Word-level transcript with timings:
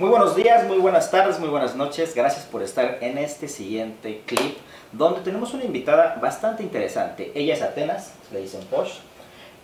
Muy 0.00 0.08
buenos 0.08 0.34
días, 0.34 0.66
muy 0.66 0.78
buenas 0.78 1.10
tardes, 1.10 1.38
muy 1.38 1.50
buenas 1.50 1.76
noches. 1.76 2.14
Gracias 2.14 2.46
por 2.46 2.62
estar 2.62 2.96
en 3.02 3.18
este 3.18 3.48
siguiente 3.48 4.22
clip 4.24 4.56
donde 4.92 5.20
tenemos 5.20 5.52
una 5.52 5.64
invitada 5.64 6.18
bastante 6.22 6.62
interesante. 6.62 7.32
Ella 7.34 7.52
es 7.52 7.60
Atenas, 7.60 8.14
le 8.32 8.40
dicen 8.40 8.62
Posh, 8.70 8.92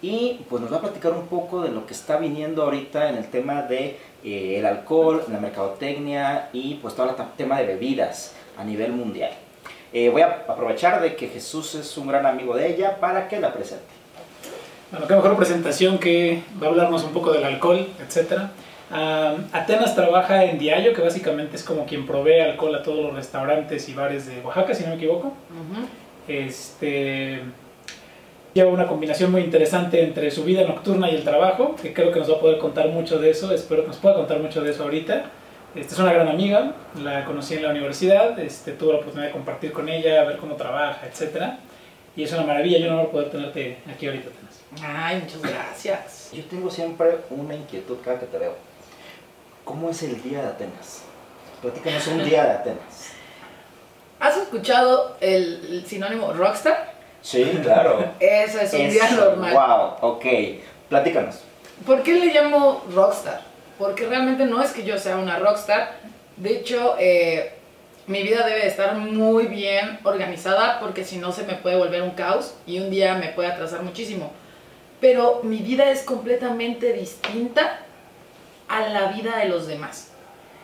y 0.03 0.45
pues 0.51 0.61
nos 0.61 0.71
va 0.71 0.77
a 0.77 0.81
platicar 0.83 1.13
un 1.13 1.27
poco 1.29 1.63
de 1.63 1.71
lo 1.71 1.87
que 1.87 1.95
está 1.95 2.19
viniendo 2.19 2.65
ahorita 2.65 3.09
en 3.09 3.17
el 3.17 3.31
tema 3.31 3.63
de 3.63 3.99
eh, 4.25 4.59
el 4.59 4.67
alcohol, 4.67 5.25
la 5.33 5.41
mercadotecnia 5.41 6.51
y 6.53 6.75
pues 6.83 6.95
todo 6.95 7.09
el 7.09 7.15
tema 7.39 7.59
de 7.59 7.69
bebidas 7.69 8.35
a 8.59 8.65
nivel 8.65 8.93
mundial. 8.93 9.31
Eh, 9.95 10.11
voy 10.11 10.21
a 10.21 10.45
aprovechar 10.47 11.01
de 11.01 11.17
que 11.17 11.29
Jesús 11.29 11.75
es 11.77 11.97
un 11.97 12.09
gran 12.09 12.27
amigo 12.27 12.55
de 12.55 12.75
ella 12.75 13.01
para 13.01 13.27
que 13.27 13.41
la 13.41 13.55
presente. 13.55 13.87
Bueno, 14.91 15.07
qué 15.07 15.15
mejor 15.15 15.35
presentación 15.39 15.97
que 15.97 16.43
va 16.63 16.67
a 16.67 16.71
hablarnos 16.73 17.05
un 17.05 17.15
poco 17.15 17.33
del 17.33 17.43
alcohol, 17.43 17.89
etcétera. 17.99 18.53
Atenas 18.91 19.95
trabaja 19.95 20.45
en 20.45 20.59
Diallo, 20.59 20.93
que 20.93 21.03
básicamente 21.03 21.57
es 21.57 21.65
como 21.65 21.87
quien 21.87 22.07
provee 22.07 22.41
alcohol 22.41 22.75
a 22.75 22.83
todos 22.83 23.05
los 23.05 23.15
restaurantes 23.15 23.89
y 23.89 23.95
bares 23.95 24.27
de 24.27 24.41
Oaxaca, 24.43 24.75
si 24.75 24.85
no 24.85 24.91
me 24.91 24.97
equivoco. 24.97 25.33
Este 26.29 27.43
lleva 28.57 28.71
una 28.71 28.87
combinación 28.87 29.31
muy 29.31 29.43
interesante 29.43 30.03
entre 30.03 30.31
su 30.31 30.43
vida 30.43 30.67
nocturna 30.67 31.11
y 31.11 31.15
el 31.15 31.25
trabajo, 31.25 31.77
que 31.77 31.93
creo 31.93 32.11
que 32.11 32.21
nos 32.21 32.31
va 32.31 32.37
a 32.37 32.41
poder 32.41 32.57
contar 32.57 32.89
mucho 32.89 33.19
de 33.19 33.29
eso, 33.29 33.53
espero 33.53 33.83
que 33.83 33.89
nos 33.89 33.99
pueda 33.99 34.15
contar 34.15 34.39
mucho 34.39 34.63
de 34.63 34.71
eso 34.71 34.85
ahorita. 34.85 35.25
Este, 35.75 35.93
es 35.93 36.01
una 36.01 36.11
gran 36.11 36.27
amiga, 36.27 36.73
la 37.03 37.27
conocí 37.27 37.53
en 37.53 37.63
la 37.65 37.69
universidad, 37.69 38.39
este, 38.39 38.73
tuve 38.73 38.95
la 38.95 38.99
oportunidad 39.01 39.27
de 39.27 39.33
compartir 39.35 39.73
con 39.73 39.91
ella, 39.91 40.25
ver 40.25 40.39
cómo 40.39 40.57
trabaja, 40.57 41.07
etc. 41.07 41.53
Y 42.17 42.23
es 42.23 42.33
una 42.33 42.45
maravilla, 42.45 42.79
yo 42.79 42.91
no 42.91 42.97
voy 42.97 43.07
a 43.07 43.11
poder 43.11 43.31
tenerte 43.31 43.77
aquí 43.93 44.07
ahorita. 44.07 44.31
Ay, 44.83 45.21
muchas 45.23 45.43
gracias. 45.43 46.31
Yo 46.33 46.43
tengo 46.45 46.71
siempre 46.71 47.19
una 47.29 47.55
inquietud 47.55 47.99
cada 48.03 48.19
que 48.19 48.25
te 48.25 48.39
veo. 48.39 48.55
¿Cómo 49.67 49.91
es 49.91 50.01
el 50.05 50.23
día 50.23 50.43
de 50.43 50.47
Atenas? 50.47 51.03
Platícanos 51.61 52.07
un 52.07 52.25
día 52.25 52.45
de 52.45 52.51
Atenas. 52.53 53.11
¿Has 54.21 54.37
escuchado 54.37 55.17
el, 55.21 55.85
sinónimo 55.85 56.33
rockstar? 56.33 56.95
Sí, 57.21 57.43
claro. 57.65 58.13
Eso 58.21 58.61
es 58.61 58.73
un 58.73 58.89
día 58.89 59.11
normal. 59.11 59.53
Wow, 59.53 60.13
ok. 60.13 60.25
Platícanos. 60.89 61.41
¿Por 61.85 62.05
qué 62.05 62.15
le 62.15 62.27
llamo 62.27 62.85
rockstar? 62.95 63.41
Porque 63.77 64.07
realmente 64.07 64.47
no 64.47 64.63
es 64.63 64.71
que 64.71 64.85
yo 64.85 64.99
sea 64.99 65.17
una 65.17 65.37
rockstar. 65.41 65.95
De 66.37 66.59
hecho, 66.59 66.95
eh, 67.01 67.55
mi 68.07 68.23
vida 68.23 68.47
debe 68.47 68.69
estar 68.69 68.95
muy 68.95 69.47
bien 69.47 69.99
organizada 70.05 70.79
porque 70.79 71.05
si 71.05 71.19
no 71.19 71.33
se 71.33 71.43
me 71.43 71.55
puede 71.55 71.75
volver 71.75 72.03
un 72.03 72.13
caos 72.13 72.55
y 72.69 72.79
un 72.79 72.89
día 72.89 73.17
me 73.17 73.31
puede 73.31 73.49
atrasar 73.49 73.83
muchísimo. 73.83 74.31
Pero 75.01 75.41
mi 75.43 75.59
vida 75.59 75.91
es 75.91 76.05
completamente 76.05 76.93
distinta 76.93 77.81
a 78.69 78.89
la 78.89 79.07
vida 79.09 79.39
de 79.39 79.49
los 79.49 79.67
demás. 79.67 80.13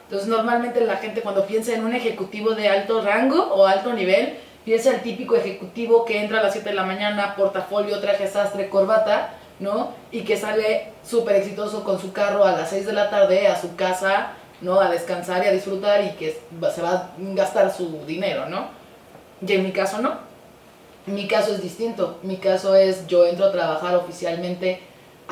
Entonces 0.05 0.29
normalmente 0.29 0.81
la 0.83 0.97
gente 0.97 1.23
cuando 1.23 1.47
piensa 1.47 1.73
en 1.75 1.85
un 1.85 1.95
ejecutivo 1.95 2.55
de 2.55 2.69
alto 2.69 3.01
rango 3.01 3.55
o 3.55 3.67
alto 3.67 3.93
nivel, 3.93 4.39
piensa 4.65 4.91
el 4.91 5.01
típico 5.01 5.37
ejecutivo 5.37 6.05
que 6.05 6.23
entra 6.23 6.41
a 6.41 6.43
las 6.43 6.53
7 6.53 6.69
de 6.69 6.75
la 6.75 6.85
mañana, 6.85 7.35
portafolio, 7.35 7.99
traje 8.01 8.29
sastre, 8.29 8.69
corbata, 8.69 9.31
¿no? 9.59 9.93
Y 10.11 10.23
que 10.23 10.37
sale 10.37 10.93
súper 11.03 11.37
exitoso 11.37 11.85
con 11.85 12.01
su 12.01 12.13
carro 12.13 12.45
a 12.45 12.53
las 12.53 12.71
6 12.71 12.87
de 12.87 12.93
la 12.93 13.11
tarde 13.11 13.49
a 13.49 13.61
su 13.61 13.75
casa, 13.75 14.33
¿no? 14.61 14.81
A 14.81 14.91
descansar 14.91 15.45
y 15.45 15.49
a 15.49 15.53
disfrutar 15.53 16.05
y 16.05 16.11
que 16.11 16.39
se 16.75 16.83
va 16.83 16.91
a 16.91 17.11
gastar 17.19 17.73
su 17.73 18.05
dinero, 18.07 18.47
¿no? 18.49 18.69
Y 19.47 19.53
en 19.53 19.63
mi 19.65 19.73
caso 19.73 20.01
no. 20.01 20.19
Mi 21.07 21.27
caso 21.27 21.53
es 21.53 21.63
distinto. 21.63 22.19
Mi 22.23 22.37
caso 22.37 22.77
es 22.77 23.07
yo 23.07 23.27
entro 23.27 23.47
a 23.47 23.53
trabajar 23.53 23.97
oficialmente 23.97 24.81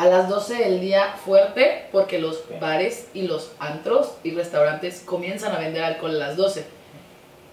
a 0.01 0.07
las 0.07 0.31
12 0.31 0.55
del 0.55 0.81
día 0.81 1.15
fuerte 1.23 1.87
porque 1.93 2.19
los 2.19 2.43
bares 2.59 3.09
y 3.13 3.23
los 3.23 3.53
antros 3.59 4.15
y 4.25 4.31
restaurantes 4.31 5.03
comienzan 5.05 5.55
a 5.55 5.59
vender 5.59 5.85
alcohol 5.85 6.15
a 6.15 6.29
las 6.29 6.39
12. 6.39 6.65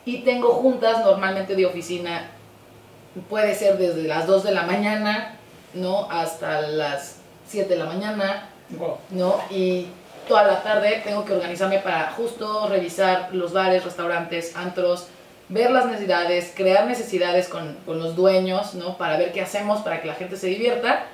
Y 0.06 0.20
tengo 0.20 0.54
juntas 0.54 1.04
normalmente 1.04 1.56
de 1.56 1.66
oficina, 1.66 2.32
puede 3.30 3.54
ser 3.54 3.78
desde 3.78 4.04
las 4.04 4.28
2 4.28 4.46
de 4.46 4.52
la 4.52 4.64
mañana, 4.64 5.36
¿no? 5.74 6.10
Hasta 6.10 6.62
las 6.62 7.18
7 7.50 7.68
de 7.68 7.76
la 7.76 7.86
mañana, 7.86 8.48
¿no? 9.10 9.42
Y 9.50 9.88
toda 10.30 10.44
la 10.44 10.64
tarde 10.64 11.02
tengo 11.04 11.26
que 11.26 11.34
organizarme 11.34 11.80
para 11.80 12.12
justo 12.12 12.70
revisar 12.70 13.28
los 13.34 13.52
bares, 13.52 13.84
restaurantes, 13.84 14.56
antros, 14.56 15.08
ver 15.50 15.70
las 15.70 15.86
necesidades, 15.86 16.54
crear 16.56 16.88
necesidades 16.88 17.50
con, 17.50 17.76
con 17.86 18.00
los 18.00 18.16
dueños, 18.16 18.74
¿no? 18.74 18.98
Para 18.98 19.18
ver 19.18 19.34
qué 19.34 19.42
hacemos 19.42 19.82
para 19.82 20.02
que 20.02 20.08
la 20.08 20.14
gente 20.14 20.38
se 20.38 20.48
divierta 20.48 21.08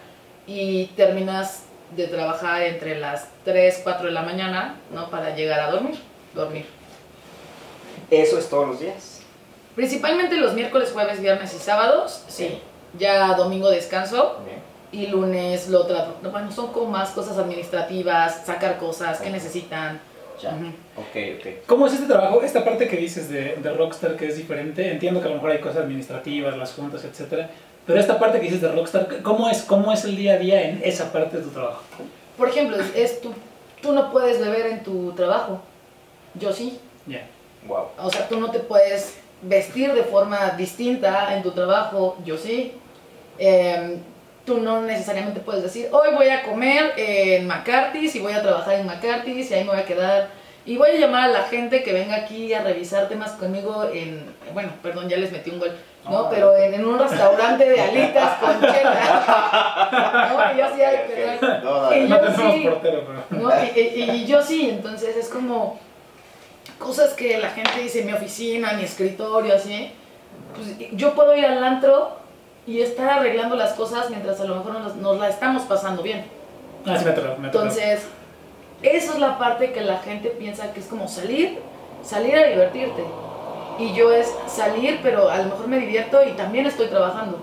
y 0.48 0.88
terminas 0.96 1.64
de 1.96 2.08
trabajar 2.08 2.64
entre 2.64 3.00
las 3.00 3.28
3, 3.46 3.82
4 3.84 4.08
de 4.08 4.12
la 4.12 4.24
mañana, 4.24 4.76
¿no? 4.94 5.10
Para 5.10 5.36
llegar 5.36 5.60
a 5.60 5.72
dormir, 5.72 5.96
dormir. 6.34 6.66
¿Eso 8.10 8.38
es 8.38 8.50
todos 8.50 8.68
los 8.68 8.80
días? 8.80 9.22
Principalmente 9.76 10.36
los 10.38 10.54
miércoles, 10.54 10.92
jueves, 10.92 11.20
viernes 11.20 11.54
y 11.54 11.60
sábados, 11.60 12.24
sí. 12.28 12.60
Ya 12.98 13.34
domingo 13.34 13.70
descanso. 13.70 14.38
Y 14.92 15.08
lunes 15.08 15.70
lo 15.70 15.88
trato. 15.88 16.18
Bueno, 16.30 16.52
son 16.52 16.72
como 16.72 16.92
más 16.92 17.10
cosas 17.10 17.40
administrativas, 17.40 18.46
sacar 18.46 18.78
cosas 18.78 19.20
que 19.20 19.32
necesitan. 19.32 20.00
Ya. 20.40 20.52
Ok, 20.96 21.40
ok. 21.40 21.66
¿Cómo 21.66 21.88
es 21.88 21.94
este 21.94 22.06
trabajo? 22.06 22.44
Esta 22.44 22.64
parte 22.64 22.88
que 22.88 22.98
dices 22.98 23.30
de, 23.30 23.56
de, 23.56 23.74
Rockstar 23.74 24.16
que 24.16 24.28
es 24.28 24.38
diferente. 24.38 24.92
Entiendo 24.92 25.20
que 25.20 25.28
a 25.28 25.30
lo 25.30 25.36
mejor 25.36 25.50
hay 25.50 25.60
cosas 25.60 25.78
administrativas, 25.78 26.56
las 26.56 26.74
juntas, 26.74 27.04
etcétera. 27.04 27.50
Pero 27.86 28.00
esta 28.00 28.18
parte 28.18 28.40
que 28.40 28.46
dices 28.46 28.62
de 28.62 28.72
Rockstar, 28.72 29.22
¿cómo 29.22 29.50
es, 29.50 29.62
¿cómo 29.64 29.92
es 29.92 30.06
el 30.06 30.16
día 30.16 30.34
a 30.34 30.38
día 30.38 30.62
en 30.62 30.82
esa 30.84 31.12
parte 31.12 31.38
de 31.38 31.44
tu 31.44 31.50
trabajo? 31.50 31.82
Por 32.38 32.50
ejemplo, 32.50 32.78
es 32.96 33.20
tú, 33.20 33.34
tú 33.82 33.92
no 33.92 34.12
puedes 34.12 34.40
beber 34.40 34.68
en 34.68 34.84
tu 34.84 35.12
trabajo. 35.14 35.62
Yo 36.36 36.54
sí. 36.54 36.80
Ya. 37.06 37.28
Wow. 37.68 37.88
O 37.98 38.10
sea, 38.10 38.28
tú 38.28 38.40
no 38.40 38.52
te 38.52 38.60
puedes 38.60 39.18
vestir 39.42 39.94
de 39.94 40.04
forma 40.04 40.52
distinta 40.52 41.36
en 41.36 41.44
tu 41.44 41.52
trabajo. 41.52 42.18
Yo 42.26 42.38
sí. 42.38 42.74
Em, 43.38 44.00
tú 44.46 44.60
no 44.60 44.82
necesariamente 44.82 45.42
puedes 45.42 45.64
decir, 45.64 45.90
hoy 45.92 46.10
voy 46.14 46.30
a 46.30 46.44
comer 46.44 46.94
en 46.98 47.48
McCarthy's 47.48 48.16
y 48.16 48.20
voy 48.20 48.34
a 48.34 48.42
trabajar 48.42 48.76
en 48.76 48.86
McCarthy's 48.86 49.52
y 49.52 49.54
ahí 49.54 49.64
me 49.64 49.72
voy 49.72 49.80
a 49.80 49.86
quedar. 49.86 50.30
Y 50.66 50.78
voy 50.78 50.92
a 50.92 51.00
llamar 51.00 51.30
a 51.30 51.34
la 51.34 51.44
gente 51.44 51.84
que 51.84 51.92
venga 51.92 52.16
aquí 52.16 52.54
a 52.54 52.64
revisar 52.64 53.10
temas 53.10 53.32
conmigo 53.32 53.90
en, 53.94 54.24
bueno, 54.54 54.70
perdón, 54.82 55.10
ya 55.10 55.18
les 55.18 55.32
metí 55.32 55.50
un 55.50 55.60
gol 55.60 55.72
¿no? 56.10 56.30
Pero 56.30 56.56
en, 56.56 56.86
un 56.86 57.00
restaurante 57.00 57.70
de 57.70 57.82
alitas 57.82 58.38
con 58.40 58.60
chela. 58.60 60.30
¿no? 60.32 60.54
Y 60.54 60.58
yo 60.58 60.66
sí, 60.76 60.82
y 61.96 62.08
yo 62.08 62.18
sí, 62.36 62.70
¿no? 63.30 63.52
y, 63.76 64.26
yo 64.26 64.42
sí, 64.42 64.70
entonces 64.70 65.16
es 65.16 65.30
como 65.30 65.80
cosas 66.78 67.14
que 67.14 67.38
la 67.38 67.50
gente 67.50 67.80
dice, 67.80 68.04
mi 68.04 68.14
oficina, 68.14 68.74
mi 68.74 68.84
escritorio, 68.84 69.56
así. 69.56 69.92
Pues 70.56 70.92
yo 70.92 71.14
puedo 71.14 71.36
ir 71.36 71.46
al 71.46 71.64
antro 71.64 72.18
y 72.68 72.82
estar 72.82 73.10
arreglando 73.10 73.56
las 73.56 73.74
cosas 73.74 74.10
mientras 74.10 74.40
a 74.42 74.46
lo 74.46 74.56
mejor 74.56 74.74
nos, 74.80 74.96
nos 74.96 75.20
la 75.20 75.30
estamos 75.30 75.64
pasando 75.64 76.04
bien. 76.04 76.26
Ah, 76.86 76.98
sí, 76.98 77.06
me 77.40 77.48
Entonces, 77.48 78.02
eso 78.82 79.14
es 79.14 79.20
la 79.20 79.38
parte 79.38 79.72
que 79.72 79.82
la 79.82 80.00
gente 80.00 80.30
piensa 80.30 80.74
que 80.74 80.82
es 80.82 80.88
como 80.88 81.08
salir, 81.08 81.60
salir 82.04 82.36
a 82.36 82.48
divertirte 82.48 83.04
y 83.80 83.94
yo 83.94 84.12
es 84.12 84.34
salir, 84.48 85.00
pero 85.02 85.30
a 85.30 85.38
lo 85.40 85.46
mejor 85.46 85.68
me 85.68 85.80
divierto 85.80 86.20
y 86.28 86.32
también 86.32 86.66
estoy 86.66 86.88
trabajando. 86.88 87.40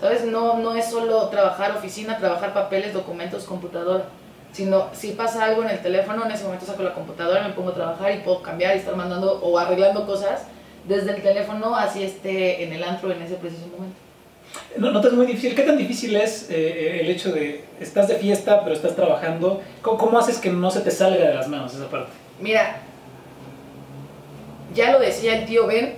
¿Sabes? 0.00 0.24
No, 0.24 0.58
no 0.58 0.74
es 0.74 0.90
solo 0.90 1.28
trabajar 1.28 1.72
oficina, 1.76 2.18
trabajar 2.18 2.52
papeles, 2.52 2.92
documentos, 2.92 3.44
computadora. 3.44 4.04
Sino 4.52 4.88
si 4.92 5.12
pasa 5.12 5.44
algo 5.44 5.62
en 5.62 5.70
el 5.70 5.80
teléfono, 5.80 6.24
en 6.24 6.30
ese 6.30 6.44
momento 6.44 6.66
saco 6.66 6.82
la 6.82 6.94
computadora, 6.94 7.46
me 7.46 7.54
pongo 7.54 7.70
a 7.70 7.74
trabajar 7.74 8.12
y 8.12 8.18
puedo 8.18 8.42
cambiar 8.42 8.76
y 8.76 8.78
estar 8.78 8.94
mandando 8.94 9.40
o 9.42 9.58
arreglando 9.58 10.06
cosas 10.06 10.46
desde 10.86 11.12
el 11.16 11.22
teléfono, 11.22 11.74
así 11.74 12.02
esté 12.02 12.62
en 12.62 12.72
el 12.72 12.84
antro 12.84 13.10
en 13.10 13.22
ese 13.22 13.34
preciso 13.34 13.66
momento. 13.68 13.96
¿No, 14.76 14.90
¿No 14.90 15.00
te 15.00 15.08
es 15.08 15.14
muy 15.14 15.26
difícil? 15.26 15.54
¿Qué 15.54 15.62
tan 15.62 15.76
difícil 15.76 16.14
es 16.16 16.48
eh, 16.50 17.00
el 17.00 17.10
hecho 17.10 17.32
de 17.32 17.64
estás 17.80 18.08
de 18.08 18.16
fiesta 18.16 18.62
pero 18.62 18.76
estás 18.76 18.94
trabajando? 18.94 19.62
¿Cómo, 19.82 19.98
¿Cómo 19.98 20.18
haces 20.18 20.38
que 20.38 20.50
no 20.50 20.70
se 20.70 20.80
te 20.80 20.90
salga 20.90 21.26
de 21.26 21.34
las 21.34 21.48
manos 21.48 21.74
esa 21.74 21.88
parte? 21.88 22.10
Mira, 22.38 22.76
ya 24.74 24.92
lo 24.92 24.98
decía 24.98 25.38
el 25.38 25.46
tío 25.46 25.66
Ben, 25.66 25.94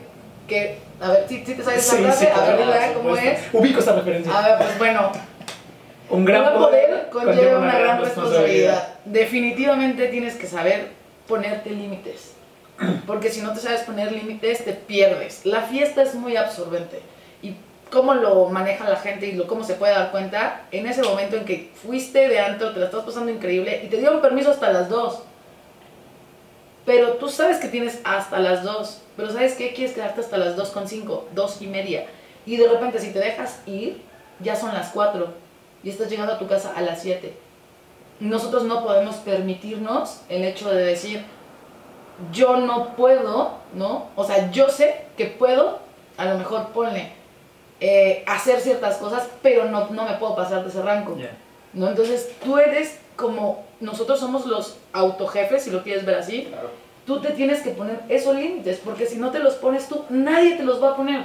que, 0.46 0.78
a 1.00 1.10
ver, 1.10 1.24
si, 1.28 1.38
te 1.38 1.62
sabes 1.62 1.86
esa 1.86 1.96
frase, 1.96 2.28
a 2.28 2.40
ver, 2.44 2.92
cómo 2.94 3.16
es. 3.16 3.40
Ubico 3.52 3.80
esta 3.80 3.94
referencia. 3.94 4.36
A 4.36 4.46
ver, 4.46 4.58
pues 4.58 4.78
bueno. 4.78 5.12
Un 6.08 6.24
gran 6.24 6.54
poder, 6.54 7.08
conlleva 7.10 7.58
una, 7.58 7.78
gran 7.78 8.00
responsabilidad. 8.00 8.94
Definitivamente 9.04 10.06
tienes 10.06 10.36
que 10.36 10.46
saber 10.46 10.90
ponerte 11.26 11.70
límites. 11.70 12.34
Porque 13.06 13.30
si 13.30 13.40
no 13.40 13.52
te 13.52 13.60
sabes 13.60 13.80
poner 13.80 14.12
límites, 14.12 14.64
te 14.64 14.72
pierdes. 14.72 15.44
La 15.44 15.62
fiesta 15.62 16.02
es 16.02 16.14
muy 16.14 16.36
absorbente. 16.36 17.00
Y 17.42 17.56
cómo 17.90 18.14
lo 18.14 18.48
maneja 18.50 18.88
la 18.88 18.96
gente 18.96 19.26
y 19.26 19.32
lo, 19.32 19.48
cómo 19.48 19.64
se 19.64 19.74
puede 19.74 19.94
dar 19.94 20.12
cuenta, 20.12 20.62
en 20.70 20.86
ese 20.86 21.02
momento 21.02 21.36
en 21.36 21.44
que 21.44 21.70
fuiste 21.74 22.28
de 22.28 22.38
antro, 22.38 22.72
te 22.72 22.78
la 22.78 22.86
estás 22.86 23.04
pasando 23.04 23.32
increíble 23.32 23.82
y 23.84 23.88
te 23.88 23.96
dieron 23.96 24.20
permiso 24.20 24.50
hasta 24.50 24.72
las 24.72 24.88
2 24.88 25.22
pero 26.86 27.14
tú 27.14 27.28
sabes 27.28 27.58
que 27.58 27.68
tienes 27.68 28.00
hasta 28.04 28.38
las 28.38 28.62
2, 28.62 29.02
pero 29.16 29.32
¿sabes 29.32 29.54
qué? 29.54 29.74
Quieres 29.74 29.94
quedarte 29.94 30.20
hasta 30.20 30.38
las 30.38 30.56
2 30.56 30.70
con 30.70 30.88
5, 30.88 31.28
2 31.34 31.62
y 31.62 31.66
media. 31.66 32.06
Y 32.46 32.56
de 32.56 32.68
repente 32.68 33.00
si 33.00 33.12
te 33.12 33.18
dejas 33.18 33.60
ir, 33.66 34.00
ya 34.40 34.54
son 34.54 34.72
las 34.72 34.90
4 34.90 35.26
y 35.82 35.90
estás 35.90 36.08
llegando 36.08 36.34
a 36.34 36.38
tu 36.38 36.46
casa 36.46 36.72
a 36.76 36.80
las 36.80 37.02
7. 37.02 37.36
Nosotros 38.20 38.62
no 38.62 38.84
podemos 38.84 39.16
permitirnos 39.16 40.20
el 40.28 40.44
hecho 40.44 40.70
de 40.70 40.84
decir, 40.84 41.24
yo 42.32 42.56
no 42.56 42.94
puedo, 42.94 43.58
¿no? 43.74 44.06
O 44.14 44.24
sea, 44.24 44.50
yo 44.52 44.68
sé 44.68 45.06
que 45.16 45.26
puedo, 45.26 45.80
a 46.16 46.24
lo 46.24 46.38
mejor 46.38 46.68
ponle, 46.68 47.12
eh, 47.80 48.24
hacer 48.26 48.60
ciertas 48.60 48.96
cosas, 48.98 49.28
pero 49.42 49.66
no, 49.66 49.88
no 49.90 50.04
me 50.04 50.14
puedo 50.14 50.36
pasar 50.36 50.62
de 50.62 50.70
ese 50.70 50.82
rango. 50.82 51.16
¿No? 51.72 51.88
Entonces 51.88 52.30
tú 52.44 52.58
eres 52.58 52.98
como, 53.16 53.64
nosotros 53.80 54.20
somos 54.20 54.46
los 54.46 54.76
autojefes, 54.92 55.62
si 55.64 55.70
lo 55.70 55.82
quieres 55.82 56.04
ver 56.04 56.16
así, 56.16 56.42
Claro. 56.44 56.70
tú 57.06 57.20
te 57.20 57.30
tienes 57.30 57.62
que 57.62 57.70
poner 57.70 58.00
esos 58.08 58.34
límites, 58.36 58.80
porque 58.84 59.06
si 59.06 59.16
no 59.18 59.30
te 59.30 59.38
los 59.38 59.54
pones 59.54 59.88
tú, 59.88 60.04
nadie 60.10 60.56
te 60.56 60.62
los 60.64 60.82
va 60.82 60.90
a 60.90 60.96
poner. 60.96 61.24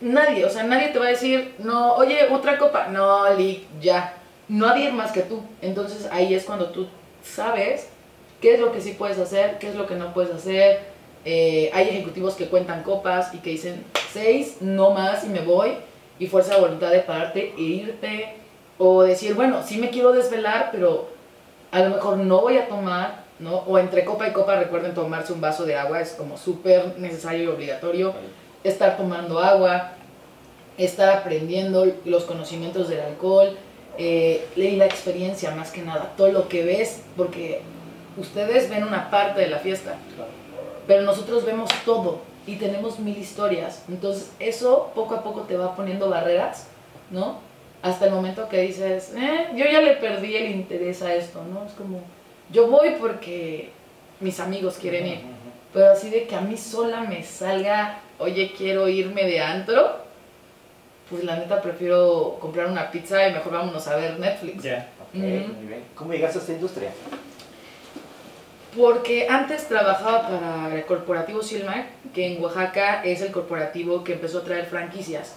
Nadie, 0.00 0.44
o 0.44 0.50
sea, 0.50 0.62
nadie 0.62 0.88
te 0.88 0.98
va 0.98 1.06
a 1.06 1.10
decir, 1.10 1.54
no, 1.58 1.94
oye, 1.94 2.28
otra 2.30 2.56
copa, 2.56 2.86
no, 2.88 3.32
Lick, 3.34 3.64
ya. 3.80 4.14
Nadie 4.48 4.90
más 4.92 5.10
que 5.12 5.22
tú. 5.22 5.42
Entonces 5.60 6.08
ahí 6.12 6.32
es 6.34 6.44
cuando 6.44 6.70
tú 6.70 6.86
sabes 7.22 7.88
qué 8.40 8.54
es 8.54 8.60
lo 8.60 8.70
que 8.72 8.80
sí 8.80 8.92
puedes 8.96 9.18
hacer, 9.18 9.58
qué 9.58 9.68
es 9.68 9.74
lo 9.74 9.86
que 9.86 9.96
no 9.96 10.14
puedes 10.14 10.32
hacer. 10.34 10.80
Eh, 11.24 11.70
hay 11.74 11.88
ejecutivos 11.88 12.34
que 12.34 12.46
cuentan 12.46 12.82
copas 12.84 13.34
y 13.34 13.38
que 13.38 13.50
dicen 13.50 13.84
seis, 14.12 14.58
no 14.60 14.92
más 14.92 15.24
y 15.24 15.28
me 15.28 15.40
voy. 15.40 15.72
Y 16.20 16.28
fuerza 16.28 16.54
de 16.54 16.60
voluntad 16.60 16.90
de 16.90 17.00
pararte 17.00 17.52
e 17.58 17.60
irte. 17.60 18.34
O 18.78 19.02
decir, 19.02 19.34
bueno, 19.34 19.62
sí 19.64 19.78
me 19.78 19.90
quiero 19.90 20.12
desvelar, 20.12 20.70
pero 20.72 21.08
a 21.70 21.80
lo 21.80 21.90
mejor 21.90 22.16
no 22.18 22.40
voy 22.40 22.56
a 22.56 22.68
tomar, 22.68 23.24
¿no? 23.38 23.56
O 23.56 23.78
entre 23.78 24.04
copa 24.04 24.28
y 24.28 24.32
copa 24.32 24.56
recuerden 24.56 24.94
tomarse 24.94 25.32
un 25.32 25.40
vaso 25.40 25.64
de 25.66 25.76
agua, 25.76 26.00
es 26.00 26.12
como 26.12 26.38
súper 26.38 26.98
necesario 26.98 27.44
y 27.44 27.46
obligatorio. 27.48 28.14
Estar 28.64 28.96
tomando 28.96 29.40
agua, 29.40 29.92
estar 30.76 31.10
aprendiendo 31.10 31.86
los 32.04 32.24
conocimientos 32.24 32.88
del 32.88 33.00
alcohol, 33.00 33.56
eh, 34.00 34.46
y 34.54 34.76
la 34.76 34.86
experiencia 34.86 35.50
más 35.50 35.72
que 35.72 35.82
nada, 35.82 36.12
todo 36.16 36.30
lo 36.30 36.48
que 36.48 36.64
ves, 36.64 37.02
porque 37.16 37.62
ustedes 38.16 38.70
ven 38.70 38.84
una 38.84 39.10
parte 39.10 39.40
de 39.40 39.48
la 39.48 39.58
fiesta, 39.58 39.96
pero 40.86 41.02
nosotros 41.02 41.44
vemos 41.44 41.68
todo 41.84 42.20
y 42.46 42.56
tenemos 42.56 43.00
mil 43.00 43.18
historias. 43.18 43.82
Entonces 43.88 44.30
eso 44.38 44.92
poco 44.94 45.16
a 45.16 45.24
poco 45.24 45.42
te 45.42 45.56
va 45.56 45.74
poniendo 45.74 46.08
barreras, 46.08 46.68
¿no? 47.10 47.40
Hasta 47.82 48.06
el 48.06 48.12
momento 48.12 48.48
que 48.48 48.60
dices, 48.62 49.12
eh, 49.16 49.48
yo 49.54 49.64
ya 49.64 49.80
le 49.80 49.96
perdí 49.96 50.36
el 50.36 50.50
interés 50.50 51.00
a 51.02 51.14
esto, 51.14 51.42
¿no? 51.44 51.64
Es 51.64 51.72
como, 51.72 52.00
yo 52.50 52.66
voy 52.68 52.96
porque 52.98 53.70
mis 54.20 54.40
amigos 54.40 54.78
quieren 54.80 55.06
ir, 55.06 55.20
pero 55.72 55.92
así 55.92 56.10
de 56.10 56.26
que 56.26 56.34
a 56.34 56.40
mí 56.40 56.56
sola 56.56 57.02
me 57.02 57.22
salga, 57.22 58.00
oye, 58.18 58.52
quiero 58.56 58.88
irme 58.88 59.24
de 59.24 59.40
antro, 59.40 59.98
pues 61.08 61.24
la 61.24 61.36
neta 61.36 61.62
prefiero 61.62 62.36
comprar 62.40 62.66
una 62.66 62.90
pizza 62.90 63.28
y 63.28 63.32
mejor 63.32 63.52
vámonos 63.52 63.86
a 63.86 63.96
ver 63.96 64.18
Netflix. 64.18 64.62
Ya. 64.62 64.88
Muy 65.12 65.26
bien. 65.26 65.84
¿Cómo 65.94 66.12
llegaste 66.12 66.38
a 66.38 66.40
esta 66.40 66.52
industria? 66.52 66.90
Porque 68.76 69.26
antes 69.28 69.66
trabajaba 69.68 70.28
para 70.28 70.74
el 70.74 70.84
corporativo 70.84 71.42
Silmar, 71.42 71.86
que 72.14 72.26
en 72.26 72.42
Oaxaca 72.42 73.02
es 73.02 73.22
el 73.22 73.32
corporativo 73.32 74.04
que 74.04 74.12
empezó 74.14 74.38
a 74.38 74.44
traer 74.44 74.66
franquicias. 74.66 75.36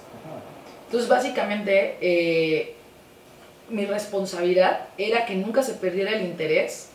Entonces, 0.91 1.09
básicamente, 1.09 1.97
eh, 2.01 2.75
mi 3.69 3.85
responsabilidad 3.85 4.89
era 4.97 5.25
que 5.25 5.35
nunca 5.35 5.63
se 5.63 5.75
perdiera 5.75 6.11
el 6.11 6.23
interés 6.23 6.89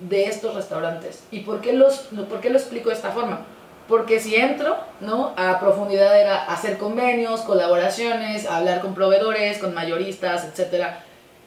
de 0.00 0.24
estos 0.24 0.56
restaurantes. 0.56 1.22
¿Y 1.30 1.40
por 1.40 1.60
qué, 1.60 1.72
los, 1.72 2.08
por 2.28 2.40
qué 2.40 2.50
lo 2.50 2.58
explico 2.58 2.88
de 2.88 2.96
esta 2.96 3.12
forma? 3.12 3.46
Porque 3.86 4.18
si 4.18 4.34
entro, 4.34 4.76
¿no? 4.98 5.34
A 5.36 5.60
profundidad 5.60 6.20
era 6.20 6.46
hacer 6.46 6.78
convenios, 6.78 7.42
colaboraciones, 7.42 8.44
hablar 8.44 8.80
con 8.80 8.96
proveedores, 8.96 9.58
con 9.58 9.72
mayoristas, 9.72 10.44
etc. 10.44 10.86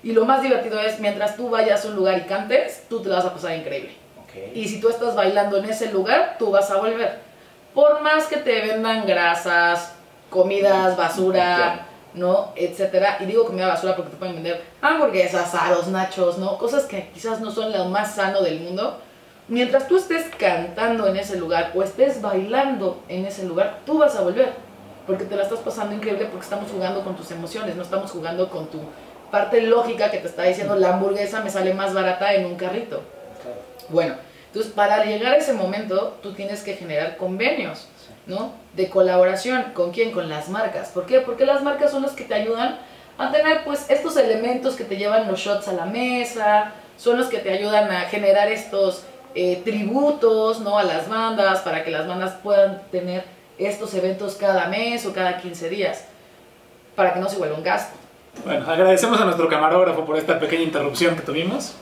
Y 0.02 0.14
lo 0.14 0.24
más 0.24 0.42
divertido 0.42 0.80
es, 0.80 0.98
mientras 1.02 1.36
tú 1.36 1.50
vayas 1.50 1.84
a 1.84 1.90
un 1.90 1.98
lugar 1.98 2.20
y 2.20 2.22
cantes, 2.22 2.86
tú 2.88 3.02
te 3.02 3.10
la 3.10 3.18
vas 3.18 3.26
a 3.26 3.34
pasar 3.34 3.58
increíble. 3.58 3.92
Ok. 4.24 4.56
Y 4.56 4.70
si 4.70 4.80
tú 4.80 4.88
estás 4.88 5.14
bailando 5.14 5.58
en 5.58 5.66
ese 5.66 5.92
lugar, 5.92 6.38
tú 6.40 6.52
vas 6.52 6.72
a 6.72 6.78
volver. 6.78 7.20
Por 7.74 8.00
más 8.00 8.28
que 8.28 8.38
te 8.38 8.62
vendan 8.62 9.06
grasas, 9.06 9.94
comidas, 10.32 10.98
basura, 10.98 11.56
Claro. 11.56 11.82
¿no? 12.16 12.54
Etcétera. 12.56 13.18
Y 13.20 13.26
digo 13.26 13.46
comida 13.46 13.68
basura 13.68 13.96
porque 13.96 14.12
te 14.12 14.18
pueden 14.18 14.34
vender 14.36 14.64
hamburguesas, 14.82 15.54
aros, 15.54 15.88
nachos, 15.88 16.40
¿no? 16.40 16.58
Cosas 16.58 16.86
que 16.86 17.10
quizás 17.14 17.40
no 17.40 17.52
son 17.52 17.72
lo 17.72 17.86
más 17.86 18.16
sano 18.16 18.42
del 18.42 18.62
mundo. 18.62 19.00
Mientras 19.48 19.88
tú 19.88 19.98
estés 19.98 20.26
cantando 20.40 21.08
en 21.08 21.18
ese 21.18 21.38
lugar 21.38 21.72
o 21.76 21.84
estés 21.84 22.22
bailando 22.22 23.04
en 23.08 23.26
ese 23.26 23.44
lugar, 23.46 23.80
tú 23.86 24.00
vas 24.00 24.16
a 24.16 24.22
volver. 24.22 24.54
Porque 25.06 25.26
te 25.26 25.36
la 25.36 25.44
estás 25.44 25.60
pasando 25.60 25.94
increíble 25.94 26.26
porque 26.26 26.44
estamos 26.46 26.72
jugando 26.72 27.04
con 27.04 27.16
tus 27.16 27.30
emociones, 27.32 27.76
no 27.76 27.84
estamos 27.84 28.12
jugando 28.12 28.50
con 28.50 28.68
tu 28.68 28.80
parte 29.30 29.62
lógica 29.62 30.12
que 30.12 30.18
te 30.20 30.28
está 30.28 30.44
diciendo 30.44 30.76
la 30.76 30.94
hamburguesa 30.94 31.42
me 31.42 31.50
sale 31.50 31.74
más 31.74 31.94
barata 31.94 32.34
en 32.34 32.46
un 32.46 32.56
carrito. 32.56 33.02
Bueno, 33.90 34.16
entonces 34.48 34.72
para 34.72 35.04
llegar 35.06 35.34
a 35.34 35.38
ese 35.38 35.54
momento 35.54 36.18
tú 36.22 36.34
tienes 36.34 36.62
que 36.64 36.76
generar 36.76 37.18
convenios, 37.18 37.88
¿no? 38.26 38.54
De 38.74 38.90
colaboración. 38.90 39.72
¿Con 39.74 39.92
quién? 39.92 40.12
Con 40.12 40.30
las 40.30 40.50
marcas. 40.50 40.90
¿Por 40.90 41.06
qué? 41.06 41.22
Porque 41.22 41.46
las 41.46 41.64
marcas 41.64 41.92
son 41.92 42.04
las 42.04 42.12
que 42.12 42.24
te 42.24 42.34
ayudan 42.34 42.80
a 43.18 43.32
tener 43.32 43.64
pues 43.64 43.86
estos 43.90 44.18
elementos 44.18 44.76
que 44.76 44.84
te 44.84 44.98
llevan 44.98 45.28
los 45.28 45.40
shots 45.40 45.68
a 45.68 45.74
la 45.74 45.86
mesa, 45.86 46.74
son 46.98 47.18
los 47.18 47.28
que 47.28 47.40
te 47.40 47.52
ayudan 47.52 47.92
a 47.92 48.02
generar 48.02 48.50
estos 48.52 49.04
eh, 49.36 49.62
tributos, 49.64 50.60
¿no? 50.60 50.78
A 50.78 50.84
las 50.84 51.08
bandas 51.08 51.60
para 51.60 51.84
que 51.84 51.92
las 51.92 52.08
bandas 52.08 52.36
puedan 52.44 52.82
tener 52.92 53.24
estos 53.58 53.94
eventos 53.94 54.36
cada 54.36 54.68
mes 54.68 55.06
o 55.06 55.14
cada 55.14 55.38
15 55.38 55.70
días 55.70 56.06
para 56.96 57.14
que 57.14 57.20
no 57.20 57.30
se 57.30 57.38
vuelva 57.38 57.56
un 57.56 57.64
gasto. 57.64 57.96
Bueno, 58.46 58.70
agradecemos 58.70 59.20
a 59.20 59.26
nuestro 59.26 59.48
camarógrafo 59.48 60.06
por 60.06 60.18
esta 60.18 60.40
pequeña 60.40 60.64
interrupción 60.64 61.16
que 61.16 61.22
tuvimos. 61.22 61.74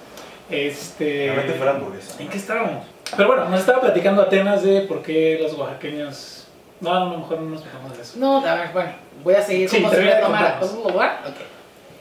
Este... 0.50 1.26
Realmente 1.28 1.54
fue 1.54 1.66
la 1.66 1.72
hamburguesa. 1.74 2.22
¿En 2.22 2.28
qué 2.28 2.38
estábamos? 2.38 2.86
Pero 3.16 3.28
bueno, 3.28 3.50
nos 3.50 3.60
estaba 3.62 3.82
platicando 3.82 4.22
Atenas 4.22 4.64
de 4.64 4.82
por 4.82 5.02
qué 5.02 5.40
los 5.42 5.54
oaxaqueños... 5.54 6.46
No, 6.82 6.94
a 6.96 7.00
lo 7.02 7.18
mejor 7.18 7.42
no 7.42 7.50
nos 7.52 7.64
fijamos 7.64 7.96
de 7.96 8.02
eso. 8.04 8.14
No, 8.18 8.38
a 8.46 8.56
ver, 8.56 8.70
bueno, 8.72 8.92
voy 9.24 9.34
a 9.34 9.42
seguir 9.42 9.70
Sí, 9.70 9.78
como 9.78 9.90
si 9.90 9.96
termina 9.96 10.16
me 10.16 10.20
de 10.22 10.26
tomara. 10.26 10.60
contarnos. 10.60 10.96
Ok. 11.28 11.36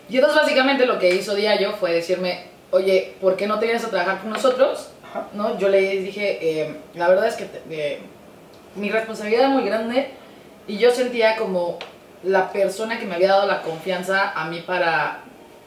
Y 0.08 0.14
entonces 0.16 0.40
básicamente 0.42 0.86
lo 0.86 0.98
que 0.98 1.10
hizo 1.14 1.34
Diallo 1.34 1.72
fue 1.72 1.92
decirme, 1.92 2.44
oye, 2.70 3.14
¿por 3.20 3.36
qué 3.36 3.46
no 3.48 3.58
te 3.58 3.66
vienes 3.66 3.84
a 3.84 3.90
trabajar 3.90 4.20
con 4.20 4.30
nosotros? 4.30 4.90
Ajá. 5.10 5.26
¿No? 5.32 5.58
Yo 5.58 5.68
le 5.68 5.80
dije, 5.80 6.38
eh, 6.62 6.76
la 6.94 7.08
verdad 7.08 7.26
es 7.26 7.34
que 7.34 7.46
te- 7.46 7.62
eh, 7.70 7.98
mi 8.76 8.90
responsabilidad 8.90 9.46
era 9.46 9.50
muy 9.50 9.64
grande 9.64 10.10
y 10.68 10.78
yo 10.78 10.90
sentía 10.92 11.36
como 11.36 11.78
la 12.22 12.52
persona 12.52 12.98
que 13.00 13.06
me 13.06 13.14
había 13.16 13.28
dado 13.28 13.46
la 13.48 13.62
confianza 13.62 14.30
a 14.34 14.44
mí 14.44 14.60
para, 14.60 15.20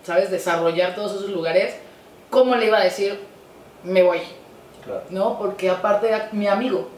¿sabes?, 0.03 0.31
desarrollar 0.31 0.95
todos 0.95 1.15
esos 1.15 1.29
lugares, 1.31 1.75
¿cómo 2.29 2.55
le 2.55 2.67
iba 2.67 2.77
a 2.77 2.83
decir, 2.83 3.19
me 3.83 4.03
voy? 4.03 4.19
Claro. 4.83 5.01
¿no? 5.09 5.37
Porque 5.37 5.69
aparte 5.69 6.07
era 6.07 6.29
mi 6.31 6.47
amigo. 6.47 6.89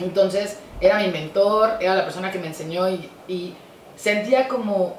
Entonces 0.00 0.58
era 0.80 0.98
mi 0.98 1.08
mentor, 1.08 1.72
era 1.80 1.94
la 1.94 2.04
persona 2.04 2.30
que 2.30 2.38
me 2.38 2.46
enseñó 2.48 2.88
y, 2.88 3.08
y 3.26 3.54
sentía 3.96 4.46
como, 4.48 4.96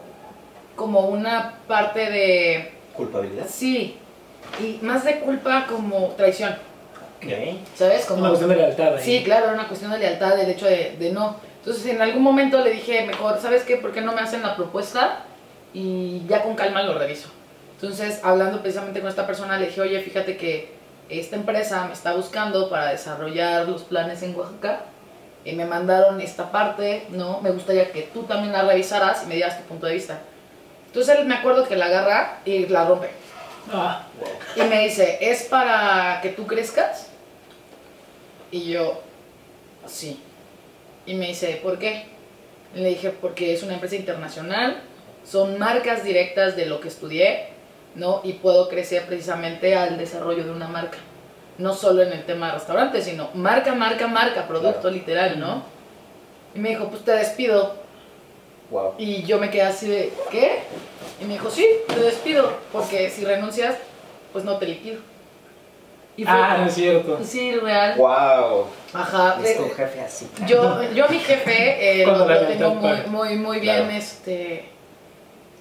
como 0.76 1.02
una 1.08 1.56
parte 1.68 2.10
de, 2.10 2.72
¿Culpabilidad? 2.96 3.46
sí, 3.50 3.98
y 4.60 4.80
más 4.84 5.04
de 5.06 5.20
culpa 5.20 5.66
como 5.68 6.08
traición. 6.18 6.56
¿sabes? 7.76 8.02
Es 8.02 8.06
Como, 8.06 8.22
una 8.22 8.30
cuestión 8.30 8.50
de 8.50 8.56
lealtad 8.58 8.96
ahí. 8.96 9.04
Sí, 9.04 9.24
claro, 9.24 9.46
era 9.46 9.54
una 9.54 9.68
cuestión 9.68 9.92
de 9.92 10.00
lealtad, 10.00 10.36
del 10.36 10.50
hecho 10.50 10.66
de, 10.66 10.96
de 10.98 11.12
no. 11.12 11.36
Entonces 11.60 11.86
en 11.88 12.02
algún 12.02 12.24
momento 12.24 12.64
le 12.64 12.72
dije, 12.72 13.06
mejor, 13.06 13.40
¿sabes 13.42 13.64
qué? 13.64 13.76
¿Por 13.78 13.92
qué 13.92 14.02
no 14.02 14.14
me 14.14 14.22
hacen 14.22 14.42
la 14.42 14.56
propuesta? 14.56 15.24
Y 15.74 16.24
ya 16.28 16.42
con 16.44 16.56
calma 16.56 16.82
lo 16.84 16.98
reviso. 16.98 17.30
Entonces, 17.76 18.22
hablando 18.24 18.62
precisamente 18.62 19.00
con 19.02 19.10
esta 19.10 19.28
persona, 19.28 19.58
le 19.58 19.68
dije, 19.68 19.82
oye, 19.82 20.00
fíjate 20.02 20.36
que 20.36 20.74
esta 21.10 21.36
empresa 21.36 21.86
me 21.86 21.94
está 21.94 22.14
buscando 22.14 22.70
para 22.70 22.92
desarrollar 22.92 23.68
los 23.68 23.84
planes 23.84 24.22
en 24.22 24.36
Oaxaca. 24.36 24.82
Y 25.46 25.54
me 25.54 25.66
mandaron 25.66 26.20
esta 26.22 26.52
parte, 26.52 27.08
¿no? 27.10 27.42
Me 27.42 27.52
gustaría 27.52 27.92
que 27.92 28.04
tú 28.14 28.24
también 28.24 28.52
la 28.52 28.64
revisaras 28.64 29.24
y 29.24 29.28
me 29.28 29.36
dieras 29.36 29.58
tu 29.58 29.64
punto 29.64 29.88
de 29.88 29.94
vista. 29.94 30.20
Entonces 30.88 31.18
él 31.18 31.26
me 31.26 31.36
acuerdo 31.36 31.68
que 31.68 31.76
la 31.76 31.86
agarra 31.86 32.40
y 32.46 32.68
la 32.68 32.86
rompe. 32.86 33.10
Ah, 33.72 34.06
Wow. 34.20 34.66
Y 34.66 34.70
me 34.70 34.84
dice, 34.86 35.18
¿es 35.22 35.44
para 35.44 36.20
que 36.22 36.30
tú 36.30 36.46
crezcas? 36.46 37.08
Y 38.52 38.72
yo, 38.72 39.02
sí. 39.88 40.20
Y 41.06 41.14
me 41.14 41.28
dice, 41.28 41.60
¿por 41.64 41.80
qué? 41.80 42.06
Y 42.76 42.80
le 42.80 42.90
dije, 42.90 43.12
porque 43.12 43.54
es 43.54 43.64
una 43.64 43.76
empresa 43.76 43.96
internacional, 43.96 44.82
son 45.24 45.58
marcas 45.58 46.04
directas 46.04 46.56
de 46.56 46.66
lo 46.66 46.80
que 46.80 46.88
estudié, 46.88 47.48
¿no? 47.96 48.22
Y 48.24 48.34
puedo 48.34 48.70
crecer 48.70 49.06
precisamente 49.06 49.76
al 49.76 49.98
desarrollo 49.98 50.44
de 50.44 50.52
una 50.52 50.68
marca. 50.68 50.98
No 51.58 51.74
solo 51.74 52.02
en 52.04 52.14
el 52.14 52.26
tema 52.26 52.48
de 52.48 52.54
restaurantes, 52.54 53.04
sino 53.06 53.30
marca, 53.34 53.74
marca, 53.76 54.08
marca, 54.08 54.48
producto 54.48 54.82
Claro. 54.82 54.96
literal, 54.96 55.40
¿no? 55.40 55.64
Y 56.56 56.60
me 56.60 56.70
dijo, 56.70 56.88
pues 56.90 57.04
te 57.04 57.12
despido. 57.12 57.76
Wow. 58.72 58.94
Y 58.98 59.24
yo 59.24 59.40
me 59.40 59.50
quedé 59.50 59.64
así 59.64 59.88
de, 59.90 60.14
¿qué? 60.32 60.60
Y 61.22 61.26
me 61.26 61.34
dijo, 61.34 61.50
sí, 61.50 61.66
te 61.88 62.00
despido, 62.00 62.52
porque 62.72 63.10
si 63.10 63.26
renuncias, 63.26 63.76
pues 64.32 64.46
no 64.46 64.58
te 64.58 64.68
liquido. 64.68 65.00
Y 66.16 66.24
fue- 66.24 66.32
ah, 66.34 66.58
no 66.60 66.68
es 66.68 66.74
cierto. 66.76 67.20
Sí, 67.24 67.52
real. 67.56 67.96
Wow. 67.98 68.68
Ajá. 68.94 69.38
Es 69.44 69.58
tu 69.58 69.70
jefe 69.70 70.02
así. 70.02 70.28
yo, 70.48 70.82
yo 70.94 71.06
a 71.06 71.08
mi 71.08 71.20
jefe 71.20 72.02
eh, 72.02 72.06
lo, 72.06 72.26
lo 72.28 72.48
tengo 72.48 72.76
muy, 72.76 72.98
muy, 73.08 73.36
muy 73.36 73.60
bien, 73.60 73.86
Claro. 73.86 73.92
este... 73.98 74.70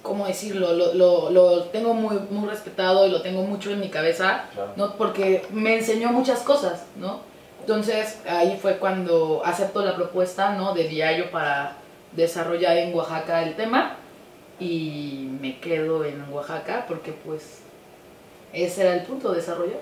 ¿cómo 0.01 0.25
decirlo? 0.27 0.73
Lo, 0.73 0.93
lo, 0.93 1.29
lo 1.29 1.63
tengo 1.65 1.93
muy, 1.93 2.17
muy 2.29 2.47
respetado 2.49 3.05
y 3.07 3.11
lo 3.11 3.21
tengo 3.21 3.43
mucho 3.43 3.71
en 3.71 3.79
mi 3.79 3.89
cabeza, 3.89 4.45
Claro. 4.53 4.71
¿no? 4.75 4.95
Porque 4.95 5.45
me 5.51 5.75
enseñó 5.77 6.09
muchas 6.11 6.39
cosas, 6.41 6.83
¿no? 6.95 7.19
Entonces 7.61 8.17
ahí 8.27 8.57
fue 8.61 8.77
cuando 8.77 9.41
acepto 9.45 9.83
la 9.83 9.95
propuesta, 9.95 10.53
¿no? 10.53 10.73
De 10.73 10.87
Diallo 10.87 11.29
para 11.31 11.75
desarrollar 12.13 12.77
en 12.77 12.93
Oaxaca 12.95 13.43
el 13.43 13.55
tema 13.55 13.97
y 14.59 15.29
me 15.39 15.59
quedo 15.59 16.03
en 16.03 16.25
Oaxaca 16.33 16.85
porque 16.87 17.11
pues 17.11 17.59
ese 18.53 18.81
era 18.81 18.93
el 18.95 19.03
punto, 19.03 19.31
desarrollar. 19.33 19.79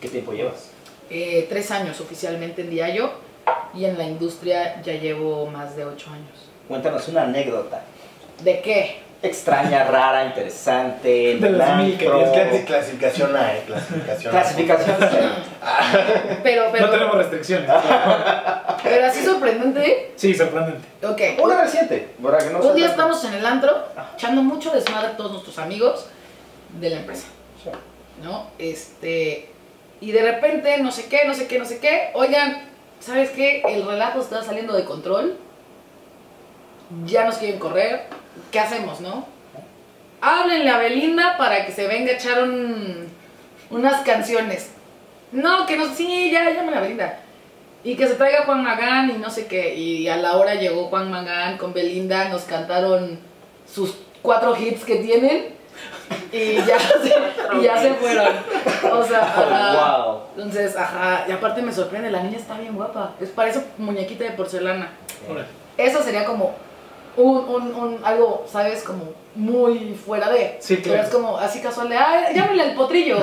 ¿Qué 0.00 0.08
tiempo 0.08 0.32
llevas? 0.32 0.70
Eh, 1.08 1.46
tres 1.48 1.70
años 1.70 2.00
oficialmente 2.00 2.62
en 2.62 2.70
Diallo 2.70 3.10
y 3.74 3.84
en 3.86 3.96
la 3.96 4.04
industria 4.04 4.82
ya 4.82 4.92
llevo 4.94 5.46
más 5.46 5.76
de 5.76 5.84
ocho 5.86 6.10
años. 6.10 6.48
Cuéntanos 6.68 7.08
una 7.08 7.22
anécdota. 7.22 7.82
¿De 8.42 8.60
qué? 8.60 8.98
Extraña, 9.22 9.84
rara, 9.84 10.24
interesante. 10.26 11.36
De 11.36 11.50
las 11.50 11.76
mil 11.76 11.96
que 11.96 12.06
Es 12.06 12.64
clasificación 12.64 13.36
A, 13.36 13.54
eh, 13.54 13.62
clasificación 13.66 14.36
A. 14.36 14.40
Clasificación. 14.40 14.96
Pero, 16.42 16.64
pero, 16.72 16.86
No 16.86 16.90
tenemos 16.92 17.16
restricciones. 17.16 17.70
pero 18.82 19.06
así 19.06 19.24
sorprendente. 19.24 20.12
Sí, 20.16 20.34
sorprendente. 20.34 20.88
Ok. 21.06 21.44
Una 21.44 21.62
reciente. 21.62 22.14
para 22.20 22.38
que 22.38 22.50
no 22.50 22.58
Un 22.58 22.74
día 22.74 22.88
estamos 22.88 23.24
en 23.24 23.34
el 23.34 23.46
antro, 23.46 23.86
echando 24.16 24.42
mucho 24.42 24.72
desmadre 24.72 25.08
a 25.08 25.16
todos 25.16 25.32
nuestros 25.32 25.56
amigos 25.58 26.06
de 26.80 26.90
la 26.90 26.96
empresa, 26.96 27.26
¿no? 28.24 28.48
Este, 28.58 29.50
y 30.00 30.10
de 30.10 30.22
repente, 30.22 30.78
no 30.78 30.90
sé 30.90 31.06
qué, 31.06 31.24
no 31.26 31.34
sé 31.34 31.46
qué, 31.46 31.58
no 31.60 31.64
sé 31.64 31.78
qué, 31.78 32.10
oigan, 32.14 32.64
¿sabes 32.98 33.30
qué? 33.30 33.62
El 33.68 33.86
relajo 33.86 34.20
está 34.20 34.42
saliendo 34.42 34.72
de 34.74 34.84
control, 34.84 35.36
ya 37.06 37.24
nos 37.24 37.36
quieren 37.36 37.58
correr, 37.58 38.06
¿qué 38.50 38.60
hacemos, 38.60 39.00
no? 39.00 39.26
Háblenle 40.20 40.70
a 40.70 40.78
Belinda 40.78 41.36
para 41.36 41.66
que 41.66 41.72
se 41.72 41.86
venga 41.88 42.12
a 42.12 42.14
echar 42.14 42.42
un- 42.42 43.08
unas 43.70 44.02
canciones. 44.02 44.70
No, 45.32 45.66
que 45.66 45.76
no, 45.76 45.92
sí, 45.94 46.30
ya, 46.30 46.50
llámale 46.50 46.76
a 46.76 46.80
Belinda. 46.80 47.18
Y 47.84 47.96
que 47.96 48.06
se 48.06 48.14
traiga 48.14 48.44
Juan 48.44 48.62
Magán 48.62 49.10
y 49.10 49.14
no 49.18 49.30
sé 49.30 49.46
qué. 49.46 49.74
Y 49.74 50.08
a 50.08 50.16
la 50.16 50.36
hora 50.36 50.54
llegó 50.54 50.84
Juan 50.84 51.10
Magán 51.10 51.58
con 51.58 51.72
Belinda, 51.72 52.28
nos 52.28 52.42
cantaron 52.42 53.18
sus 53.72 53.96
cuatro 54.20 54.56
hits 54.56 54.84
que 54.84 54.96
tienen 54.96 55.46
y 56.30 56.56
ya 56.64 56.78
se, 57.02 57.12
y 57.58 57.62
ya 57.62 57.76
se 57.80 57.94
fueron. 57.94 58.28
O 58.92 59.02
sea, 59.02 59.22
ajá. 59.36 59.72
Oh, 59.74 60.12
wow. 60.12 60.20
entonces, 60.36 60.76
ajá, 60.76 61.24
y 61.28 61.32
aparte 61.32 61.62
me 61.62 61.72
sorprende, 61.72 62.10
la 62.12 62.22
niña 62.22 62.36
está 62.38 62.56
bien 62.58 62.76
guapa. 62.76 63.14
Es 63.20 63.30
parece 63.30 63.64
muñequita 63.78 64.22
de 64.24 64.30
porcelana. 64.32 64.90
Eso 65.76 66.02
sería 66.04 66.24
como 66.24 66.54
un, 67.16 67.36
un, 67.48 67.74
un 67.74 68.00
algo, 68.04 68.44
¿sabes? 68.50 68.82
Como 68.82 69.12
muy 69.34 69.94
fuera 69.94 70.30
de. 70.30 70.56
Sí, 70.60 70.76
Pero 70.76 70.94
claro. 70.94 71.02
es 71.08 71.14
como 71.14 71.38
así 71.38 71.60
casual 71.60 71.88
de, 71.88 71.96
ay, 71.96 72.34
llámenle 72.34 72.62
al 72.62 72.74
potrillo. 72.74 73.16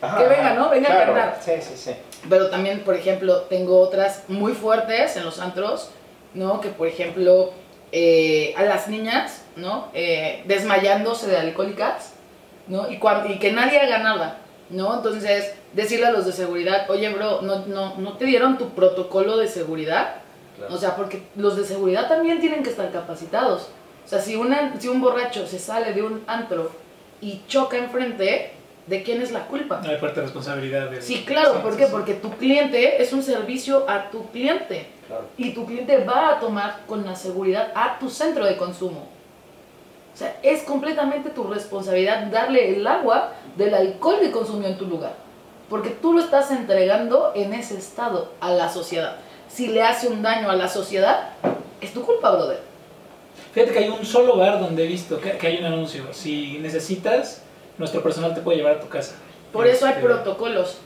Ajá, 0.00 0.18
que 0.18 0.24
venga. 0.28 0.54
¿no? 0.54 0.68
Venga 0.70 0.86
Claro. 0.88 1.12
a 1.12 1.16
cantar. 1.16 1.40
Sí, 1.42 1.52
sí, 1.60 1.74
sí. 1.76 1.90
Pero 2.28 2.50
también, 2.50 2.80
por 2.84 2.94
ejemplo, 2.94 3.42
tengo 3.42 3.80
otras 3.80 4.24
muy 4.28 4.52
fuertes 4.52 5.16
en 5.16 5.24
los 5.24 5.38
antros, 5.40 5.90
¿no? 6.34 6.60
Que, 6.60 6.68
por 6.68 6.86
ejemplo, 6.88 7.50
eh, 7.92 8.52
a 8.58 8.62
las 8.64 8.88
niñas, 8.88 9.42
¿no? 9.56 9.88
Eh, 9.94 10.42
desmayándose 10.46 11.28
de 11.28 11.36
alcohólicas, 11.38 12.12
¿no? 12.66 12.90
Y, 12.90 12.98
cuan- 12.98 13.30
y 13.30 13.38
que 13.38 13.52
nadie 13.52 13.78
haga 13.80 13.98
nada, 13.98 14.38
¿no? 14.70 14.94
Entonces, 14.96 15.54
decirle 15.72 16.06
a 16.06 16.10
los 16.10 16.26
de 16.26 16.32
seguridad, 16.32 16.90
oye, 16.90 17.08
bro, 17.10 17.40
¿no, 17.42 17.60
no, 17.66 17.94
¿no 17.96 18.16
te 18.18 18.24
dieron 18.26 18.58
tu 18.58 18.70
protocolo 18.70 19.36
de 19.38 19.48
seguridad? 19.48 20.16
Claro. 20.56 20.74
O 20.74 20.78
sea, 20.78 20.96
porque 20.96 21.22
los 21.36 21.56
de 21.56 21.64
seguridad 21.64 22.08
también 22.08 22.40
tienen 22.40 22.62
que 22.62 22.70
estar 22.70 22.90
capacitados. 22.90 23.68
O 24.04 24.08
sea, 24.08 24.20
si, 24.20 24.36
una, 24.36 24.78
si 24.80 24.88
un 24.88 25.00
borracho 25.00 25.46
se 25.46 25.58
sale 25.58 25.92
de 25.92 26.02
un 26.02 26.22
antro 26.26 26.70
y 27.20 27.42
choca 27.48 27.76
enfrente, 27.76 28.52
¿de 28.86 29.02
quién 29.02 29.20
es 29.20 29.32
la 29.32 29.46
culpa? 29.46 29.80
No 29.82 29.90
hay 29.90 29.96
parte 29.98 30.20
de 30.20 30.26
responsabilidad. 30.26 30.90
del- 30.90 31.02
Sí, 31.02 31.24
claro, 31.26 31.60
¿por 31.62 31.76
qué? 31.76 31.86
Porque 31.86 32.14
tu 32.14 32.30
cliente 32.36 33.02
es 33.02 33.12
un 33.12 33.22
servicio 33.22 33.84
a 33.88 34.10
tu 34.10 34.26
cliente 34.30 34.86
Claro. 35.08 35.24
y 35.36 35.50
tu 35.54 35.66
cliente 35.66 35.98
va 36.04 36.30
a 36.30 36.40
tomar 36.40 36.80
con 36.86 37.04
la 37.04 37.14
seguridad 37.16 37.72
a 37.74 37.98
tu 37.98 38.08
centro 38.10 38.44
de 38.44 38.56
consumo. 38.56 39.08
O 40.14 40.16
sea, 40.18 40.38
es 40.42 40.62
completamente 40.62 41.28
tu 41.30 41.44
responsabilidad 41.44 42.26
darle 42.28 42.76
el 42.76 42.86
agua 42.86 43.32
del 43.56 43.74
alcohol 43.74 44.16
que 44.20 44.30
consumió 44.30 44.68
en 44.68 44.78
tu 44.78 44.86
lugar. 44.86 45.12
Porque 45.68 45.90
tú 45.90 46.12
lo 46.14 46.20
estás 46.20 46.50
entregando 46.52 47.32
en 47.34 47.52
ese 47.52 47.76
estado 47.76 48.32
a 48.40 48.50
la 48.52 48.68
sociedad. 48.70 49.16
Si 49.48 49.68
le 49.68 49.82
hace 49.82 50.08
un 50.08 50.22
daño 50.22 50.50
a 50.50 50.56
la 50.56 50.68
sociedad, 50.68 51.30
es 51.80 51.92
tu 51.92 52.02
culpa, 52.02 52.30
brother. 52.30 52.60
Fíjate 53.52 53.72
que 53.72 53.78
hay 53.78 53.88
un 53.88 54.04
solo 54.04 54.36
bar 54.36 54.60
donde 54.60 54.84
he 54.84 54.86
visto 54.86 55.18
que, 55.20 55.32
que 55.32 55.46
hay 55.46 55.58
un 55.58 55.64
anuncio. 55.66 56.04
Si 56.12 56.58
necesitas, 56.58 57.42
nuestro 57.78 58.02
personal 58.02 58.34
te 58.34 58.40
puede 58.42 58.58
llevar 58.58 58.76
a 58.76 58.80
tu 58.80 58.88
casa. 58.88 59.14
Por 59.52 59.66
eso 59.66 59.86
hay 59.86 59.92
Este, 59.92 60.04
protocolos. 60.04 60.78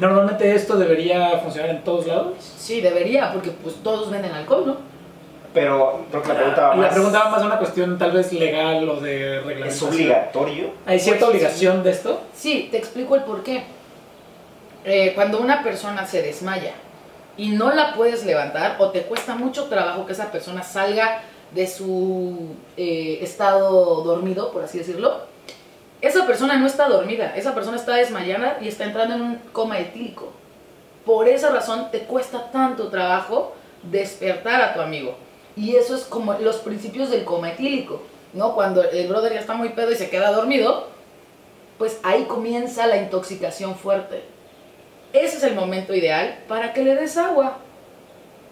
Normalmente 0.00 0.52
esto 0.54 0.76
debería 0.76 1.38
funcionar 1.38 1.70
en 1.70 1.84
todos 1.84 2.06
lados. 2.06 2.34
Sí, 2.58 2.80
debería, 2.80 3.32
porque 3.32 3.50
pues 3.50 3.76
todos 3.84 4.10
venden 4.10 4.32
alcohol, 4.32 4.64
¿no? 4.66 4.76
Pero 5.54 6.04
creo 6.10 6.22
que 6.22 6.28
la 6.28 6.34
pregunta 6.34 6.62
va 6.62 6.70
La 6.70 6.82
más... 6.82 6.92
pregunta 6.92 7.18
va 7.24 7.30
más 7.30 7.42
a 7.42 7.46
una 7.46 7.58
cuestión 7.58 7.96
tal 7.98 8.10
vez 8.10 8.32
legal 8.32 8.88
o 8.88 8.96
de 9.00 9.38
¿Es 9.38 9.44
reglamentación. 9.44 9.90
obligatorio? 9.90 10.70
¿Hay 10.84 10.98
cierta 10.98 11.26
Pues, 11.26 11.36
obligación 11.36 11.82
de 11.84 11.90
esto? 11.90 12.20
Sí, 12.34 12.68
te 12.70 12.78
explico 12.78 13.14
el 13.14 13.22
por 13.22 13.42
qué. 13.44 13.64
Eh, 14.84 15.12
cuando 15.14 15.40
una 15.40 15.62
persona 15.62 16.06
se 16.06 16.22
desmaya 16.22 16.72
y 17.36 17.50
no 17.50 17.72
la 17.72 17.94
puedes 17.94 18.24
levantar 18.24 18.76
o 18.78 18.90
te 18.90 19.02
cuesta 19.02 19.34
mucho 19.34 19.64
trabajo 19.64 20.06
que 20.06 20.12
esa 20.12 20.32
persona 20.32 20.62
salga 20.62 21.22
de 21.52 21.66
su 21.66 22.56
eh, 22.76 23.18
estado 23.22 24.02
dormido, 24.02 24.52
por 24.52 24.64
así 24.64 24.78
decirlo, 24.78 25.20
esa 26.00 26.26
persona 26.26 26.56
no 26.56 26.66
está 26.66 26.88
dormida, 26.88 27.34
esa 27.36 27.54
persona 27.54 27.76
está 27.76 27.94
desmayada 27.94 28.58
y 28.60 28.68
está 28.68 28.84
entrando 28.84 29.14
en 29.14 29.22
un 29.22 29.38
coma 29.52 29.78
etílico. 29.78 30.32
Por 31.04 31.28
esa 31.28 31.50
razón 31.50 31.90
te 31.90 32.00
cuesta 32.00 32.50
tanto 32.50 32.88
trabajo 32.88 33.54
despertar 33.82 34.60
a 34.60 34.74
tu 34.74 34.80
amigo. 34.80 35.16
Y 35.56 35.76
eso 35.76 35.94
es 35.94 36.04
como 36.04 36.34
los 36.34 36.56
principios 36.56 37.10
del 37.10 37.24
coma 37.24 37.52
etílico, 37.52 38.02
¿no? 38.34 38.54
Cuando 38.54 38.82
el 38.82 39.08
brother 39.08 39.32
ya 39.32 39.40
está 39.40 39.54
muy 39.54 39.70
pedo 39.70 39.90
y 39.92 39.96
se 39.96 40.10
queda 40.10 40.32
dormido, 40.32 40.88
pues 41.78 41.98
ahí 42.02 42.24
comienza 42.24 42.86
la 42.86 42.98
intoxicación 42.98 43.76
fuerte. 43.76 44.22
Ese 45.12 45.36
es 45.38 45.42
el 45.44 45.54
momento 45.54 45.94
ideal 45.94 46.38
para 46.48 46.72
que 46.72 46.82
le 46.82 46.94
des 46.94 47.16
agua. 47.16 47.58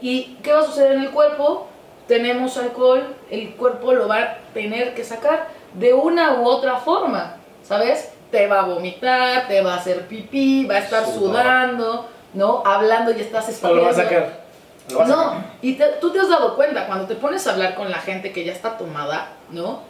¿Y 0.00 0.36
qué 0.42 0.52
va 0.52 0.60
a 0.60 0.64
suceder 0.64 0.92
en 0.92 1.00
el 1.02 1.10
cuerpo? 1.10 1.68
Tenemos 2.08 2.56
alcohol, 2.58 3.02
el 3.30 3.54
cuerpo 3.54 3.92
lo 3.92 4.08
va 4.08 4.18
a 4.18 4.38
tener 4.52 4.94
que 4.94 5.04
sacar 5.04 5.48
de 5.74 5.94
una 5.94 6.34
u 6.40 6.46
otra 6.46 6.76
forma, 6.76 7.36
¿sabes? 7.62 8.10
Te 8.30 8.46
va 8.46 8.60
a 8.60 8.64
vomitar, 8.66 9.48
te 9.48 9.62
va 9.62 9.74
a 9.74 9.76
hacer 9.78 10.06
pipí, 10.06 10.66
va 10.66 10.74
a 10.76 10.78
estar 10.78 11.06
sudando, 11.06 12.08
¿no? 12.34 12.62
Hablando 12.64 13.10
y 13.12 13.20
estás 13.20 13.62
O 13.62 13.68
lo 13.74 13.82
va 13.82 13.90
a 13.90 13.94
sacar. 13.94 14.44
¿Lo 14.90 15.00
a 15.00 15.06
No, 15.06 15.44
y 15.62 15.74
te- 15.74 15.92
tú 16.00 16.10
te 16.12 16.20
has 16.20 16.28
dado 16.28 16.54
cuenta, 16.56 16.86
cuando 16.86 17.06
te 17.06 17.14
pones 17.14 17.46
a 17.46 17.52
hablar 17.52 17.74
con 17.74 17.90
la 17.90 17.98
gente 17.98 18.32
que 18.32 18.44
ya 18.44 18.52
está 18.52 18.76
tomada, 18.76 19.32
¿no? 19.50 19.80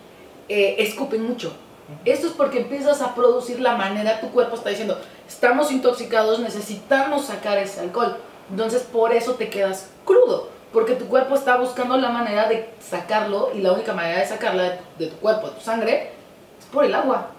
Eh, 0.49 0.77
escupen 0.79 1.25
mucho. 1.25 1.57
Esto 2.05 2.29
es 2.29 2.33
porque 2.33 2.61
empiezas 2.61 3.03
a 3.03 3.15
producir 3.15 3.61
la 3.61 3.77
manera, 3.77 4.21
tu 4.21 4.31
cuerpo 4.31 4.57
está 4.57 4.71
diciendo, 4.71 4.99
estamos 5.29 5.71
intoxicados, 5.71 6.39
necesitamos 6.39 7.27
sacar 7.27 7.59
ese 7.59 7.81
alcohol. 7.81 8.17
Entonces 8.51 8.83
por 8.83 9.13
eso 9.13 9.35
te 9.35 9.51
quedas 9.51 9.91
crudo, 10.05 10.49
porque 10.73 10.95
tu 10.95 11.07
cuerpo 11.07 11.35
está 11.35 11.57
buscando 11.57 11.97
la 11.97 12.09
manera 12.09 12.49
de 12.49 12.71
sacarlo 12.81 13.51
y 13.55 13.61
la 13.61 13.73
única 13.73 13.93
manera 13.93 14.21
de 14.21 14.27
sacarla 14.27 14.79
de 14.99 15.07
tu, 15.07 15.17
cuerpo, 15.17 15.49
de 15.49 15.55
tu 15.55 15.61
sangre, 15.61 16.13
es 16.59 16.67
por 16.67 16.85
el 16.85 16.95
agua. 16.95 17.31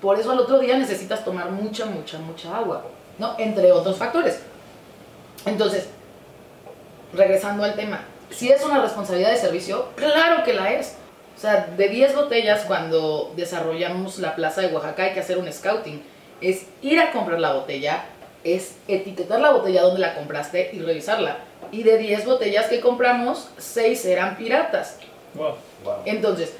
Por 0.00 0.18
eso 0.18 0.32
al 0.32 0.40
otro 0.40 0.58
día 0.58 0.76
necesitas 0.76 1.24
tomar 1.24 1.50
mucha, 1.50 1.86
mucha, 1.86 2.18
mucha 2.18 2.56
agua, 2.56 2.82
¿no? 3.18 3.36
Entre 3.38 3.70
otros 3.70 3.96
factores. 3.96 4.40
Entonces, 5.46 5.88
regresando 7.12 7.62
al 7.62 7.74
tema, 7.76 8.00
si 8.30 8.50
es 8.50 8.64
una 8.64 8.80
responsabilidad 8.80 9.30
de 9.30 9.36
servicio, 9.36 9.88
claro 9.94 10.42
que 10.44 10.54
la 10.54 10.72
es. 10.72 10.96
O 11.42 11.44
sea, 11.44 11.66
de 11.76 11.88
10 11.88 12.14
botellas 12.14 12.62
cuando 12.66 13.32
desarrollamos 13.34 14.20
la 14.20 14.36
plaza 14.36 14.60
de 14.60 14.72
Oaxaca 14.72 15.02
hay 15.02 15.12
que 15.12 15.18
hacer 15.18 15.38
un 15.38 15.52
scouting. 15.52 16.00
Es 16.40 16.66
ir 16.82 17.00
a 17.00 17.10
comprar 17.10 17.40
la 17.40 17.54
botella, 17.54 18.04
es 18.44 18.76
etiquetar 18.86 19.40
la 19.40 19.50
botella 19.50 19.82
donde 19.82 19.98
la 19.98 20.14
compraste 20.14 20.70
y 20.72 20.78
revisarla. 20.78 21.38
Y 21.72 21.82
de 21.82 21.98
10 21.98 22.26
botellas 22.26 22.66
que 22.66 22.78
compramos, 22.78 23.48
6 23.58 24.04
eran 24.04 24.36
piratas. 24.36 24.98
Wow. 25.34 25.56
Wow. 25.82 25.94
Entonces, 26.04 26.54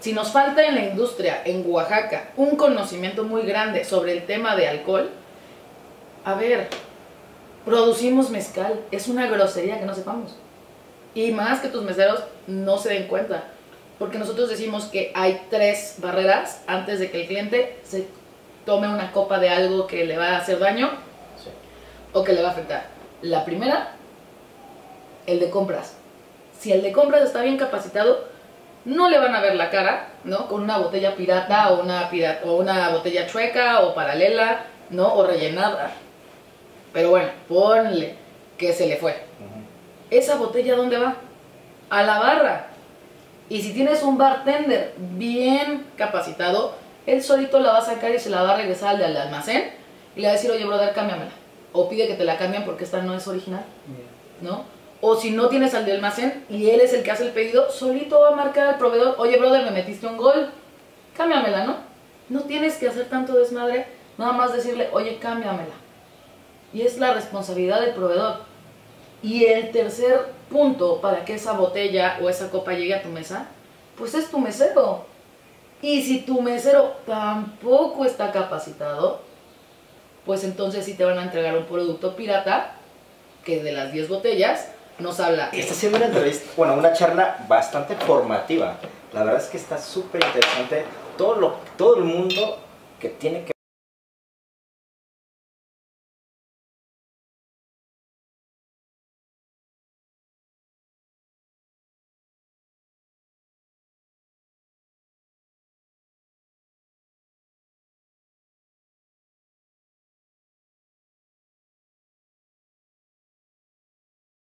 si 0.00 0.14
nos 0.14 0.32
falta 0.32 0.64
en 0.64 0.76
la 0.76 0.86
industria, 0.86 1.42
en 1.44 1.62
Oaxaca, 1.66 2.30
un 2.38 2.56
conocimiento 2.56 3.24
muy 3.24 3.42
grande 3.42 3.84
sobre 3.84 4.12
el 4.12 4.24
tema 4.24 4.56
de 4.56 4.68
alcohol, 4.68 5.10
a 6.24 6.32
ver, 6.32 6.68
producimos 7.66 8.30
mezcal, 8.30 8.80
es 8.90 9.06
una 9.06 9.26
grosería 9.26 9.78
que 9.78 9.84
no 9.84 9.94
sepamos. 9.94 10.34
Y 11.14 11.30
más 11.30 11.60
que 11.60 11.68
tus 11.68 11.82
meseros 11.82 12.24
no 12.46 12.78
se 12.78 12.88
den 12.88 13.06
cuenta, 13.06 13.50
porque 14.04 14.18
nosotros 14.18 14.50
decimos 14.50 14.84
que 14.84 15.12
hay 15.14 15.46
tres 15.48 15.94
barreras 15.96 16.62
antes 16.66 17.00
de 17.00 17.10
que 17.10 17.22
el 17.22 17.26
cliente 17.26 17.78
se 17.84 18.06
tome 18.66 18.86
una 18.86 19.12
copa 19.12 19.38
de 19.38 19.48
algo 19.48 19.86
que 19.86 20.04
le 20.04 20.18
va 20.18 20.32
a 20.32 20.36
hacer 20.36 20.58
daño 20.58 20.90
Sí. 21.42 21.48
o 22.12 22.22
que 22.22 22.34
le 22.34 22.42
va 22.42 22.48
a 22.48 22.50
afectar. 22.50 22.84
La 23.22 23.46
primera, 23.46 23.92
el 25.26 25.40
de 25.40 25.48
compras. 25.48 25.96
Si 26.60 26.70
el 26.70 26.82
de 26.82 26.92
compras 26.92 27.22
está 27.22 27.40
bien 27.40 27.56
capacitado, 27.56 28.28
no 28.84 29.08
le 29.08 29.18
van 29.18 29.34
a 29.34 29.40
ver 29.40 29.54
la 29.54 29.70
cara, 29.70 30.08
¿no? 30.24 30.48
Con 30.48 30.60
una 30.64 30.76
botella 30.76 31.16
pirata 31.16 31.70
o 31.72 31.80
una, 31.82 32.10
pirata, 32.10 32.44
o 32.44 32.56
una 32.56 32.90
botella 32.90 33.26
chueca 33.26 33.80
o 33.80 33.94
paralela, 33.94 34.66
¿no? 34.90 35.14
O 35.14 35.26
rellenada. 35.26 35.92
Pero 36.92 37.08
bueno, 37.08 37.30
ponle 37.48 38.16
que 38.58 38.74
se 38.74 38.86
le 38.86 38.98
fue. 38.98 39.12
Ujú. 39.12 39.62
¿Esa 40.10 40.36
botella 40.36 40.76
dónde 40.76 40.98
va? 40.98 41.16
A 41.88 42.02
la 42.02 42.18
barra. 42.18 42.66
Y 43.54 43.62
si 43.62 43.72
tienes 43.72 44.02
un 44.02 44.18
bartender 44.18 44.94
bien 44.98 45.86
capacitado, 45.96 46.74
él 47.06 47.22
solito 47.22 47.60
la 47.60 47.70
va 47.70 47.78
a 47.78 47.84
sacar 47.84 48.12
y 48.12 48.18
se 48.18 48.28
la 48.28 48.42
va 48.42 48.54
a 48.54 48.56
regresar 48.56 48.88
al 48.88 48.98
del 48.98 49.16
almacén 49.16 49.70
y 50.16 50.20
le 50.20 50.26
va 50.26 50.32
a 50.32 50.34
decir, 50.34 50.50
oye, 50.50 50.64
brother, 50.64 50.92
cámbiamela. 50.92 51.30
O 51.72 51.88
pide 51.88 52.08
que 52.08 52.14
te 52.14 52.24
la 52.24 52.36
cambien 52.36 52.64
porque 52.64 52.82
esta 52.82 53.02
no 53.02 53.14
es 53.14 53.28
original, 53.28 53.64
¿no? 54.40 54.64
O 55.00 55.14
si 55.14 55.30
no 55.30 55.46
tienes 55.50 55.72
al 55.72 55.86
de 55.86 55.92
almacén 55.92 56.44
y 56.50 56.68
él 56.68 56.80
es 56.80 56.94
el 56.94 57.04
que 57.04 57.12
hace 57.12 57.26
el 57.26 57.30
pedido, 57.30 57.70
solito 57.70 58.18
va 58.18 58.30
a 58.30 58.34
marcar 58.34 58.66
al 58.66 58.76
proveedor, 58.76 59.14
oye, 59.18 59.36
brother, 59.36 59.64
me 59.64 59.70
metiste 59.70 60.08
un 60.08 60.16
gol, 60.16 60.50
cámbiamela, 61.16 61.62
¿no? 61.62 61.76
No 62.30 62.40
tienes 62.40 62.74
que 62.74 62.88
hacer 62.88 63.08
tanto 63.08 63.34
desmadre, 63.34 63.86
nada 64.18 64.32
más 64.32 64.52
decirle, 64.52 64.88
oye, 64.90 65.18
cámbiamela. 65.18 65.76
Y 66.72 66.82
es 66.82 66.98
la 66.98 67.14
responsabilidad 67.14 67.82
del 67.82 67.94
proveedor. 67.94 68.38
Y 69.24 69.46
el 69.46 69.70
tercer 69.72 70.26
punto 70.50 71.00
para 71.00 71.24
que 71.24 71.36
esa 71.36 71.54
botella 71.54 72.18
o 72.22 72.28
esa 72.28 72.50
copa 72.50 72.74
llegue 72.74 72.94
a 72.94 73.02
tu 73.02 73.08
mesa, 73.08 73.46
pues 73.96 74.12
es 74.12 74.30
tu 74.30 74.38
mesero. 74.38 75.06
Y 75.80 76.02
si 76.02 76.20
tu 76.20 76.42
mesero 76.42 76.92
tampoco 77.06 78.04
está 78.04 78.30
capacitado, 78.32 79.22
pues 80.26 80.44
entonces 80.44 80.84
sí 80.84 80.92
te 80.92 81.06
van 81.06 81.18
a 81.18 81.22
entregar 81.22 81.56
un 81.56 81.64
producto 81.64 82.14
pirata 82.14 82.74
que 83.46 83.62
de 83.62 83.72
las 83.72 83.94
10 83.94 84.10
botellas 84.10 84.68
nos 84.98 85.18
habla. 85.20 85.48
Está 85.54 85.72
haciendo 85.72 85.96
una 85.96 86.06
entrevista, 86.08 86.50
bueno, 86.54 86.74
una 86.74 86.92
charla 86.92 87.46
bastante 87.48 87.96
formativa. 87.96 88.76
La 89.14 89.24
verdad 89.24 89.42
es 89.42 89.48
que 89.48 89.56
está 89.56 89.78
súper 89.78 90.22
interesante. 90.22 90.84
Todo, 91.16 91.36
lo, 91.36 91.54
todo 91.78 91.96
el 91.96 92.04
mundo 92.04 92.58
que 93.00 93.08
tiene 93.08 93.42
que 93.44 93.53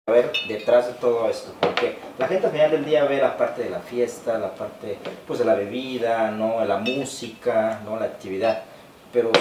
ver 0.09 0.31
detrás 0.47 0.87
de 0.87 0.93
todo 0.93 1.29
esto, 1.29 1.51
porque 1.59 1.97
la 2.17 2.29
gente 2.29 2.45
al 2.47 2.53
final 2.53 2.71
del 2.71 2.85
día 2.85 3.03
ve 3.03 3.17
la 3.17 3.35
parte 3.35 3.63
de 3.63 3.69
la 3.69 3.79
fiesta, 3.79 4.37
la 4.39 4.55
parte 4.55 4.97
pues 5.27 5.39
de 5.39 5.43
la 5.43 5.53
bebida, 5.53 6.31
no, 6.31 6.63
la 6.63 6.77
música, 6.77 7.81
no, 7.83 7.99
la 7.99 8.05
actividad, 8.05 8.63
pero 9.11 9.31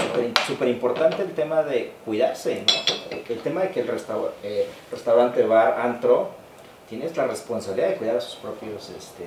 súper 0.44 0.66
importante 0.66 1.22
el 1.22 1.34
tema 1.34 1.62
de 1.62 1.92
cuidarse, 2.04 2.64
¿no? 2.66 3.16
el 3.32 3.38
tema 3.42 3.60
de 3.62 3.70
que 3.70 3.78
el 3.82 3.86
restaur- 3.88 4.32
eh, 4.42 4.66
restaurante, 4.90 5.44
bar, 5.44 5.78
antro, 5.80 6.30
tienes 6.88 7.16
la 7.16 7.28
responsabilidad 7.28 7.90
de 7.90 7.94
cuidar 7.94 8.16
a 8.16 8.20
sus 8.20 8.34
propios 8.34 8.90
este, 8.90 9.22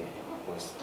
pues, 0.45 0.73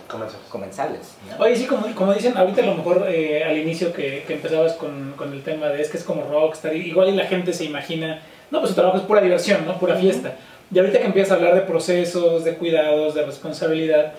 comensales. 0.49 1.17
¿no? 1.29 1.45
Oye, 1.45 1.55
sí, 1.57 1.67
como, 1.67 1.95
como 1.95 2.15
dicen, 2.15 2.35
ahorita 2.35 2.63
a 2.63 2.67
lo 2.67 2.77
mejor 2.77 3.05
eh, 3.11 3.45
al 3.45 3.59
inicio 3.59 3.93
que, 3.93 4.25
que 4.27 4.33
empezabas 4.33 4.73
con, 4.73 5.13
con 5.19 5.35
el 5.35 5.43
tema 5.43 5.67
de 5.69 5.83
es 5.83 5.91
que 5.91 5.99
es 5.99 6.05
como 6.05 6.23
rockstar, 6.23 6.75
igual 6.75 7.11
y 7.11 7.13
la 7.13 7.27
gente 7.27 7.53
se 7.53 7.65
imagina, 7.65 8.23
no, 8.51 8.61
pues 8.61 8.71
su 8.71 8.75
trabajo 8.75 8.97
es 8.97 9.03
pura 9.05 9.21
diversión, 9.21 9.67
¿no? 9.67 9.79
Pura 9.79 9.97
fiesta. 9.97 10.37
Y 10.73 10.79
ahorita 10.79 10.99
que 10.99 11.07
empiezas 11.07 11.33
a 11.33 11.35
hablar 11.37 11.55
de 11.55 11.61
procesos, 11.63 12.45
de 12.45 12.55
cuidados, 12.55 13.15
de 13.15 13.25
responsabilidad, 13.25 14.13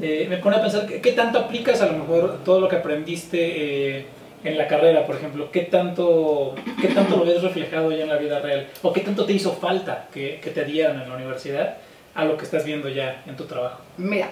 eh, 0.00 0.26
me 0.28 0.38
pone 0.38 0.56
a 0.56 0.62
pensar, 0.62 0.86
¿qué, 0.86 1.00
qué 1.00 1.12
tanto 1.12 1.38
aplicas 1.38 1.80
a 1.80 1.86
lo 1.86 1.98
mejor 1.98 2.38
todo 2.44 2.60
lo 2.60 2.68
que 2.68 2.76
aprendiste 2.76 3.98
eh, 3.98 4.06
en 4.44 4.58
la 4.58 4.66
carrera, 4.66 5.06
por 5.06 5.16
ejemplo? 5.16 5.50
¿Qué 5.52 5.62
tanto, 5.62 6.54
¿Qué 6.80 6.88
tanto 6.88 7.16
lo 7.16 7.24
ves 7.24 7.42
reflejado 7.42 7.92
ya 7.92 8.02
en 8.02 8.08
la 8.08 8.16
vida 8.16 8.40
real? 8.40 8.68
¿O 8.82 8.92
qué 8.92 9.00
tanto 9.00 9.24
te 9.24 9.32
hizo 9.32 9.52
falta 9.52 10.08
que, 10.12 10.40
que 10.40 10.50
te 10.50 10.64
dieran 10.64 11.00
en 11.00 11.08
la 11.08 11.16
universidad 11.16 11.76
a 12.14 12.24
lo 12.24 12.36
que 12.36 12.44
estás 12.44 12.64
viendo 12.64 12.88
ya 12.88 13.22
en 13.26 13.36
tu 13.36 13.44
trabajo? 13.44 13.80
Mira, 13.96 14.30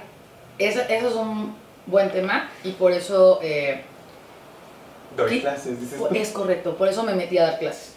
eso, 0.59 0.81
eso 0.89 1.09
es 1.09 1.15
un 1.15 1.55
buen 1.87 2.11
tema 2.11 2.51
y 2.65 2.73
por 2.73 2.93
eso 2.93 3.41
eh, 3.43 3.83
Doy 5.17 5.41
clases, 5.41 5.81
dices. 5.81 6.01
Es 6.15 6.31
correcto, 6.31 6.77
por 6.77 6.89
eso 6.89 7.03
me 7.03 7.15
metí 7.15 7.39
a 7.39 7.45
dar 7.45 7.59
clases. 7.59 7.90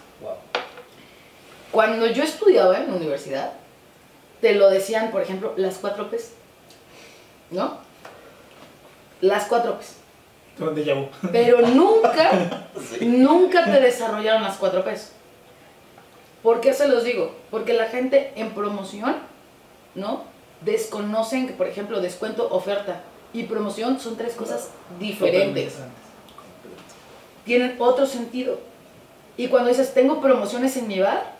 Cuando 1.73 2.05
yo 2.05 2.23
estudiaba 2.23 2.77
en 2.77 2.88
la 2.88 2.97
universidad, 2.97 3.53
te 4.41 4.53
lo 4.53 4.69
decían, 4.69 5.09
por 5.09 5.23
ejemplo, 5.23 5.53
las 5.57 5.79
cuatro 5.79 6.07
P's. 6.12 6.33
¿No? 7.49 7.79
Las 9.21 9.45
cuatro 9.45 9.79
P's. 9.79 9.95
¿Dónde 10.59 10.83
llevo? 10.83 11.09
Pero 11.31 11.62
nunca, 11.62 12.62
nunca 13.01 13.65
te 13.65 13.79
desarrollaron 13.79 14.43
las 14.43 14.57
cuatro 14.57 14.83
P's. 14.83 15.13
¿Por 16.43 16.62
qué 16.62 16.75
se 16.75 16.88
los 16.88 17.03
digo? 17.05 17.33
Porque 17.49 17.73
la 17.73 17.88
gente 17.88 18.33
en 18.36 18.51
promoción, 18.51 19.15
¿no? 19.95 20.25
Desconocen 20.62 21.47
que, 21.47 21.53
por 21.53 21.65
ejemplo, 21.65 22.01
descuento, 22.01 22.49
oferta 22.51 23.01
y 23.33 23.43
promoción 23.43 23.99
son 23.99 24.15
tres 24.15 24.36
cosas 24.36 24.69
diferentes. 24.99 25.73
tienen 27.45 27.77
otro 27.79 28.05
sentido. 28.05 28.59
Y 29.38 29.47
cuando 29.47 29.69
dices, 29.69 29.95
tengo 29.95 30.21
promociones 30.21 30.77
en 30.77 30.88
mi 30.88 30.99
bar, 30.99 31.33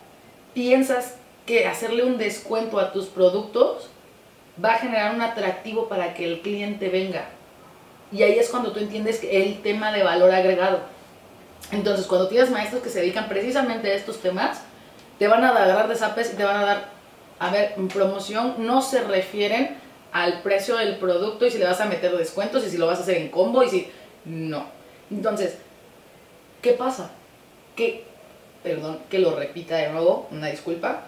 piensas 0.54 1.16
que 1.46 1.66
hacerle 1.66 2.04
un 2.04 2.16
descuento 2.16 2.78
a 2.78 2.92
tus 2.92 3.06
productos 3.06 3.88
va 4.62 4.74
a 4.74 4.78
generar 4.78 5.14
un 5.14 5.20
atractivo 5.20 5.88
para 5.88 6.14
que 6.14 6.24
el 6.24 6.40
cliente 6.40 6.88
venga. 6.88 7.26
Y 8.12 8.22
ahí 8.22 8.38
es 8.38 8.48
cuando 8.48 8.72
tú 8.72 8.78
entiendes 8.78 9.20
el 9.28 9.60
tema 9.62 9.92
de 9.92 10.04
valor 10.04 10.30
agregado. 10.30 10.80
Entonces, 11.72 12.06
cuando 12.06 12.28
tienes 12.28 12.50
maestros 12.50 12.82
que 12.82 12.90
se 12.90 13.00
dedican 13.00 13.28
precisamente 13.28 13.90
a 13.90 13.94
estos 13.94 14.20
temas, 14.20 14.62
te 15.18 15.26
van 15.28 15.44
a 15.44 15.50
agarrar 15.50 15.88
de 15.88 15.96
zapes 15.96 16.32
y 16.32 16.36
te 16.36 16.44
van 16.44 16.56
a 16.56 16.64
dar, 16.64 16.88
a 17.38 17.50
ver, 17.50 17.74
en 17.76 17.88
promoción 17.88 18.54
no 18.58 18.82
se 18.82 19.02
refieren 19.02 19.76
al 20.12 20.42
precio 20.42 20.76
del 20.76 20.96
producto 20.96 21.46
y 21.46 21.50
si 21.50 21.58
le 21.58 21.64
vas 21.64 21.80
a 21.80 21.86
meter 21.86 22.16
descuentos 22.16 22.64
y 22.64 22.70
si 22.70 22.78
lo 22.78 22.86
vas 22.86 23.00
a 23.00 23.02
hacer 23.02 23.16
en 23.16 23.28
combo 23.28 23.62
y 23.62 23.68
si... 23.68 23.90
No. 24.24 24.66
Entonces, 25.10 25.58
¿qué 26.62 26.72
pasa? 26.72 27.10
Que, 27.74 28.04
perdón, 28.64 28.98
que 29.08 29.20
lo 29.20 29.36
repita 29.36 29.76
de 29.76 29.90
nuevo, 29.90 30.26
una 30.32 30.48
disculpa, 30.48 31.02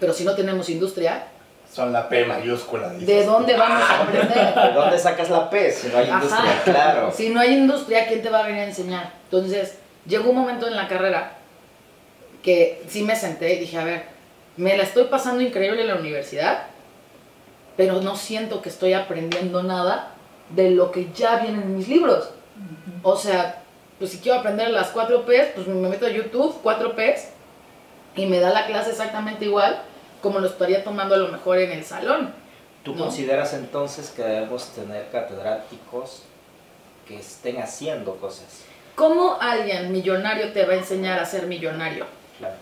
pero 0.00 0.12
si 0.12 0.24
no 0.24 0.34
tenemos 0.34 0.68
industria, 0.70 1.26
Son 1.72 1.92
la 1.92 2.08
P 2.08 2.24
mayúscula. 2.24 2.90
dices. 2.94 3.06
¿de 3.06 3.24
dónde 3.26 3.56
vamos 3.56 3.82
a 3.88 4.02
aprender? 4.02 4.54
¿De 4.54 4.72
dónde 4.72 4.98
sacas 4.98 5.30
la 5.30 5.48
P 5.50 5.70
si 5.70 5.86
no 5.88 5.98
hay 5.98 6.06
Ajá. 6.08 6.14
industria? 6.24 6.62
Claro. 6.64 7.12
Si 7.14 7.28
no 7.28 7.38
hay 7.40 7.52
industria, 7.52 8.08
¿quién 8.08 8.22
te 8.22 8.30
va 8.30 8.40
a 8.40 8.46
venir 8.46 8.62
a 8.62 8.66
enseñar? 8.66 9.12
Entonces, 9.24 9.78
llegó 10.06 10.30
un 10.30 10.36
momento 10.36 10.66
en 10.66 10.74
la 10.74 10.88
carrera 10.88 11.34
que 12.42 12.82
sí 12.88 13.02
me 13.02 13.14
senté 13.14 13.54
y 13.54 13.58
dije, 13.60 13.78
a 13.78 13.84
ver, 13.84 14.04
me 14.56 14.76
la 14.76 14.82
estoy 14.82 15.04
pasando 15.04 15.42
increíble 15.42 15.82
en 15.82 15.88
la 15.88 15.96
universidad, 15.96 16.62
pero 17.76 18.00
no 18.00 18.16
siento 18.16 18.62
que 18.62 18.68
estoy 18.70 18.94
aprendiendo 18.94 19.62
nada 19.62 20.12
de 20.48 20.70
lo 20.70 20.90
que 20.90 21.10
ya 21.14 21.36
viene 21.36 21.58
en 21.62 21.76
mis 21.76 21.88
libros. 21.88 22.30
O 23.02 23.16
sea, 23.16 23.59
pues 24.00 24.12
si 24.12 24.18
quiero 24.18 24.40
aprender 24.40 24.70
las 24.70 24.88
4 24.88 25.26
P's, 25.26 25.48
pues 25.54 25.68
me 25.68 25.88
meto 25.88 26.06
a 26.06 26.08
YouTube, 26.08 26.58
4 26.62 26.96
P's, 26.96 27.28
y 28.16 28.24
me 28.26 28.40
da 28.40 28.50
la 28.50 28.66
clase 28.66 28.90
exactamente 28.90 29.44
igual 29.44 29.82
como 30.22 30.38
lo 30.38 30.46
estaría 30.46 30.82
tomando 30.82 31.14
a 31.14 31.18
lo 31.18 31.28
mejor 31.28 31.58
en 31.58 31.70
el 31.70 31.84
salón. 31.84 32.32
¿Tú 32.82 32.94
¿no? 32.94 33.04
consideras 33.04 33.52
entonces 33.52 34.10
que 34.10 34.22
debemos 34.22 34.68
tener 34.70 35.08
catedráticos 35.10 36.22
que 37.06 37.18
estén 37.18 37.60
haciendo 37.60 38.16
cosas? 38.16 38.62
¿Cómo 38.94 39.36
alguien 39.38 39.92
millonario 39.92 40.52
te 40.52 40.64
va 40.64 40.72
a 40.72 40.76
enseñar 40.76 41.18
a 41.18 41.26
ser 41.26 41.46
millonario? 41.46 42.06
Claro. 42.38 42.54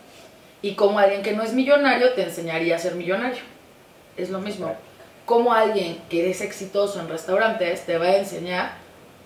Y 0.60 0.74
cómo 0.74 0.98
alguien 0.98 1.22
que 1.22 1.32
no 1.32 1.44
es 1.44 1.52
millonario 1.52 2.14
te 2.14 2.24
enseñaría 2.24 2.74
a 2.74 2.78
ser 2.80 2.96
millonario. 2.96 3.42
Es 4.16 4.30
lo 4.30 4.40
mismo. 4.40 4.74
Cómo 5.24 5.52
alguien 5.52 6.00
que 6.10 6.30
es 6.30 6.40
exitoso 6.40 6.98
en 7.00 7.08
restaurantes 7.08 7.86
te 7.86 7.96
va 7.96 8.06
a 8.06 8.16
enseñar 8.16 8.72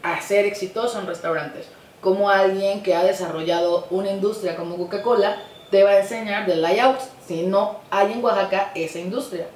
a 0.03 0.20
ser 0.20 0.44
exitoso 0.44 1.01
en 1.01 1.07
restaurantes. 1.07 1.68
Como 2.03 2.29
alguien 2.29 2.83
que 2.83 2.95
ha 2.95 3.05
desarrollado 3.05 3.87
una 3.91 4.11
industria 4.11 4.57
como 4.57 4.77
Coca-Cola 4.77 5.43
te 5.71 5.83
va 5.83 5.91
a 5.93 6.01
enseñar 6.01 6.47
de 6.47 6.57
layouts. 6.57 7.09
Si 7.27 7.45
no 7.45 7.81
hay 7.91 8.12
en 8.12 8.23
Oaxaca 8.23 8.73
esa 8.75 8.99
industria. 8.99 9.47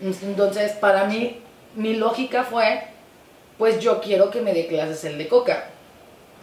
Entonces, 0.00 0.72
para 0.72 1.04
mí, 1.04 1.40
mi 1.74 1.94
lógica 1.94 2.44
fue, 2.44 2.84
pues 3.58 3.80
yo 3.80 4.00
quiero 4.00 4.30
que 4.30 4.40
me 4.40 4.54
dé 4.54 4.66
clases 4.66 5.04
el 5.04 5.18
de 5.18 5.28
Coca. 5.28 5.68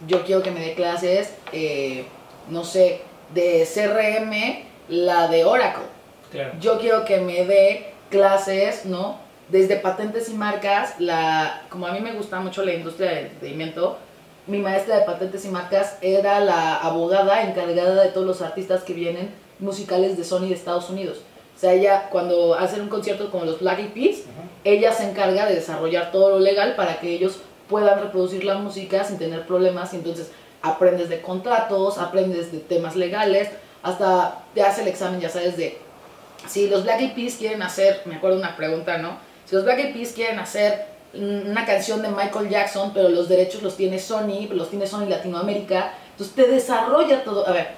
Yo 0.06 0.24
quiero 0.24 0.42
que 0.42 0.50
me 0.50 0.60
dé 0.60 0.74
clases, 0.74 1.34
eh, 1.52 2.04
no 2.48 2.64
sé, 2.64 3.00
de 3.32 3.66
CRM, 3.66 4.64
la 4.88 5.28
de 5.28 5.44
Oracle. 5.44 5.84
Claro. 6.30 6.52
Yo 6.60 6.78
quiero 6.78 7.04
que 7.04 7.18
me 7.18 7.44
dé 7.44 7.92
clases, 8.10 8.84
¿no? 8.84 9.18
Desde 9.48 9.76
patentes 9.76 10.28
y 10.28 10.34
marcas, 10.34 10.94
la, 10.98 11.62
como 11.70 11.86
a 11.86 11.92
mí 11.92 12.00
me 12.00 12.12
gusta 12.12 12.40
mucho 12.40 12.64
la 12.64 12.74
industria 12.74 13.10
del 13.10 13.26
entretenimiento, 13.26 13.98
mi 14.46 14.58
maestra 14.58 14.98
de 14.98 15.04
patentes 15.04 15.44
y 15.44 15.48
marcas 15.48 15.96
era 16.00 16.40
la 16.40 16.76
abogada 16.76 17.42
encargada 17.42 18.02
de 18.02 18.10
todos 18.10 18.26
los 18.26 18.42
artistas 18.42 18.82
que 18.82 18.92
vienen 18.92 19.30
musicales 19.58 20.16
de 20.16 20.24
Sony 20.24 20.48
de 20.48 20.54
Estados 20.54 20.88
Unidos. 20.90 21.18
O 21.56 21.58
sea, 21.58 21.72
ella 21.72 22.08
cuando 22.10 22.54
hacen 22.54 22.82
un 22.82 22.88
concierto 22.88 23.30
como 23.30 23.44
los 23.44 23.60
Black 23.60 23.78
Eyed 23.78 23.92
Peas, 23.92 24.16
ella 24.62 24.92
se 24.92 25.08
encarga 25.08 25.46
de 25.46 25.54
desarrollar 25.54 26.12
todo 26.12 26.30
lo 26.30 26.38
legal 26.38 26.76
para 26.76 27.00
que 27.00 27.10
ellos 27.10 27.38
puedan 27.68 28.00
reproducir 28.00 28.44
la 28.44 28.58
música 28.58 29.04
sin 29.04 29.18
tener 29.18 29.46
problemas 29.46 29.92
y 29.92 29.96
entonces 29.96 30.30
aprendes 30.62 31.08
de 31.08 31.22
contratos, 31.22 31.98
aprendes 31.98 32.52
de 32.52 32.58
temas 32.58 32.94
legales, 32.94 33.48
hasta 33.82 34.42
te 34.54 34.62
hace 34.62 34.82
el 34.82 34.88
examen, 34.88 35.20
ya 35.20 35.30
sabes, 35.30 35.56
de 35.56 35.78
si 36.46 36.68
los 36.68 36.84
Black 36.84 37.00
Eyed 37.00 37.14
Peas 37.14 37.34
quieren 37.34 37.62
hacer, 37.62 38.02
me 38.04 38.16
acuerdo 38.16 38.36
una 38.36 38.56
pregunta, 38.56 38.98
¿no? 38.98 39.16
Si 39.46 39.54
los 39.54 39.64
Black 39.64 39.78
Eyed 39.78 39.94
Peas 39.94 40.12
quieren 40.12 40.38
hacer 40.38 40.95
una 41.18 41.64
canción 41.66 42.02
de 42.02 42.08
Michael 42.08 42.48
Jackson, 42.48 42.92
pero 42.94 43.08
los 43.08 43.28
derechos 43.28 43.62
los 43.62 43.76
tiene 43.76 43.98
Sony, 43.98 44.48
los 44.50 44.70
tiene 44.70 44.86
Sony 44.86 45.06
Latinoamérica, 45.06 45.94
entonces 46.12 46.34
te 46.34 46.46
desarrolla 46.46 47.22
todo. 47.24 47.46
A 47.46 47.52
ver, 47.52 47.68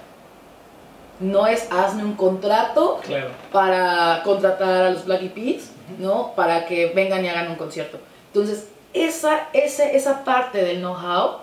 no 1.20 1.46
es 1.46 1.66
hazme 1.72 2.04
un 2.04 2.14
contrato 2.14 3.00
Claro. 3.04 3.30
para 3.52 4.22
contratar 4.24 4.84
a 4.86 4.90
los 4.90 5.04
Black 5.04 5.22
Eyed 5.22 5.32
Peas, 5.32 5.70
¿no? 5.98 6.32
Para 6.36 6.66
que 6.66 6.86
vengan 6.94 7.24
y 7.24 7.28
hagan 7.28 7.48
un 7.50 7.56
concierto. 7.56 7.98
Entonces, 8.32 8.68
esa, 8.94 9.48
ese, 9.52 9.96
esa 9.96 10.24
parte 10.24 10.62
del 10.64 10.78
know-how 10.78 11.38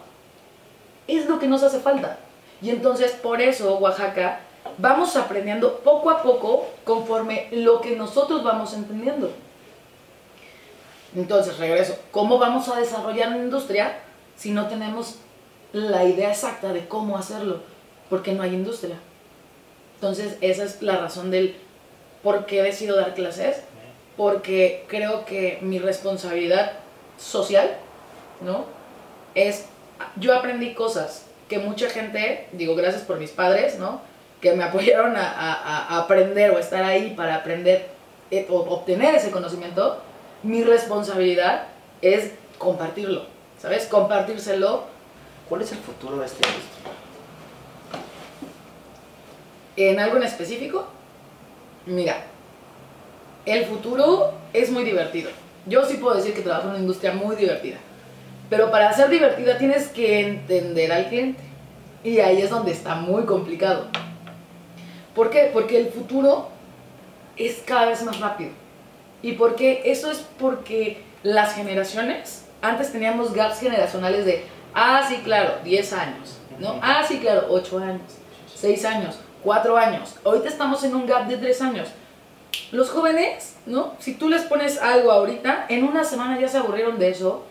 es 1.08 1.26
lo 1.28 1.40
que 1.40 1.48
nos 1.48 1.62
hace 1.64 1.80
falta. 1.80 2.18
Y 2.62 2.70
entonces, 2.70 3.12
por 3.12 3.42
eso, 3.42 3.76
Oaxaca, 3.78 4.40
vamos 4.78 5.16
aprendiendo 5.16 5.80
poco 5.80 6.10
a 6.10 6.24
poco 6.24 6.66
conforme 6.86 7.48
lo 7.52 7.82
que 7.82 7.96
nosotros 7.96 8.44
vamos 8.44 8.74
entendiendo. 8.74 9.30
Entonces, 11.16 11.58
regreso. 11.58 11.98
¿Cómo 12.12 12.38
vamos 12.38 12.68
a 12.70 12.80
desarrollar 12.80 13.30
una 13.30 13.38
industria 13.38 13.98
si 14.36 14.52
no 14.52 14.68
tenemos 14.68 15.16
la 15.72 16.04
idea 16.04 16.30
exacta 16.30 16.74
de 16.74 16.88
cómo 16.88 17.18
hacerlo? 17.18 17.62
Porque 18.10 18.34
no 18.34 18.44
hay 18.44 18.54
industria. 18.54 18.98
Entonces, 19.96 20.38
esa 20.42 20.64
es 20.64 20.82
la 20.82 20.98
razón 20.98 21.32
del 21.32 21.56
por 22.22 22.46
qué 22.46 22.62
decido 22.62 22.98
dar 22.98 23.14
clases. 23.14 23.62
Porque 24.18 24.86
creo 24.88 25.26
que 25.26 25.60
mi 25.62 25.80
responsabilidad 25.80 26.74
social, 27.18 27.78
¿no? 28.42 28.66
Es, 29.36 29.66
yo 30.16 30.34
aprendí 30.34 30.74
cosas 30.74 31.26
que 31.50 31.60
mucha 31.60 31.90
gente, 31.90 32.48
digo, 32.54 32.76
gracias 32.76 33.04
por 33.04 33.20
mis 33.20 33.32
padres, 33.32 33.78
¿no? 33.78 34.02
Que 34.42 34.54
me 34.54 34.64
apoyaron 34.66 35.16
a 35.18 35.98
aprender 35.98 36.52
o 36.52 36.60
estar 36.60 36.84
ahí 36.84 37.14
para 37.16 37.36
aprender 37.36 37.96
eh, 38.32 38.48
o 38.50 38.58
obtener 38.58 39.16
ese 39.16 39.32
conocimiento. 39.32 40.02
Mi 40.46 40.64
responsabilidad 40.64 41.64
es 42.02 42.32
compartirlo, 42.60 43.26
¿sabes? 43.60 43.88
Compartírselo 43.88 44.84
¿Cuál 45.50 45.62
es 45.62 45.72
el 45.72 45.78
futuro 45.80 46.18
de 46.18 46.26
esta 46.26 46.48
industria? 46.48 46.92
en 49.78 50.00
algo 50.00 50.18
en 50.18 50.24
específico. 50.24 50.86
Mira, 51.86 52.24
el 53.46 53.66
futuro 53.66 54.34
es 54.54 54.72
muy 54.72 54.84
divertido. 54.84 55.30
Yo 55.66 55.86
sí 55.86 55.98
puedo 55.98 56.16
decir 56.16 56.34
que 56.34 56.42
trabajo 56.42 56.66
en 56.66 56.70
una 56.70 56.80
industria 56.80 57.12
muy 57.12 57.36
divertida. 57.36 57.78
Pero 58.50 58.72
para 58.72 58.94
ser 58.94 59.10
divertida 59.10 59.58
tienes 59.58 59.88
que 59.90 60.22
entender 60.22 60.94
al 60.94 61.10
cliente. 61.10 61.44
Y 62.04 62.20
ahí 62.20 62.42
es 62.42 62.50
donde 62.50 62.72
está 62.72 62.96
muy 62.96 63.24
complicado. 63.24 63.88
¿Por 65.14 65.30
qué? 65.30 65.50
Porque 65.52 65.78
el 65.78 65.90
futuro 65.90 66.50
es 67.36 67.62
cada 67.66 67.88
vez 67.88 68.02
más 68.04 68.20
rápido. 68.20 68.52
¿Y 69.26 69.32
por 69.32 69.56
qué? 69.56 69.82
Eso 69.86 70.12
es 70.12 70.24
porque 70.40 71.02
las 71.24 71.56
generaciones, 71.56 72.46
antes 72.62 72.92
teníamos 72.92 73.34
gaps 73.34 73.60
generacionales 73.60 74.24
de, 74.24 74.44
ah, 74.76 75.04
sí, 75.10 75.20
claro, 75.24 75.56
10 75.64 75.94
años, 75.94 76.38
¿no? 76.60 76.80
Ah, 76.80 77.04
sí, 77.08 77.18
claro, 77.18 77.48
8 77.50 77.80
años, 77.80 78.02
6 78.54 78.86
años, 78.86 79.16
4 79.44 79.78
años. 79.78 80.14
Ahorita 80.24 80.48
estamos 80.48 80.84
en 80.84 80.94
un 80.94 81.08
gap 81.08 81.26
de 81.26 81.38
3 81.38 81.60
años. 81.64 81.88
Los 82.72 82.92
jóvenes, 82.92 83.56
¿no? 83.66 83.96
Si 83.98 84.14
tú 84.14 84.30
les 84.30 84.44
pones 84.44 84.80
algo 84.80 85.12
ahorita, 85.12 85.66
en 85.70 85.86
una 85.86 86.04
semana 86.04 86.40
ya 86.40 86.48
se 86.48 86.60
aburrieron 86.60 87.00
de 87.00 87.10
eso 87.10 87.46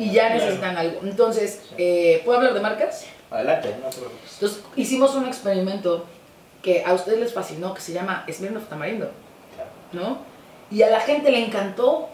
y 0.00 0.10
ya 0.10 0.30
necesitan 0.30 0.76
algo. 0.76 0.98
Entonces, 1.04 1.62
eh, 1.78 2.22
¿puedo 2.24 2.38
hablar 2.38 2.54
de 2.54 2.60
marcas? 2.60 3.06
Adelante, 3.30 3.76
no 3.80 3.88
te 3.88 3.98
preocupes. 3.98 4.32
Entonces, 4.32 4.64
hicimos 4.74 5.14
un 5.14 5.28
experimento 5.28 6.06
que 6.60 6.82
a 6.84 6.92
ustedes 6.92 7.20
les 7.20 7.32
fascinó, 7.32 7.72
que 7.72 7.82
se 7.82 7.92
llama 7.92 8.26
Smirnoff 8.28 8.68
Tamarindo. 8.68 9.12
¿no? 9.92 10.18
Y 10.70 10.82
a 10.82 10.90
la 10.90 11.00
gente 11.00 11.30
le 11.30 11.44
encantó. 11.44 12.08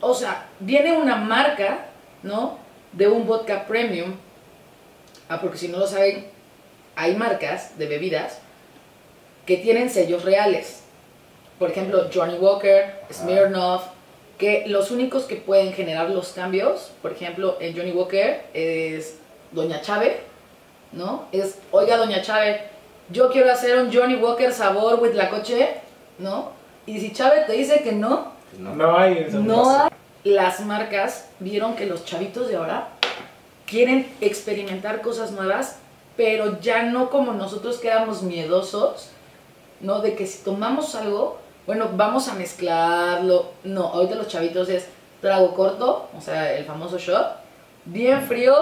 O 0.00 0.14
sea, 0.14 0.46
viene 0.60 0.92
una 0.92 1.16
marca, 1.16 1.86
¿no? 2.22 2.58
De 2.92 3.08
un 3.08 3.26
vodka 3.26 3.66
premium. 3.66 4.14
Ah, 5.28 5.40
porque 5.40 5.58
si 5.58 5.68
no 5.68 5.78
lo 5.78 5.86
saben, 5.86 6.26
hay 6.96 7.14
marcas 7.14 7.78
de 7.78 7.86
bebidas 7.86 8.40
que 9.46 9.56
tienen 9.56 9.90
sellos 9.90 10.24
reales. 10.24 10.82
Por 11.58 11.70
ejemplo, 11.70 12.08
Johnny 12.12 12.34
Walker, 12.34 13.00
Smirnoff, 13.12 13.84
que 14.38 14.64
los 14.66 14.90
únicos 14.90 15.24
que 15.24 15.36
pueden 15.36 15.72
generar 15.72 16.10
los 16.10 16.32
cambios, 16.32 16.90
por 17.00 17.12
ejemplo, 17.12 17.56
en 17.60 17.76
Johnny 17.76 17.92
Walker 17.92 18.44
es 18.52 19.18
Doña 19.52 19.80
Chávez, 19.80 20.16
¿no? 20.90 21.26
Es, 21.32 21.58
oiga, 21.70 21.96
Doña 21.96 22.22
Chávez, 22.22 22.60
yo 23.10 23.30
quiero 23.30 23.52
hacer 23.52 23.78
un 23.78 23.92
Johnny 23.92 24.16
Walker 24.16 24.52
sabor 24.52 25.00
with 25.00 25.14
la 25.14 25.30
coche, 25.30 25.76
¿no? 26.18 26.50
Y 26.86 27.00
si 27.00 27.12
Chávez 27.12 27.46
te 27.46 27.52
dice 27.52 27.82
que 27.82 27.92
no, 27.92 28.32
No. 28.58 28.74
No 28.74 28.98
hay 28.98 29.18
eso. 29.18 29.38
no 29.40 29.70
hay. 29.70 29.90
Las 30.24 30.60
marcas 30.60 31.28
vieron 31.40 31.74
que 31.74 31.86
los 31.86 32.04
chavitos 32.04 32.48
de 32.48 32.56
ahora 32.56 32.88
quieren 33.66 34.06
experimentar 34.20 35.00
cosas 35.00 35.32
nuevas, 35.32 35.78
pero 36.16 36.60
ya 36.60 36.84
no 36.84 37.10
como 37.10 37.32
nosotros 37.32 37.78
que 37.78 37.88
éramos 37.88 38.22
miedosos, 38.22 39.08
¿no? 39.80 40.00
De 40.00 40.14
que 40.14 40.26
si 40.26 40.44
tomamos 40.44 40.94
algo, 40.94 41.38
bueno, 41.66 41.90
vamos 41.94 42.28
a 42.28 42.34
mezclarlo. 42.34 43.50
No, 43.64 43.86
ahorita 43.86 44.14
los 44.14 44.28
chavitos 44.28 44.68
es 44.68 44.86
trago 45.20 45.54
corto, 45.54 46.08
o 46.16 46.20
sea, 46.20 46.54
el 46.54 46.64
famoso 46.64 46.98
shot, 46.98 47.36
bien 47.84 48.22
frío, 48.22 48.54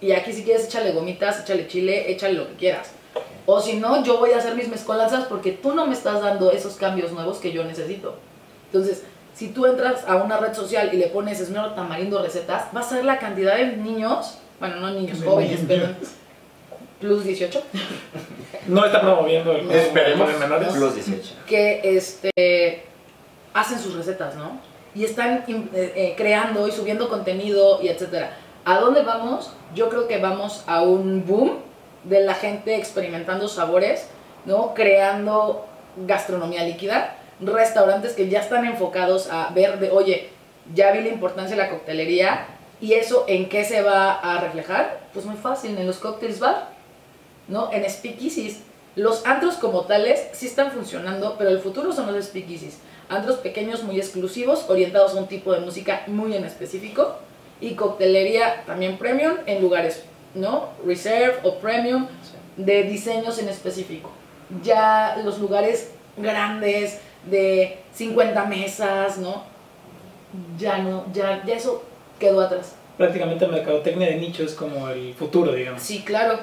y 0.00 0.12
aquí 0.12 0.32
si 0.32 0.44
quieres 0.44 0.66
échale 0.66 0.92
gomitas, 0.92 1.40
échale 1.40 1.66
chile, 1.66 2.10
échale 2.10 2.34
lo 2.34 2.48
que 2.48 2.54
quieras. 2.54 2.92
O 3.50 3.62
si 3.62 3.76
no, 3.78 4.04
yo 4.04 4.18
voy 4.18 4.32
a 4.32 4.36
hacer 4.36 4.54
mis 4.54 4.68
mezcolanzas 4.68 5.24
porque 5.24 5.52
tú 5.52 5.72
no 5.72 5.86
me 5.86 5.94
estás 5.94 6.20
dando 6.20 6.52
esos 6.52 6.74
cambios 6.74 7.12
nuevos 7.12 7.38
que 7.38 7.50
yo 7.50 7.64
necesito. 7.64 8.16
Entonces, 8.66 9.04
si 9.32 9.48
tú 9.48 9.64
entras 9.64 10.06
a 10.06 10.16
una 10.16 10.36
red 10.36 10.52
social 10.52 10.90
y 10.92 10.98
le 10.98 11.06
pones 11.06 11.40
Esmero 11.40 11.72
Tamarindo 11.72 12.22
recetas, 12.22 12.70
vas 12.74 12.92
a 12.92 12.96
ver 12.96 13.06
la 13.06 13.18
cantidad 13.18 13.56
de 13.56 13.78
niños, 13.78 14.36
bueno, 14.60 14.76
no 14.76 14.90
niños, 14.90 15.24
jóvenes, 15.24 15.60
perdón, 15.66 15.96
plus 17.00 17.24
18, 17.24 17.62
No 18.66 18.84
está 18.84 19.00
promoviendo 19.00 19.52
el 19.52 19.70
Esperemos. 19.70 20.30
de 20.30 20.38
menores. 20.38 20.68
Plus 20.68 20.94
18. 20.96 21.34
que 21.46 21.80
este, 21.96 22.84
hacen 23.54 23.78
sus 23.78 23.94
recetas, 23.94 24.36
¿no? 24.36 24.60
Y 24.94 25.04
están 25.04 25.44
eh, 25.48 25.64
eh, 25.72 26.14
creando 26.18 26.68
y 26.68 26.70
subiendo 26.70 27.08
contenido 27.08 27.80
y 27.82 27.88
etcétera. 27.88 28.36
¿A 28.66 28.78
dónde 28.78 29.04
vamos? 29.04 29.54
Yo 29.74 29.88
creo 29.88 30.06
que 30.06 30.18
vamos 30.18 30.64
a 30.66 30.82
un 30.82 31.24
boom 31.26 31.67
de 32.08 32.20
la 32.20 32.34
gente 32.34 32.76
experimentando 32.76 33.48
sabores, 33.48 34.06
¿no? 34.44 34.74
Creando 34.74 35.66
gastronomía 36.06 36.64
líquida, 36.64 37.16
restaurantes 37.40 38.12
que 38.12 38.28
ya 38.28 38.40
están 38.40 38.64
enfocados 38.64 39.28
a 39.30 39.50
ver 39.54 39.78
de, 39.78 39.90
oye, 39.90 40.30
ya 40.74 40.92
vi 40.92 41.00
la 41.00 41.08
importancia 41.08 41.56
de 41.56 41.62
la 41.62 41.70
coctelería 41.70 42.46
y 42.80 42.94
eso 42.94 43.24
en 43.28 43.48
qué 43.48 43.64
se 43.64 43.82
va 43.82 44.12
a 44.12 44.40
reflejar? 44.40 45.00
Pues 45.12 45.24
muy 45.26 45.36
fácil, 45.36 45.76
en 45.76 45.86
los 45.86 45.98
cocktails 45.98 46.40
bar, 46.40 46.68
¿no? 47.48 47.72
En 47.72 47.88
speakeasies. 47.88 48.60
Los 48.94 49.26
antros 49.26 49.54
como 49.54 49.82
tales 49.82 50.28
sí 50.32 50.46
están 50.46 50.72
funcionando, 50.72 51.36
pero 51.38 51.50
el 51.50 51.60
futuro 51.60 51.92
son 51.92 52.12
los 52.12 52.24
speakeasies. 52.24 52.78
Antros 53.08 53.38
pequeños 53.38 53.84
muy 53.84 53.98
exclusivos, 53.98 54.66
orientados 54.68 55.14
a 55.14 55.18
un 55.18 55.28
tipo 55.28 55.52
de 55.52 55.60
música 55.60 56.02
muy 56.06 56.34
en 56.36 56.44
específico. 56.44 57.16
Y 57.60 57.74
coctelería 57.74 58.64
también 58.66 58.98
premium 58.98 59.36
en 59.46 59.60
lugares, 59.60 60.04
¿no? 60.34 60.68
Reserve 60.84 61.38
o 61.42 61.58
premium 61.58 62.06
de 62.56 62.82
diseños 62.84 63.38
en 63.38 63.48
específico. 63.48 64.10
Ya 64.62 65.20
los 65.24 65.38
lugares 65.38 65.92
grandes 66.16 67.00
de 67.30 67.78
50 67.94 68.44
mesas, 68.46 69.18
¿no? 69.18 69.44
Ya 70.58 70.78
no, 70.78 71.06
ya, 71.12 71.42
ya 71.44 71.54
eso 71.54 71.82
quedó 72.18 72.40
atrás. 72.40 72.74
Prácticamente 72.96 73.46
mercadotecnia 73.46 74.08
de 74.08 74.16
nicho 74.16 74.42
es 74.42 74.54
como 74.54 74.88
el 74.88 75.14
futuro, 75.14 75.52
digamos. 75.52 75.82
Sí, 75.82 76.02
claro, 76.04 76.38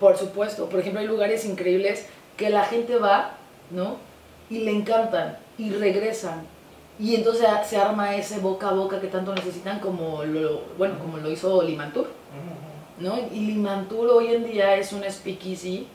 por 0.00 0.16
supuesto. 0.16 0.68
Por 0.68 0.80
ejemplo, 0.80 1.00
hay 1.00 1.06
lugares 1.06 1.44
increíbles 1.44 2.06
que 2.36 2.50
la 2.50 2.64
gente 2.64 2.96
va, 2.96 3.34
¿no? 3.70 3.96
Y 4.48 4.60
le 4.60 4.70
encantan 4.70 5.38
y 5.58 5.70
regresan. 5.70 6.46
Y 6.98 7.14
entonces 7.14 7.46
se 7.66 7.76
arma 7.76 8.16
ese 8.16 8.38
boca 8.38 8.68
a 8.68 8.72
boca 8.72 9.00
que 9.00 9.06
tanto 9.08 9.34
necesitan 9.34 9.80
como 9.80 10.24
lo, 10.24 10.62
bueno, 10.78 10.98
como 10.98 11.18
lo 11.18 11.30
hizo 11.30 11.62
Limantur, 11.62 12.08
¿no? 13.02 13.18
Y 13.32 13.40
Limantur 13.40 14.08
hoy 14.10 14.34
en 14.34 14.44
día 14.44 14.76
es 14.76 14.92
un 14.92 15.02
speakeasy, 15.04 15.86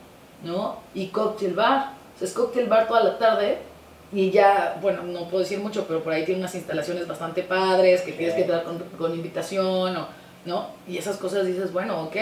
¿no? 0.44 0.80
Y 0.94 1.06
cocktail 1.08 1.54
bar. 1.54 1.94
O 2.14 2.18
sea, 2.18 2.28
es 2.28 2.34
cocktail 2.34 2.68
bar 2.68 2.86
toda 2.86 3.02
la 3.02 3.18
tarde 3.18 3.58
y 4.12 4.30
ya, 4.30 4.78
bueno, 4.80 5.02
no 5.02 5.28
puedo 5.28 5.40
decir 5.42 5.58
mucho, 5.58 5.84
pero 5.86 6.02
por 6.02 6.12
ahí 6.12 6.24
tiene 6.24 6.40
unas 6.40 6.54
instalaciones 6.54 7.06
bastante 7.06 7.42
padres 7.42 8.02
que 8.02 8.12
tienes 8.12 8.34
que 8.34 8.44
dar 8.44 8.62
con, 8.64 8.78
con 8.96 9.14
invitación, 9.14 9.96
o, 9.96 10.08
¿no? 10.44 10.68
Y 10.86 10.98
esas 10.98 11.16
cosas 11.16 11.46
dices, 11.46 11.72
bueno, 11.72 12.04
ok, 12.04 12.16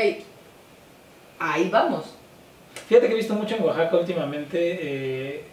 ahí 1.38 1.68
vamos. 1.70 2.14
Fíjate 2.88 3.06
que 3.06 3.14
he 3.14 3.16
visto 3.16 3.34
mucho 3.34 3.56
en 3.56 3.64
Oaxaca 3.64 3.96
últimamente 3.96 4.58
eh, 4.60 5.44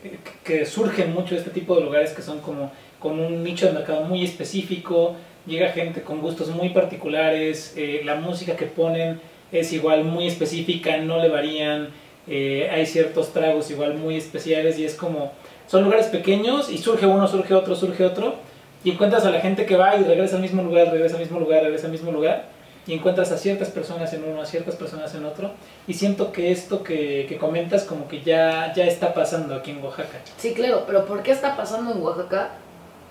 que 0.43 0.65
surgen 0.65 1.13
mucho 1.13 1.35
este 1.35 1.51
tipo 1.51 1.75
de 1.75 1.81
lugares 1.81 2.11
que 2.11 2.21
son 2.21 2.41
como 2.41 2.71
con 2.99 3.19
un 3.19 3.43
nicho 3.43 3.65
de 3.65 3.73
mercado 3.73 4.01
muy 4.01 4.23
específico, 4.23 5.15
llega 5.45 5.69
gente 5.69 6.01
con 6.01 6.21
gustos 6.21 6.49
muy 6.49 6.69
particulares, 6.69 7.73
eh, 7.77 8.01
la 8.03 8.15
música 8.15 8.55
que 8.55 8.65
ponen 8.65 9.19
es 9.51 9.73
igual 9.73 10.03
muy 10.03 10.27
específica, 10.27 10.97
no 10.97 11.21
le 11.21 11.29
varían, 11.29 11.89
eh, 12.27 12.69
hay 12.71 12.85
ciertos 12.85 13.33
tragos 13.33 13.69
igual 13.69 13.95
muy 13.95 14.15
especiales 14.15 14.79
y 14.79 14.85
es 14.85 14.95
como, 14.95 15.33
son 15.67 15.83
lugares 15.83 16.07
pequeños 16.07 16.71
y 16.71 16.77
surge 16.77 17.05
uno, 17.05 17.27
surge 17.27 17.53
otro, 17.53 17.75
surge 17.75 18.05
otro 18.05 18.35
y 18.83 18.91
encuentras 18.91 19.25
a 19.25 19.31
la 19.31 19.41
gente 19.41 19.65
que 19.65 19.75
va 19.75 19.95
y 19.95 20.03
regresa 20.03 20.37
al 20.37 20.41
mismo 20.41 20.63
lugar, 20.63 20.91
regresa 20.91 21.15
al 21.15 21.21
mismo 21.21 21.39
lugar, 21.39 21.63
regresa 21.63 21.85
al 21.85 21.91
mismo 21.91 22.11
lugar 22.11 22.45
y 22.85 22.93
encuentras 22.93 23.31
a 23.31 23.37
ciertas 23.37 23.69
personas 23.69 24.13
en 24.13 24.23
uno, 24.23 24.41
a 24.41 24.45
ciertas 24.45 24.75
personas 24.75 25.13
en 25.15 25.25
otro 25.25 25.51
y 25.87 25.93
siento 25.93 26.31
que 26.31 26.51
esto 26.51 26.83
que, 26.83 27.25
que 27.27 27.37
comentas 27.37 27.83
como 27.83 28.07
que 28.07 28.21
ya, 28.21 28.73
ya 28.73 28.85
está 28.85 29.13
pasando 29.13 29.55
aquí 29.55 29.71
en 29.71 29.83
Oaxaca. 29.83 30.19
Sí, 30.37 30.53
claro, 30.53 30.83
pero 30.85 31.05
¿por 31.05 31.23
qué 31.23 31.31
está 31.31 31.55
pasando 31.55 31.91
en 31.91 32.01
Oaxaca? 32.01 32.51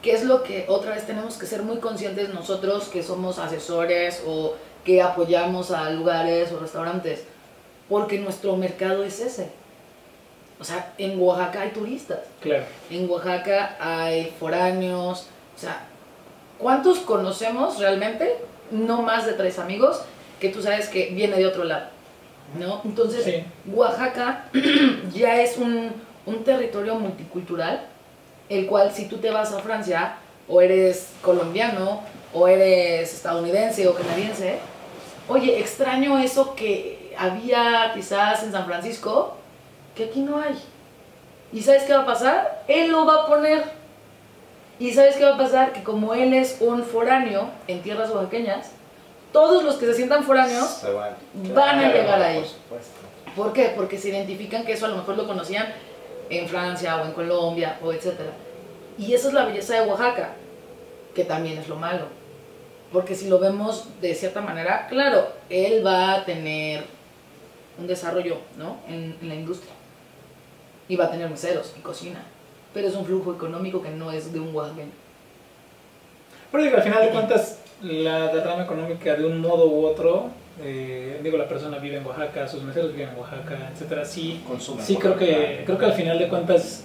¿Qué 0.02 0.12
es 0.12 0.24
lo 0.24 0.42
que 0.42 0.66
otra 0.68 0.94
vez 0.94 1.06
tenemos 1.06 1.36
que 1.36 1.46
ser 1.46 1.62
muy 1.62 1.78
conscientes 1.78 2.28
nosotros 2.34 2.88
que 2.88 3.02
somos 3.02 3.38
asesores 3.38 4.22
o 4.26 4.54
que 4.84 5.00
apoyamos 5.00 5.70
a 5.70 5.88
lugares 5.90 6.50
o 6.52 6.58
restaurantes? 6.58 7.24
Porque 7.88 8.18
nuestro 8.18 8.56
mercado 8.56 9.04
es 9.04 9.20
ese. 9.20 9.50
O 10.58 10.64
sea, 10.64 10.92
en 10.98 11.20
Oaxaca 11.20 11.62
hay 11.62 11.70
turistas. 11.70 12.20
Claro. 12.40 12.64
En 12.90 13.08
Oaxaca 13.08 13.76
hay 13.80 14.32
foráneos. 14.38 15.26
O 15.56 15.58
sea, 15.58 15.84
¿cuántos 16.58 16.98
conocemos 17.00 17.78
realmente? 17.78 18.36
No 18.70 19.02
más 19.02 19.26
de 19.26 19.34
tres 19.34 19.58
amigos 19.58 20.02
que 20.40 20.48
tú 20.48 20.62
sabes 20.62 20.88
que 20.88 21.10
viene 21.10 21.36
de 21.36 21.46
otro 21.46 21.64
lado. 21.64 21.86
¿No? 22.58 22.80
Entonces, 22.84 23.24
Sí. 23.24 23.44
Oaxaca 23.72 24.46
ya 25.14 25.40
es 25.40 25.58
un, 25.58 25.92
un 26.26 26.44
territorio 26.44 26.96
multicultural, 26.96 27.86
el 28.48 28.66
cual 28.66 28.92
si 28.92 29.07
tú 29.07 29.18
te 29.18 29.31
vas 29.31 29.52
a 29.52 29.61
Francia, 29.61 30.16
o 30.48 30.61
eres 30.61 31.11
colombiano, 31.22 32.02
o 32.35 32.48
eres 32.48 33.12
estadounidense 33.12 33.87
o 33.88 33.94
canadiense, 33.94 34.59
oye, 35.28 35.59
extraño 35.59 36.18
eso 36.18 36.55
que 36.55 37.14
había 37.16 37.92
quizás 37.94 38.42
en 38.42 38.52
San 38.52 38.66
Francisco, 38.66 39.37
que 39.94 40.05
aquí 40.05 40.20
no 40.20 40.40
hay. 40.40 40.59
¿Y 41.52 41.62
sabes 41.62 41.85
qué 41.85 41.92
va 41.92 42.02
a 42.02 42.07
pasar? 42.07 42.64
Él 42.68 42.90
lo 42.90 43.05
va 43.05 43.22
a 43.22 43.26
poner. 43.26 43.64
¿Y 44.78 44.92
sabes 44.92 45.16
qué 45.16 45.24
va 45.24 45.35
a 45.35 45.38
pasar? 45.38 45.72
Que 45.72 45.83
como 45.83 46.14
él 46.14 46.33
es 46.33 46.57
un 46.61 46.83
foráneo 46.83 47.50
en 47.68 47.83
tierras 47.83 48.11
oaxaqueñas, 48.11 48.70
todos 49.33 49.62
los 49.62 49.76
que 49.76 49.87
se 49.87 49.94
sientan 49.94 50.24
foráneos 50.24 50.83
van, 50.83 51.55
van 51.55 51.78
a 51.78 51.92
llegar 51.92 52.22
ahí. 52.22 52.44
Por. 52.68 52.81
¿Por 53.35 53.52
qué? 53.52 53.72
Porque 53.74 53.98
se 53.98 54.11
identifican 54.11 54.64
que 54.64 54.72
eso 54.72 54.87
a 54.87 54.88
lo 54.88 54.96
mejor 54.96 55.16
lo 55.16 55.26
conocían 55.26 55.72
en 56.30 56.48
Francia 56.48 57.00
o 57.00 57.06
en 57.06 57.12
Colombia 57.12 57.78
o 57.82 57.92
etcétera. 57.92 58.30
Y 58.98 59.14
esa 59.14 59.28
es 59.28 59.35
la 59.35 59.46
belleza 59.46 59.74
de 59.74 59.88
Oaxaca, 59.88 60.35
que 61.14 61.24
también 61.24 61.58
es 61.58 61.68
lo 61.68 61.76
malo. 61.76 62.06
Porque 62.92 63.14
si 63.14 63.28
lo 63.28 63.38
vemos 63.38 63.88
de 64.00 64.14
cierta 64.14 64.40
manera, 64.40 64.87
claro, 64.88 65.28
él 65.48 65.85
va 65.85 66.14
a 66.14 66.24
tener 66.24 66.85
un 67.78 67.87
desarrollo 67.87 68.37
¿no? 68.58 68.78
en, 68.87 69.16
en 69.20 69.28
la 69.28 69.35
industria. 69.35 69.72
Y 70.88 70.96
va 70.96 71.06
a 71.06 71.11
tener 71.11 71.28
meseros 71.30 71.72
y 71.76 71.80
cocina. 71.80 72.22
Pero 72.74 72.88
es 72.88 72.94
un 72.94 73.06
flujo 73.06 73.32
económico 73.32 73.82
que 73.82 73.90
no 73.90 74.12
es 74.12 74.32
de 74.32 74.40
un 74.40 74.54
oaxaqueño. 74.54 74.92
Pero 76.50 76.64
digo, 76.64 76.76
al 76.76 76.82
final 76.82 77.02
de 77.02 77.11
cuentas, 77.11 77.61
la 77.80 78.28
derrama 78.28 78.64
económica 78.64 79.14
de 79.14 79.24
un 79.24 79.40
modo 79.40 79.66
u 79.68 79.87
otro, 79.87 80.30
eh, 80.60 81.20
digo, 81.22 81.38
la 81.38 81.48
persona 81.48 81.78
vive 81.78 81.96
en 81.96 82.06
Oaxaca, 82.06 82.46
sus 82.46 82.62
meseros 82.62 82.92
viven 82.92 83.10
en 83.10 83.18
Oaxaca, 83.18 83.70
etcétera, 83.72 84.04
sí, 84.04 84.42
Consumen 84.46 84.84
sí 84.84 84.96
creo 84.96 85.16
que, 85.16 85.62
creo 85.64 85.78
que 85.78 85.84
al 85.84 85.94
final 85.94 86.18
de 86.18 86.28
cuentas, 86.28 86.84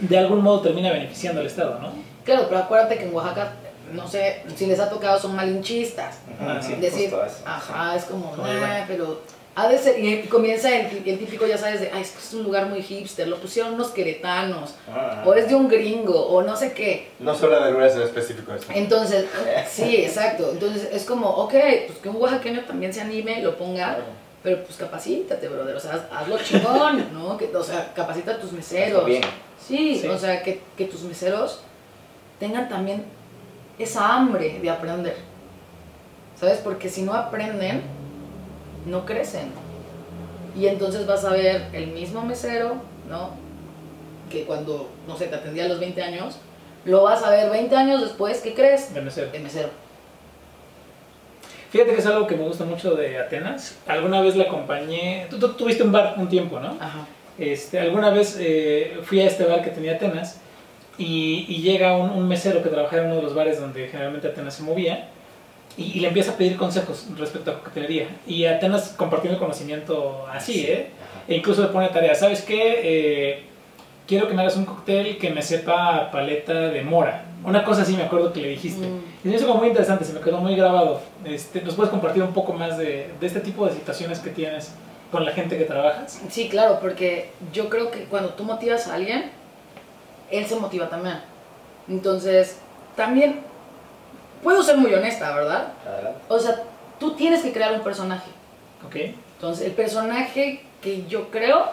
de 0.00 0.18
algún 0.18 0.42
modo 0.42 0.60
termina 0.60 0.92
beneficiando 0.92 1.40
al 1.40 1.46
Estado, 1.46 1.78
¿no? 1.80 1.92
Claro, 2.24 2.46
pero 2.48 2.60
acuérdate 2.60 2.98
que 2.98 3.04
en 3.04 3.14
Oaxaca, 3.14 3.54
no 3.92 4.06
sé 4.06 4.42
si 4.54 4.66
les 4.66 4.78
ha 4.78 4.88
tocado, 4.88 5.18
son 5.18 5.34
malinchistas. 5.34 6.20
Ah, 6.40 6.60
sí, 6.60 6.74
decir, 6.74 7.06
eso, 7.06 7.42
ajá, 7.44 7.96
es 7.96 8.04
como, 8.04 8.36
nah, 8.36 8.84
pero 8.86 9.22
ha 9.60 9.68
de 9.68 9.76
ser, 9.78 9.98
y 9.98 10.22
comienza 10.28 10.68
el, 10.74 11.02
el 11.04 11.18
típico, 11.18 11.46
ya 11.46 11.58
sabes, 11.58 11.80
de, 11.80 11.90
ay, 11.92 12.02
es 12.02 12.10
que 12.12 12.18
es 12.18 12.34
un 12.34 12.44
lugar 12.44 12.66
muy 12.66 12.82
hipster, 12.82 13.26
lo 13.26 13.36
pusieron 13.38 13.74
unos 13.74 13.88
queretanos. 13.88 14.74
Ajá. 14.88 15.22
o 15.26 15.34
es 15.34 15.48
de 15.48 15.54
un 15.54 15.68
gringo, 15.68 16.14
o 16.28 16.42
no 16.42 16.54
sé 16.56 16.72
qué. 16.72 17.08
No 17.18 17.34
solo 17.34 17.62
de 17.64 17.70
lugares 17.72 17.96
en 17.96 18.02
específico. 18.02 18.52
Entonces, 18.74 19.26
sí, 19.68 19.96
exacto, 19.96 20.50
entonces 20.52 20.88
es 20.92 21.04
como, 21.04 21.28
ok, 21.28 21.54
pues 21.86 21.98
que 22.02 22.08
un 22.08 22.16
oaxaqueño 22.16 22.62
también 22.66 22.92
se 22.94 23.00
anime, 23.00 23.42
lo 23.42 23.56
ponga, 23.56 23.94
Claro. 23.96 24.04
pero 24.42 24.62
pues 24.64 24.76
capacítate, 24.76 25.48
brother, 25.48 25.74
o 25.74 25.80
sea, 25.80 25.92
haz- 25.94 26.06
hazlo 26.22 26.38
chingón, 26.38 27.06
¿no? 27.12 27.36
Que, 27.36 27.46
o 27.54 27.62
sea, 27.64 27.92
capacita 27.94 28.32
a 28.32 28.38
tus 28.38 28.52
meseros. 28.52 28.98
Hazlo 28.98 29.04
bien. 29.06 29.22
Sí, 29.66 29.98
Sí. 30.00 30.06
o 30.06 30.16
sea, 30.18 30.42
que, 30.42 30.60
que 30.76 30.84
tus 30.84 31.02
meseros 31.02 31.60
tengan 32.38 32.68
también 32.68 33.04
esa 33.78 34.14
hambre 34.14 34.60
de 34.62 34.70
aprender. 34.70 35.16
¿Sabes? 36.38 36.58
Porque 36.58 36.88
si 36.88 37.02
no 37.02 37.12
aprenden, 37.14 37.82
no 38.86 39.04
crecen. 39.04 39.50
Y 40.56 40.66
entonces 40.66 41.06
vas 41.06 41.24
a 41.24 41.30
ver 41.30 41.66
el 41.72 41.88
mismo 41.88 42.22
mesero, 42.22 42.76
¿no? 43.08 43.30
Que 44.30 44.44
cuando, 44.44 44.90
no 45.06 45.16
sé, 45.16 45.26
te 45.26 45.36
atendía 45.36 45.64
a 45.64 45.68
los 45.68 45.78
20 45.78 46.02
años, 46.02 46.36
lo 46.84 47.02
vas 47.02 47.22
a 47.22 47.30
ver 47.30 47.50
20 47.50 47.76
años 47.76 48.00
después, 48.00 48.40
¿qué 48.40 48.54
crees? 48.54 48.92
De 48.94 49.00
mesero. 49.00 49.28
El 49.32 49.42
mesero. 49.42 49.68
Fíjate 51.70 51.92
que 51.92 52.00
es 52.00 52.06
algo 52.06 52.26
que 52.26 52.34
me 52.36 52.44
gusta 52.44 52.64
mucho 52.64 52.94
de 52.94 53.18
Atenas. 53.18 53.76
Alguna 53.86 54.22
vez 54.22 54.36
la 54.36 54.44
acompañé, 54.44 55.26
tú, 55.28 55.38
tú 55.38 55.52
tuviste 55.52 55.82
un 55.82 55.92
bar 55.92 56.14
un 56.16 56.28
tiempo, 56.28 56.58
¿no? 56.58 56.76
Ajá. 56.80 57.06
Este, 57.38 57.78
alguna 57.78 58.10
vez 58.10 58.36
eh, 58.40 58.98
fui 59.04 59.20
a 59.20 59.26
este 59.26 59.44
bar 59.44 59.62
que 59.62 59.70
tenía 59.70 59.94
Atenas 59.94 60.40
y, 60.96 61.44
y 61.48 61.60
llega 61.62 61.96
un, 61.96 62.10
un 62.10 62.26
mesero 62.26 62.62
que 62.62 62.68
trabajaba 62.70 63.02
en 63.02 63.08
uno 63.08 63.16
de 63.16 63.22
los 63.22 63.34
bares 63.34 63.60
donde 63.60 63.86
generalmente 63.86 64.26
Atenas 64.26 64.54
se 64.54 64.62
movía 64.62 65.08
y, 65.78 65.92
y 65.96 66.00
le 66.00 66.08
empieza 66.08 66.32
a 66.32 66.36
pedir 66.36 66.56
consejos 66.58 67.06
respecto 67.16 67.50
a 67.50 67.60
coctelería. 67.60 68.08
Y 68.26 68.44
Atenas 68.44 68.94
compartió 68.96 69.30
el 69.30 69.38
conocimiento 69.38 70.26
así, 70.30 70.66
¿eh? 70.66 70.90
Ajá. 71.00 71.24
E 71.28 71.36
incluso 71.36 71.62
le 71.62 71.68
pone 71.68 71.88
tarea, 71.88 72.14
¿sabes 72.14 72.42
qué? 72.42 72.80
Eh, 72.82 73.42
quiero 74.06 74.26
que 74.26 74.34
me 74.34 74.40
hagas 74.40 74.56
un 74.56 74.64
cóctel 74.64 75.18
que 75.18 75.30
me 75.30 75.42
sepa 75.42 76.10
paleta 76.10 76.52
de 76.52 76.82
mora. 76.82 77.24
Una 77.44 77.62
cosa 77.62 77.82
así 77.82 77.94
me 77.96 78.02
acuerdo 78.02 78.32
que 78.32 78.40
le 78.40 78.48
dijiste. 78.48 78.86
Mm. 78.86 79.00
Y 79.24 79.28
me 79.28 79.36
hizo 79.36 79.46
como 79.46 79.60
muy 79.60 79.68
interesante, 79.68 80.04
se 80.04 80.12
me 80.12 80.20
quedó 80.20 80.38
muy 80.38 80.56
grabado. 80.56 81.00
Este, 81.24 81.62
¿Nos 81.62 81.74
puedes 81.74 81.90
compartir 81.90 82.22
un 82.22 82.32
poco 82.32 82.52
más 82.52 82.76
de, 82.78 83.10
de 83.20 83.26
este 83.26 83.40
tipo 83.40 83.66
de 83.66 83.72
situaciones 83.74 84.18
que 84.18 84.30
tienes 84.30 84.72
con 85.12 85.24
la 85.24 85.32
gente 85.32 85.56
que 85.56 85.64
trabajas? 85.64 86.20
Sí, 86.30 86.48
claro, 86.48 86.78
porque 86.80 87.30
yo 87.52 87.68
creo 87.68 87.90
que 87.90 88.04
cuando 88.04 88.30
tú 88.30 88.42
motivas 88.44 88.88
a 88.88 88.94
alguien, 88.94 89.30
él 90.30 90.46
se 90.46 90.56
motiva 90.56 90.88
también. 90.88 91.20
Entonces, 91.88 92.58
también 92.96 93.40
puedo 94.42 94.62
ser 94.62 94.76
muy 94.76 94.92
honesta, 94.94 95.34
¿verdad? 95.34 95.68
Adelante. 95.86 96.20
O 96.28 96.38
sea, 96.38 96.62
tú 96.98 97.14
tienes 97.14 97.42
que 97.42 97.52
crear 97.52 97.72
un 97.72 97.80
personaje. 97.80 98.30
¿Ok? 98.86 98.96
Entonces, 99.36 99.66
el 99.66 99.72
personaje 99.72 100.64
que 100.80 101.06
yo 101.06 101.30
creo 101.30 101.66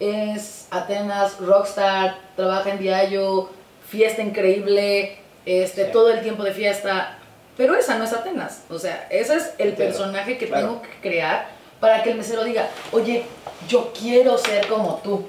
es 0.00 0.66
Atenas, 0.70 1.38
rockstar, 1.38 2.16
trabaja 2.36 2.70
en 2.70 2.78
diario, 2.78 3.50
fiesta 3.88 4.22
increíble, 4.22 5.18
este, 5.46 5.86
Sí. 5.86 5.92
todo 5.92 6.10
el 6.10 6.22
tiempo 6.22 6.42
de 6.42 6.52
fiesta. 6.52 7.18
Pero 7.56 7.74
esa 7.76 7.96
no 7.98 8.04
es 8.04 8.12
Atenas. 8.12 8.62
O 8.70 8.78
sea, 8.78 9.06
ese 9.10 9.36
es 9.36 9.54
el 9.58 9.70
Entiendo, 9.70 9.94
personaje 9.96 10.38
que 10.38 10.48
claro. 10.48 10.66
tengo 10.66 10.82
que 10.82 10.88
crear 11.02 11.46
para 11.80 12.02
que 12.02 12.10
el 12.12 12.16
mesero 12.16 12.44
diga, 12.44 12.68
oye, 12.92 13.24
yo 13.68 13.92
quiero 13.98 14.38
ser 14.38 14.66
como 14.68 14.96
tú. 15.04 15.26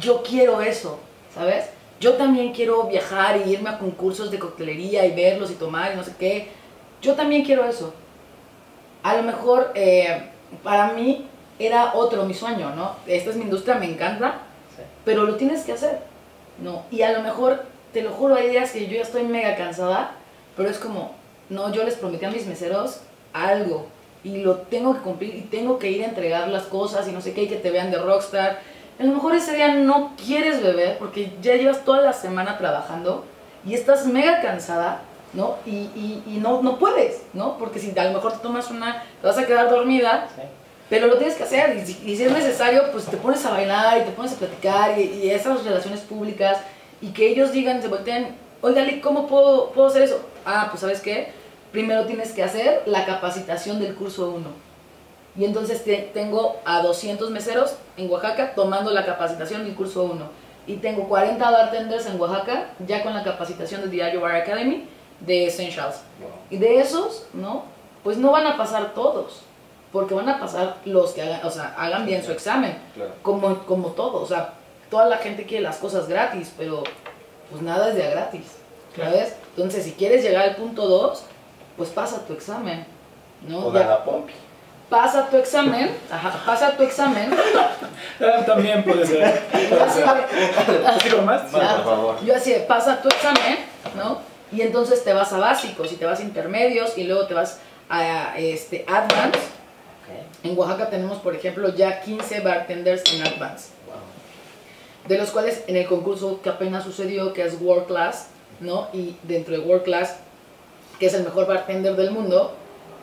Yo 0.00 0.22
quiero 0.22 0.60
eso, 0.60 0.98
¿sabes? 1.34 1.66
Yo 2.04 2.12
también 2.14 2.52
quiero 2.52 2.84
viajar 2.84 3.32
y 3.38 3.50
irme 3.50 3.70
a 3.70 3.78
concursos 3.78 4.30
de 4.30 4.38
coctelería 4.38 5.06
y 5.06 5.12
verlos 5.12 5.50
y 5.50 5.54
tomar 5.54 5.92
y 5.92 5.96
no 5.96 6.04
sé 6.04 6.12
qué. 6.18 6.48
Yo 7.00 7.14
también 7.14 7.44
quiero 7.44 7.64
eso 7.64 7.94
a 9.04 9.16
lo 9.16 9.22
mejor 9.22 9.70
eh, 9.74 10.22
para 10.62 10.92
mí 10.94 11.26
era 11.58 11.94
otro 11.94 12.24
mi 12.24 12.34
sueño, 12.34 12.74
¿no? 12.74 12.96
Esta 13.06 13.30
es 13.30 13.36
mi 13.36 13.42
industria, 13.44 13.76
me 13.76 13.86
encanta, 13.86 14.40
Sí. 14.74 14.82
pero 15.04 15.24
lo 15.24 15.36
tienes 15.36 15.62
que 15.62 15.72
hacer, 15.72 15.98
¿no? 16.58 16.82
Y 16.90 17.02
a 17.02 17.12
lo 17.12 17.20
mejor, 17.20 17.62
te 17.92 18.02
lo 18.02 18.10
juro, 18.10 18.34
hay 18.34 18.48
días 18.48 18.72
que 18.72 18.86
yo 18.86 18.96
ya 18.96 19.02
estoy 19.02 19.22
mega 19.24 19.54
cansada, 19.56 20.12
pero 20.56 20.68
es 20.68 20.78
como, 20.78 21.14
no, 21.50 21.70
yo 21.70 21.84
les 21.84 21.94
prometí 21.94 22.24
a 22.24 22.30
mis 22.30 22.46
meseros 22.46 23.02
algo 23.32 23.86
y 24.24 24.38
lo 24.38 24.56
tengo 24.56 24.94
que 24.94 25.00
cumplir 25.00 25.36
y 25.36 25.42
tengo 25.42 25.78
que 25.78 25.90
ir 25.90 26.02
a 26.02 26.08
entregar 26.08 26.48
las 26.48 26.64
cosas 26.64 27.06
y 27.06 27.12
no 27.12 27.20
sé 27.20 27.34
qué, 27.34 27.42
y 27.42 27.48
que 27.48 27.56
te 27.56 27.70
vean 27.70 27.90
de 27.90 27.98
rockstar. 27.98 28.60
A 28.98 29.02
lo 29.04 29.12
mejor 29.12 29.34
ese 29.34 29.54
día 29.56 29.74
no 29.74 30.12
quieres 30.24 30.62
beber 30.62 30.98
porque 30.98 31.32
ya 31.42 31.56
llevas 31.56 31.84
toda 31.84 32.00
la 32.00 32.12
semana 32.12 32.56
trabajando 32.58 33.24
y 33.66 33.74
estás 33.74 34.06
mega 34.06 34.40
cansada, 34.40 35.00
¿no? 35.32 35.56
Y, 35.66 35.70
y, 35.96 36.22
y 36.26 36.38
no, 36.40 36.62
no 36.62 36.78
puedes, 36.78 37.22
¿no? 37.32 37.58
Porque 37.58 37.80
si 37.80 37.96
a 37.98 38.04
lo 38.04 38.12
mejor 38.12 38.32
te 38.32 38.38
tomas 38.38 38.70
una, 38.70 39.02
te 39.20 39.26
vas 39.26 39.38
a 39.38 39.46
quedar 39.46 39.68
dormida, 39.68 40.28
Sí. 40.36 40.42
pero 40.88 41.08
lo 41.08 41.16
tienes 41.16 41.34
que 41.36 41.42
hacer. 41.44 41.76
Y 41.76 41.84
si, 41.86 41.92
y 42.08 42.16
si 42.16 42.24
es 42.24 42.32
necesario, 42.32 42.92
pues 42.92 43.06
te 43.06 43.16
pones 43.16 43.44
a 43.44 43.50
bailar 43.50 43.98
y 43.98 44.04
te 44.04 44.12
pones 44.12 44.32
a 44.34 44.36
platicar 44.36 44.98
y, 44.98 45.02
y 45.02 45.30
esas 45.30 45.64
relaciones 45.64 46.00
públicas 46.00 46.58
y 47.00 47.08
que 47.08 47.26
ellos 47.28 47.50
digan, 47.52 47.82
se 47.82 47.88
volteen, 47.88 48.36
oigan, 48.60 49.00
¿cómo 49.00 49.26
puedo, 49.26 49.70
puedo 49.70 49.88
hacer 49.88 50.02
eso? 50.02 50.20
Ah, 50.46 50.68
pues 50.70 50.80
¿sabes 50.82 51.00
qué? 51.00 51.32
Primero 51.72 52.04
tienes 52.06 52.30
que 52.30 52.44
hacer 52.44 52.82
la 52.86 53.04
capacitación 53.04 53.80
del 53.80 53.94
curso 53.96 54.30
1. 54.30 54.46
Y 55.36 55.44
entonces 55.44 55.82
te- 55.84 56.10
tengo 56.14 56.56
a 56.64 56.80
200 56.82 57.30
meseros 57.30 57.74
en 57.96 58.10
Oaxaca 58.10 58.54
tomando 58.54 58.90
la 58.90 59.04
capacitación 59.04 59.64
del 59.64 59.74
curso 59.74 60.04
1. 60.04 60.24
Y 60.66 60.76
tengo 60.76 61.08
40 61.08 61.50
bartenders 61.50 62.06
en 62.06 62.20
Oaxaca 62.20 62.70
ya 62.86 63.02
con 63.02 63.12
la 63.14 63.22
capacitación 63.24 63.82
de 63.82 63.88
Diario 63.88 64.20
Bar 64.20 64.36
Academy 64.36 64.88
de 65.20 65.46
Essentials. 65.46 65.96
Y 66.50 66.56
de 66.58 66.78
esos, 66.80 67.26
¿no? 67.34 67.64
Pues 68.02 68.16
no 68.16 68.30
van 68.30 68.46
a 68.46 68.56
pasar 68.56 68.94
todos, 68.94 69.40
porque 69.92 70.14
van 70.14 70.28
a 70.28 70.38
pasar 70.38 70.76
los 70.84 71.12
que 71.12 71.22
hagan, 71.22 71.40
o 71.44 71.50
sea, 71.50 71.74
hagan 71.78 72.06
bien 72.06 72.22
su 72.24 72.32
examen, 72.32 72.78
Claro. 72.94 73.12
como, 73.22 73.58
como 73.66 73.88
todo, 73.88 74.20
o 74.22 74.26
sea, 74.26 74.54
toda 74.90 75.06
la 75.06 75.16
gente 75.18 75.44
quiere 75.46 75.62
las 75.64 75.76
cosas 75.78 76.06
gratis, 76.08 76.52
pero 76.56 76.82
pues 77.50 77.62
nada 77.62 77.88
es 77.90 77.96
de 77.96 78.06
a 78.06 78.10
gratis, 78.10 78.56
¿sabes? 78.96 79.34
Entonces, 79.56 79.84
si 79.84 79.92
quieres 79.92 80.22
llegar 80.22 80.48
al 80.48 80.56
punto 80.56 80.86
2, 80.86 81.22
pues 81.76 81.90
pasa 81.90 82.24
tu 82.26 82.32
examen, 82.34 82.86
¿no? 83.48 83.66
O 83.66 83.72
de 83.72 83.84
la 83.84 84.04
pompi. 84.04 84.32
Pasa 84.88 85.28
tu 85.28 85.36
examen, 85.36 85.90
ajá, 86.10 86.42
pasa 86.46 86.76
tu 86.76 86.82
examen, 86.82 87.30
Ah, 88.20 88.44
También 88.46 88.84
puede 88.84 89.04
ser. 89.06 89.42
y 89.54 89.70
yo 89.70 89.82
así, 89.82 90.00
güey, 90.02 91.00
¿Sigo 91.00 91.22
más? 91.22 91.50
Más, 91.52 91.74
por 91.74 91.84
favor. 91.84 92.24
Yo 92.24 92.36
así, 92.36 92.52
de, 92.52 92.60
pasa 92.60 93.02
tu 93.02 93.08
examen, 93.08 93.58
¿no? 93.96 94.20
Y 94.52 94.62
entonces 94.62 95.02
te 95.02 95.12
vas 95.12 95.32
a 95.32 95.38
básicos 95.38 95.90
y 95.92 95.96
te 95.96 96.04
vas 96.06 96.20
a 96.20 96.22
intermedios 96.22 96.96
y 96.96 97.04
luego 97.04 97.26
te 97.26 97.34
vas 97.34 97.58
a 97.88 98.34
este, 98.38 98.84
advanced. 98.86 99.40
Ok. 99.40 100.44
En 100.44 100.56
Oaxaca 100.56 100.90
tenemos, 100.90 101.18
por 101.18 101.34
ejemplo, 101.34 101.74
ya 101.74 102.00
15 102.02 102.40
bartenders 102.40 103.02
en 103.12 103.22
advanced, 103.26 103.70
Wow. 103.86 103.96
de 105.08 105.18
los 105.18 105.30
cuales 105.30 105.64
en 105.66 105.76
el 105.76 105.86
concurso 105.86 106.40
que 106.42 106.50
apenas 106.50 106.84
sucedió, 106.84 107.32
que 107.32 107.42
es 107.42 107.56
World 107.60 107.86
Class, 107.86 108.28
¿no? 108.60 108.88
Y 108.92 109.16
dentro 109.24 109.54
de 109.54 109.60
World 109.60 109.82
Class, 109.84 110.16
que 111.00 111.06
es 111.06 111.14
el 111.14 111.24
mejor 111.24 111.46
bartender 111.48 111.96
del 111.96 112.12
mundo, 112.12 112.54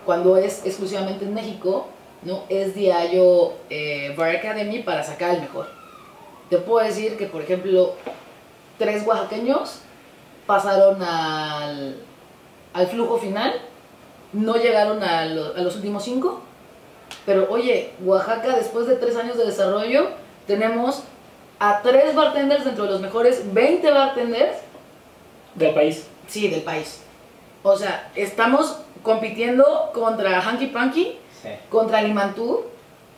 cuando 0.06 0.38
es 0.38 0.66
exclusivamente 0.66 1.26
en 1.26 1.34
México, 1.34 1.88
¿no? 2.24 2.44
Es 2.50 2.76
Diallo 2.76 3.54
eh, 3.70 4.14
Bar 4.18 4.36
Academy 4.36 4.80
para 4.80 5.04
sacar 5.04 5.36
el 5.36 5.42
mejor. 5.42 5.68
Te 6.50 6.58
puedo 6.58 6.86
decir 6.86 7.18
que, 7.18 7.26
por 7.28 7.42
ejemplo, 7.42 7.94
tres 8.78 9.06
oaxaqueños 9.06 9.80
pasaron 10.46 11.02
al, 11.02 11.98
al 12.74 12.88
flujo 12.88 13.18
final, 13.18 13.54
no 14.34 14.56
llegaron 14.56 15.04
a, 15.04 15.26
lo- 15.26 15.56
a 15.56 15.60
los 15.60 15.76
últimos 15.76 16.04
cinco, 16.04 16.42
pero 17.26 17.48
oye, 17.50 17.92
Oaxaca 18.04 18.56
después 18.56 18.88
de 18.88 18.96
tres 18.96 19.16
años 19.16 19.38
de 19.38 19.46
desarrollo, 19.46 20.10
tenemos 20.48 21.04
a 21.60 21.82
tres 21.82 22.16
bartenders 22.16 22.66
dentro 22.66 22.86
de 22.86 22.92
los 22.92 23.02
mejores 23.02 23.54
20 23.54 23.92
bartenders 23.92 24.58
Del 25.56 25.74
país. 25.74 26.08
Sí, 26.28 26.48
del 26.48 26.62
país. 26.62 27.02
O 27.64 27.76
sea, 27.78 28.12
estamos 28.16 28.78
compitiendo 29.04 29.92
contra 29.94 30.42
Hanky 30.42 30.68
Panky, 30.68 31.18
Sí. 31.42 31.50
contra 31.70 32.02
Limantú, 32.02 32.66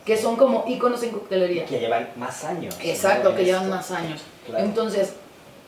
que 0.04 0.16
son 0.16 0.36
como 0.36 0.64
íconos 0.66 1.02
en 1.02 1.10
coctelería. 1.10 1.64
Que 1.66 1.78
llevan 1.78 2.08
más 2.16 2.44
años. 2.44 2.74
Exacto, 2.82 3.30
¿no? 3.30 3.36
que 3.36 3.44
llevan 3.44 3.68
más 3.70 3.90
años. 3.90 4.22
Claro. 4.46 4.64
Entonces, 4.64 5.14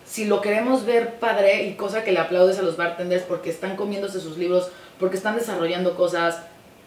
si 0.06 0.24
lo 0.26 0.40
queremos 0.40 0.84
ver 0.86 1.18
padre 1.18 1.64
y 1.64 1.74
cosa 1.74 2.04
que 2.04 2.12
le 2.12 2.20
aplaudes 2.20 2.58
a 2.58 2.62
los 2.62 2.76
bartenders 2.76 3.24
porque 3.24 3.50
están 3.50 3.76
comiéndose 3.76 4.20
sus 4.20 4.38
libros, 4.38 4.70
porque 5.00 5.16
están 5.16 5.36
desarrollando 5.36 5.96
cosas, 5.96 6.38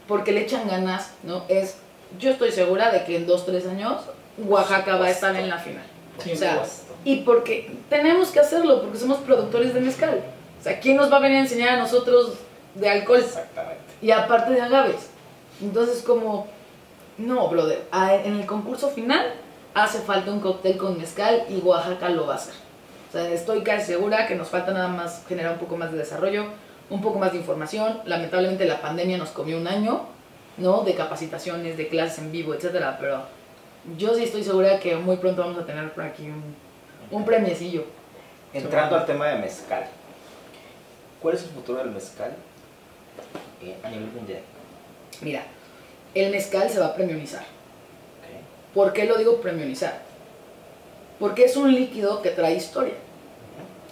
porque 0.08 0.32
le 0.32 0.42
echan 0.42 0.68
ganas, 0.68 1.12
¿no? 1.24 1.44
Es, 1.50 1.78
yo 2.20 2.32
estoy 2.32 2.52
segura 2.52 2.92
de 2.92 3.04
que 3.04 3.18
en 3.18 3.28
dos, 3.28 3.46
tres 3.46 3.68
años 3.68 4.02
Oaxaca 4.38 4.96
va 4.98 5.06
a 5.08 5.10
estar 5.12 5.36
en 5.36 5.50
la 5.50 5.58
final. 5.58 5.84
Sí, 6.24 6.32
o 6.32 6.36
sea, 6.36 6.64
y 7.04 7.18
porque 7.18 7.72
tenemos 7.90 8.30
que 8.30 8.40
hacerlo, 8.40 8.82
porque 8.82 8.98
somos 8.98 9.18
productores 9.20 9.74
de 9.74 9.82
mezcal. 9.82 10.22
O 10.60 10.64
sea, 10.64 10.80
¿quién 10.80 10.98
nos 10.98 11.12
va 11.12 11.18
a 11.18 11.22
venir 11.22 11.38
a 11.38 11.42
enseñar 11.42 11.70
a 11.70 11.78
nosotros 11.78 12.34
de 12.76 12.90
alcohol? 12.90 13.20
Exactamente. 13.20 13.82
Y 14.02 14.12
aparte 14.12 14.52
de 14.52 14.62
agaves. 14.62 15.10
Entonces, 15.62 16.04
como, 16.04 16.48
no, 17.18 17.48
brother, 17.48 17.84
en 18.24 18.36
el 18.36 18.46
concurso 18.46 18.90
final 18.90 19.34
hace 19.74 20.00
falta 20.00 20.32
un 20.32 20.40
cóctel 20.40 20.78
con 20.78 20.98
mezcal 20.98 21.44
y 21.50 21.60
Oaxaca 21.60 22.10
lo 22.10 22.28
va 22.28 22.34
a 22.34 22.38
hacer. 22.38 22.54
O 23.10 23.12
sea, 23.12 23.30
estoy 23.30 23.64
casi 23.64 23.88
segura 23.88 24.28
que 24.28 24.36
nos 24.36 24.50
falta 24.50 24.72
nada 24.72 24.88
más 24.88 25.26
generar 25.28 25.54
un 25.54 25.60
poco 25.60 25.78
más 25.78 25.92
de 25.92 25.98
desarrollo, 25.98 26.46
un 26.90 27.02
poco 27.02 27.20
más 27.20 27.32
de 27.32 27.40
información. 27.40 28.02
Lamentablemente 28.06 28.66
la 28.66 28.82
pandemia 28.82 29.18
nos 29.18 29.30
comió 29.30 29.58
un 29.58 29.68
año, 29.68 30.02
¿no? 30.58 30.84
De 30.84 30.94
capacitaciones, 30.94 31.78
de 31.78 31.88
clases 31.88 32.20
en 32.20 32.32
vivo, 32.32 32.54
etcétera, 32.54 32.98
pero 33.00 33.22
yo 33.98 34.14
sí 34.14 34.24
estoy 34.24 34.44
segura 34.44 34.80
que 34.80 34.96
muy 34.96 35.18
pronto 35.18 35.42
vamos 35.42 35.58
a 35.58 35.66
tener 35.66 35.92
por 35.92 36.04
aquí 36.04 36.24
un, 36.24 36.56
un 37.12 37.26
premiecillo. 37.26 37.86
Entrando 38.54 38.96
al 38.96 39.06
tema 39.06 39.28
de 39.28 39.38
mezcal. 39.38 39.86
¿Cuál 41.22 41.36
es 41.36 41.44
el 41.44 41.50
futuro 41.50 41.80
del 41.80 41.92
mezcal 41.92 42.34
eh, 43.62 43.78
a 43.84 43.90
nivel 43.90 44.12
mundial? 44.12 44.42
Mira, 45.22 45.44
el 46.16 46.32
mezcal 46.32 46.70
se 46.70 46.80
va 46.80 46.88
a 46.88 46.96
premiumizar. 46.96 47.42
Ok. 47.42 48.74
¿Por 48.74 48.94
qué 48.94 49.06
lo 49.06 49.18
digo 49.18 49.42
premiumizar? 49.42 50.02
Porque 51.20 51.46
es 51.46 51.58
un 51.58 51.74
líquido 51.74 52.22
que 52.22 52.30
trae 52.30 52.56
historia. 52.56 52.94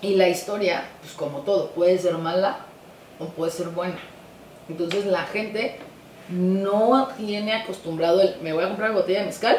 Y 0.01 0.15
la 0.15 0.29
historia, 0.29 0.85
pues 1.01 1.13
como 1.13 1.39
todo, 1.39 1.71
puede 1.71 1.97
ser 1.97 2.17
mala 2.17 2.59
o 3.19 3.25
puede 3.25 3.51
ser 3.51 3.67
buena. 3.69 3.99
Entonces 4.69 5.05
la 5.05 5.23
gente 5.23 5.77
no 6.29 7.07
tiene 7.17 7.53
acostumbrado 7.53 8.21
el, 8.21 8.37
me 8.41 8.53
voy 8.53 8.63
a 8.63 8.67
comprar 8.67 8.93
botella 8.93 9.21
de 9.21 9.27
mezcal 9.27 9.57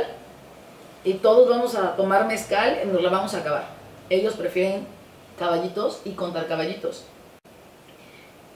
y 1.05 1.15
todos 1.15 1.49
vamos 1.49 1.75
a 1.75 1.97
tomar 1.97 2.27
mezcal 2.27 2.81
y 2.85 2.87
nos 2.87 3.03
la 3.03 3.11
vamos 3.11 3.35
a 3.35 3.39
acabar. 3.39 3.65
Ellos 4.11 4.35
prefieren 4.35 4.87
caballitos 5.39 6.01
y 6.05 6.13
contar 6.13 6.47
caballitos. 6.47 7.05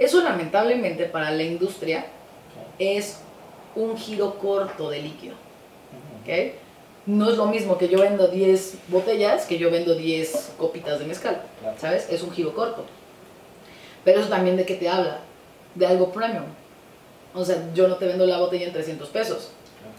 Eso 0.02 0.20
lamentablemente 0.20 1.04
para 1.04 1.30
la 1.30 1.42
industria 1.44 2.06
es 2.78 3.20
un 3.76 3.96
giro 3.96 4.38
corto 4.38 4.90
de 4.90 5.00
líquido. 5.00 5.34
No 7.06 7.30
es 7.30 7.36
lo 7.36 7.46
mismo 7.46 7.78
que 7.78 7.88
yo 7.88 8.00
vendo 8.00 8.28
10 8.28 8.78
botellas 8.88 9.46
que 9.46 9.58
yo 9.58 9.70
vendo 9.70 9.94
10 9.94 10.54
copitas 10.58 10.98
de 10.98 11.04
mezcal. 11.04 11.42
¿sabes? 11.78 12.08
Es 12.10 12.22
un 12.22 12.32
giro 12.32 12.52
corto. 12.54 12.84
Pero 14.04 14.20
eso 14.20 14.28
también 14.28 14.56
de 14.56 14.66
qué 14.66 14.74
te 14.74 14.88
habla, 14.88 15.20
de 15.74 15.86
algo 15.86 16.10
premium. 16.12 16.44
O 17.34 17.44
sea, 17.44 17.68
yo 17.72 17.86
no 17.86 17.96
te 17.96 18.06
vendo 18.06 18.26
la 18.26 18.38
botella 18.38 18.66
en 18.66 18.72
300 18.72 19.08
pesos. 19.08 19.50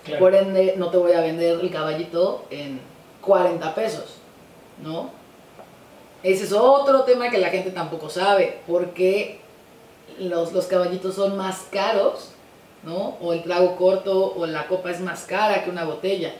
Claro. 0.04 0.20
Por 0.20 0.36
ende, 0.36 0.76
no 0.78 0.90
te 0.90 0.98
voy 0.98 1.14
a 1.14 1.22
vender 1.22 1.60
el 1.62 1.72
caballito 1.72 2.46
en 2.50 2.82
40 3.22 3.74
pesos, 3.74 4.18
¿no? 4.84 5.10
Ese 6.22 6.44
es 6.44 6.54
otro 6.54 7.04
tema 7.04 7.30
que 7.30 7.38
la 7.38 7.50
gente 7.50 7.72
tampoco 7.72 8.10
sabe, 8.10 8.60
porque 8.68 9.43
los, 10.20 10.66
caballitos 10.66 11.16
son 11.16 11.38
más 11.38 11.68
caros, 11.72 12.32
¿no? 12.84 13.18
O 13.22 13.34
el 13.34 13.44
trago 13.44 13.76
corto 13.76 14.34
o 14.36 14.46
la 14.46 14.68
copa 14.68 14.92
es 14.92 15.00
más 15.00 15.24
cara 15.24 15.64
que 15.64 15.70
una 15.70 15.86
botella. 15.86 16.34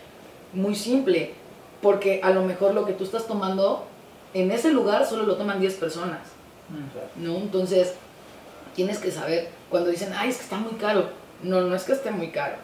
Muy 0.54 0.76
simple, 0.76 1.34
porque 1.82 2.22
a 2.24 2.32
lo 2.32 2.44
mejor 2.44 2.74
lo 2.74 2.86
que 2.86 2.94
tú 2.94 3.04
estás 3.04 3.28
tomando, 3.28 3.86
en 4.34 4.52
ese 4.52 4.72
lugar 4.72 5.06
solo 5.06 5.24
lo 5.24 5.36
toman 5.36 5.60
10 5.60 5.76
personas. 5.76 6.20
¿no? 7.16 7.38
Entonces, 7.38 7.94
tienes 8.76 9.00
que 9.00 9.12
saber, 9.12 9.50
cuando 9.70 9.90
dicen, 9.90 10.14
ay, 10.16 10.30
es 10.30 10.38
que 10.38 10.44
está 10.44 10.58
muy 10.58 10.74
caro. 10.74 11.10
No, 11.42 11.62
no 11.62 11.76
es 11.76 11.84
que 11.84 11.94
esté 11.94 12.12
muy 12.12 12.30
caro. 12.30 12.56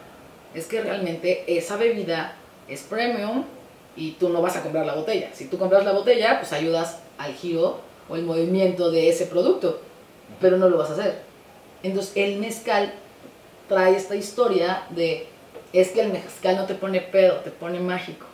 Es 0.54 0.66
que 0.66 0.80
realmente 0.80 1.44
esa 1.46 1.76
bebida 1.76 2.34
es 2.68 2.82
premium 2.82 3.44
y 3.96 4.12
tú 4.12 4.28
no 4.28 4.42
vas 4.42 4.56
a 4.56 4.62
comprar 4.62 4.86
la 4.86 4.94
botella. 4.94 5.30
Si 5.34 5.46
tú 5.46 5.58
compras 5.58 5.84
la 5.84 5.92
botella, 5.92 6.40
pues 6.40 6.52
ayudas 6.52 6.98
al 7.18 7.34
giro 7.34 7.80
o 8.08 8.16
el 8.16 8.22
movimiento 8.22 8.90
de 8.90 9.08
ese 9.08 9.26
producto, 9.26 9.80
pero 10.40 10.56
no 10.56 10.68
lo 10.68 10.78
vas 10.78 10.90
a 10.90 10.92
hacer. 10.94 11.20
Entonces, 11.82 12.12
el 12.16 12.38
mezcal 12.38 12.92
trae 13.68 13.96
esta 13.96 14.14
historia 14.16 14.82
de, 14.90 15.26
es 15.72 15.90
que 15.90 16.00
el 16.00 16.12
mezcal 16.12 16.56
no 16.56 16.66
te 16.66 16.74
pone 16.74 17.00
pedo, 17.00 17.36
te 17.36 17.50
pone 17.50 17.80
mágico. 17.80 18.26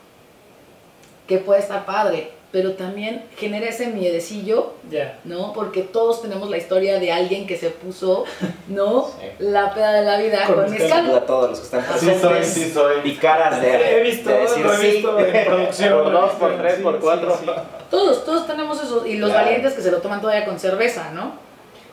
Que 1.29 1.39
puede 1.39 1.61
estar 1.61 1.85
padre, 1.85 2.31
pero 2.53 2.73
también 2.75 3.25
genera 3.37 3.67
ese 3.69 3.89
miedecillo 3.89 4.75
Ya. 4.89 5.19
¿no? 5.25 5.53
Porque 5.53 5.83
todos 5.83 6.23
tenemos 6.23 6.49
la 6.49 6.57
historia 6.57 6.99
de 7.01 7.11
alguien 7.13 7.47
que 7.47 7.57
se 7.59 7.71
puso, 7.71 8.25
¿no? 8.69 9.09
Sí. 9.21 9.27
La 9.41 9.75
peda 9.75 9.93
de 9.93 10.03
la 10.05 10.19
vida 10.19 10.45
Con 10.47 10.55
con, 10.57 10.71
mezcal. 10.71 11.03
Mezcal. 11.05 11.27
todos 11.27 11.51
los 11.51 11.59
que 11.59 11.65
están 11.65 11.83
Sí 11.83 12.07
presentes. 12.07 12.21
soy, 12.21 12.45
sí 12.45 12.71
soy. 12.71 12.95
Y 13.05 13.17
caras 13.17 13.61
de. 13.61 13.99
He 13.99 14.03
visto, 14.05 14.31
de 14.31 14.39
decir 14.39 14.65
lo 14.65 14.73
he 14.73 14.77
sí. 14.77 14.87
visto 14.93 15.19
en 15.19 15.45
producción. 15.47 16.03
Por 16.05 16.13
dos, 16.13 16.23
visto 16.25 16.39
por 16.39 16.57
tres, 16.59 16.77
sí, 16.77 16.83
por 16.83 16.95
sí, 16.95 16.99
cuatro. 17.03 17.39
sí. 17.39 17.47
Todos, 17.91 18.25
todos 18.25 18.47
tenemos 18.47 18.83
eso. 18.83 19.05
Y 19.07 19.17
los 19.19 19.33
valientes 19.33 19.75
que 19.75 19.83
se 19.83 19.91
lo 19.91 19.99
toman 19.99 20.21
todavía 20.21 20.45
con 20.45 20.59
cerveza, 20.61 21.11
¿no? 21.13 21.33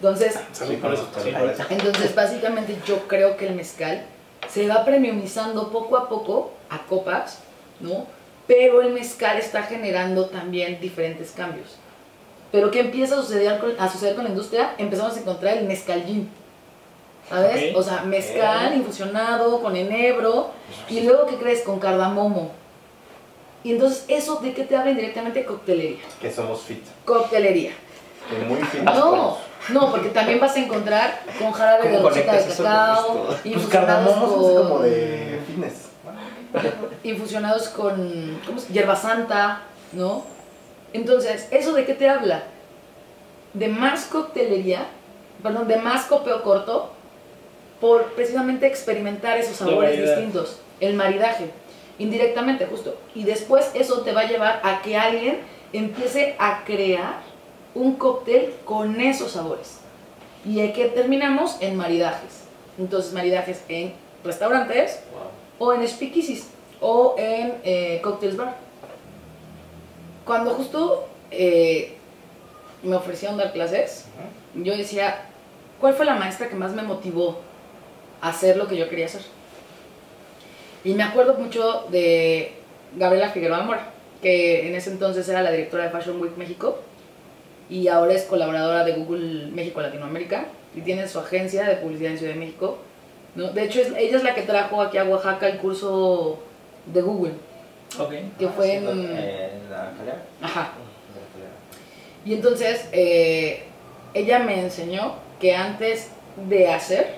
Entonces, 0.04 0.38
Sí, 0.52 0.74
eso, 0.74 1.08
sí, 1.24 1.34
entonces 1.70 2.13
básicamente 2.13 2.76
yo 2.86 3.08
creo 3.08 3.38
que 3.38 3.48
el 3.48 3.56
mezcal 3.56 4.04
se 4.50 4.67
va 4.67 4.84
premiumizando 4.84 5.71
poco 5.71 5.96
a 5.96 6.10
poco 6.10 6.52
a 6.69 6.80
copas, 6.80 7.40
¿no? 7.80 8.06
Pero 8.46 8.82
el 8.82 8.92
mezcal 8.92 9.38
está 9.38 9.63
generando 9.63 10.25
también 10.25 10.82
diferentes 10.82 11.32
cambios. 11.32 11.77
Pero 12.52 12.69
¿qué 12.69 12.82
empieza 12.82 13.17
a 13.17 13.21
suceder 13.21 13.58
con, 13.60 13.80
a 13.80 13.90
suceder 13.90 14.15
con 14.15 14.25
la 14.25 14.32
industria? 14.32 14.75
Empezamos 14.77 15.15
a 15.15 15.21
encontrar 15.21 15.58
el 15.58 15.65
mezcal 15.67 16.04
gin. 16.04 16.30
¿Sabes? 17.30 17.73
O 17.73 17.82
sea, 17.82 18.02
mezcal 18.02 18.75
infusionado 18.75 19.62
con 19.62 19.77
enebro 19.77 20.52
y 20.90 21.00
luego 21.00 21.27
¿qué 21.27 21.38
crees? 21.38 21.62
Con 21.62 21.80
cardamomo. 21.80 22.52
Y 23.63 23.71
entonces 23.71 24.04
eso 24.10 24.36
de 24.42 24.54
qué 24.54 24.65
te 24.65 24.75
habla 24.75 24.92
directamente 24.92 25.46
coctelería. 25.46 26.04
Que 26.19 26.30
somos 26.30 26.63
fit. 26.63 26.84
Coctelería. 27.06 27.71
Muy 28.50 28.62
fit. 28.63 28.82
No, 28.82 29.38
No, 29.70 29.92
porque 29.92 30.10
también 30.10 30.40
vas 30.40 30.56
a 30.56 30.60
encontrar 30.60 31.22
con 31.40 31.52
jarabe 31.54 31.90
de 31.90 31.96
¿Cómo 31.98 32.10
rosita 32.10 32.34
de 32.34 32.46
cacao, 32.48 33.28
infusionados 33.44 33.68
cardamomo 33.70 34.26
es 34.26 34.58
como 34.58 34.70
con, 34.70 34.84
de 34.84 35.40
fitness. 35.48 35.74
infusionados 37.04 37.70
con 37.70 38.40
¿cómo 38.46 38.60
se- 38.60 38.74
hierba 38.74 38.96
santa, 38.96 39.62
¿no? 39.94 40.24
Entonces, 40.92 41.48
¿eso 41.52 41.74
de 41.74 41.86
qué 41.86 41.94
te 41.94 42.10
habla? 42.10 42.44
De 43.54 43.68
más 43.68 44.06
coctelería, 44.06 44.86
perdón, 45.42 45.68
de 45.68 45.78
más 45.78 46.06
copeo 46.06 46.44
corto, 46.44 46.92
por 47.80 48.06
precisamente 48.14 48.68
experimentar 48.68 49.38
esos 49.38 49.58
sabores 49.58 50.00
distintos, 50.00 50.60
el 50.80 50.94
maridaje, 50.96 51.50
indirectamente 52.00 52.66
justo. 52.66 52.96
Y 53.16 53.24
después 53.24 53.72
eso 53.74 54.02
te 54.02 54.12
va 54.14 54.22
a 54.22 54.28
llevar 54.28 54.62
a 54.64 54.82
que 54.82 54.98
alguien 54.98 55.42
empiece 55.74 56.36
a 56.40 56.64
crear 56.64 57.22
un 57.76 57.96
cóctel 57.96 58.54
con 58.65 59.00
esos 59.02 59.32
sabores. 59.32 59.80
Y 60.46 60.60
a 60.62 60.74
que 60.74 60.86
terminamos 60.86 61.58
en 61.62 61.76
maridajes. 61.76 62.44
Entonces, 62.78 63.13
maridajes 63.13 63.63
en 63.67 63.94
restaurantes, 64.24 65.00
o 65.60 65.74
en 65.74 65.88
speakeasies 65.88 66.48
o 66.82 67.15
en 67.17 67.56
eh, 67.63 68.02
cocktails 68.04 68.36
bar. 68.36 68.56
Cuando 70.26 70.52
justo 70.52 71.08
eh, 71.32 71.98
me 72.82 72.96
ofrecieron 72.96 73.38
dar 73.38 73.54
clases, 73.54 74.06
yo 74.56 74.76
decía, 74.76 75.26
¿cuál 75.80 75.94
fue 75.94 76.06
la 76.06 76.15
maestra 76.15 76.50
que 76.50 76.56
más 76.56 76.74
me 76.74 76.84
motivó 76.84 77.40
a 78.21 78.30
hacer 78.30 78.58
lo 78.58 78.67
que 78.67 78.78
yo 78.78 78.90
quería 78.90 79.06
hacer? 79.06 79.21
Y 80.84 80.94
me 80.94 81.04
acuerdo 81.04 81.36
mucho 81.36 81.86
de 81.90 82.54
Gabriela 82.96 83.30
Figueroa 83.30 83.63
Mora, 83.63 83.92
que 84.21 84.67
en 84.67 84.76
ese 84.76 84.92
entonces 84.92 85.28
era 85.30 85.42
la 85.42 85.52
directora 85.52 85.86
de 85.86 85.90
Fashion 85.92 86.21
Week 86.21 86.36
México 86.38 86.80
y 87.74 87.88
ahora 87.88 88.13
es 88.13 88.24
colaboradora 88.26 88.84
de 88.84 88.94
Google 88.94 89.48
México 89.52 89.82
Latinoamérica 89.82 90.46
y 90.76 90.82
tiene 90.82 91.08
su 91.08 91.19
agencia 91.19 91.63
de 91.67 91.78
publicidad 91.78 92.12
en 92.12 92.17
Ciudad 92.19 92.34
de 92.34 92.40
México. 92.40 92.78
¿no? 93.36 93.52
De 93.52 93.63
hecho, 93.63 93.82
es- 93.82 93.94
ella 93.98 94.17
es 94.17 94.24
la 94.24 94.36
que 94.36 94.44
trajo 94.44 94.80
aquí 94.82 94.98
a 95.00 95.04
Oaxaca 95.06 95.48
el 95.48 95.58
curso 95.58 96.38
de 96.86 97.02
Google, 97.02 97.34
Ok. 98.00 98.13
que 98.38 98.48
fue 98.50 98.76
en... 98.76 98.86
Eh, 98.88 99.50
en 99.63 99.71
la 99.71 99.92
calera. 99.98 100.21
Ajá. 100.42 100.74
Y 102.26 102.34
entonces 102.36 102.88
eh, 102.92 103.63
ella 104.13 104.40
me 104.40 104.60
enseñó 104.60 105.15
que 105.40 105.56
antes 105.56 106.10
de 106.48 106.69
hacer 106.69 107.15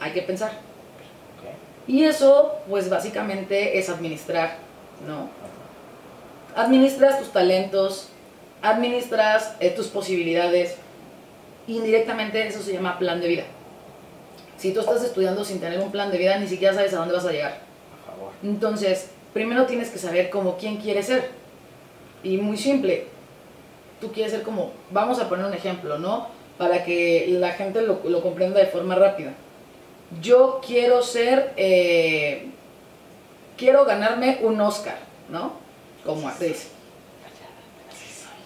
hay 0.00 0.12
que 0.12 0.20
pensar. 0.22 0.50
Ok. 0.50 1.48
Y 1.88 2.04
eso, 2.04 2.56
pues 2.68 2.90
básicamente 2.90 3.78
es 3.78 3.88
administrar, 3.88 4.56
¿no? 5.08 5.28
Administras 6.56 7.18
tus 7.18 7.32
talentos, 7.32 8.10
administras 8.64 9.54
eh, 9.60 9.70
tus 9.70 9.88
posibilidades. 9.88 10.76
Indirectamente 11.68 12.46
eso 12.46 12.62
se 12.62 12.72
llama 12.72 12.98
plan 12.98 13.20
de 13.20 13.28
vida. 13.28 13.44
Si 14.56 14.72
tú 14.72 14.80
estás 14.80 15.04
estudiando 15.04 15.44
sin 15.44 15.60
tener 15.60 15.78
un 15.80 15.92
plan 15.92 16.10
de 16.10 16.18
vida, 16.18 16.38
ni 16.38 16.48
siquiera 16.48 16.74
sabes 16.74 16.94
a 16.94 16.98
dónde 16.98 17.14
vas 17.14 17.26
a 17.26 17.32
llegar. 17.32 17.60
Entonces, 18.42 19.10
primero 19.32 19.66
tienes 19.66 19.90
que 19.90 19.98
saber 19.98 20.30
como 20.30 20.56
quién 20.56 20.78
quieres 20.78 21.06
ser. 21.06 21.28
Y 22.22 22.38
muy 22.38 22.56
simple, 22.56 23.06
tú 24.00 24.12
quieres 24.12 24.32
ser 24.32 24.42
como, 24.42 24.72
vamos 24.90 25.18
a 25.18 25.28
poner 25.28 25.44
un 25.44 25.54
ejemplo, 25.54 25.98
¿no? 25.98 26.28
Para 26.56 26.84
que 26.84 27.26
la 27.28 27.52
gente 27.52 27.82
lo, 27.82 28.00
lo 28.04 28.22
comprenda 28.22 28.60
de 28.60 28.66
forma 28.66 28.94
rápida. 28.94 29.34
Yo 30.22 30.60
quiero 30.66 31.02
ser, 31.02 31.52
eh, 31.56 32.46
quiero 33.58 33.84
ganarme 33.84 34.38
un 34.42 34.58
Oscar, 34.60 34.96
¿no? 35.28 35.52
Como 36.04 36.28
actriz. 36.28 36.70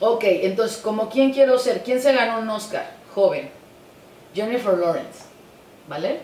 Ok, 0.00 0.24
entonces, 0.24 0.78
como 0.78 1.08
quién 1.08 1.32
quiero 1.32 1.58
ser? 1.58 1.82
¿Quién 1.82 2.00
se 2.00 2.12
ganó 2.12 2.40
un 2.40 2.48
Oscar? 2.50 2.90
Joven. 3.14 3.50
Jennifer 4.34 4.78
Lawrence, 4.78 5.20
¿vale? 5.88 6.20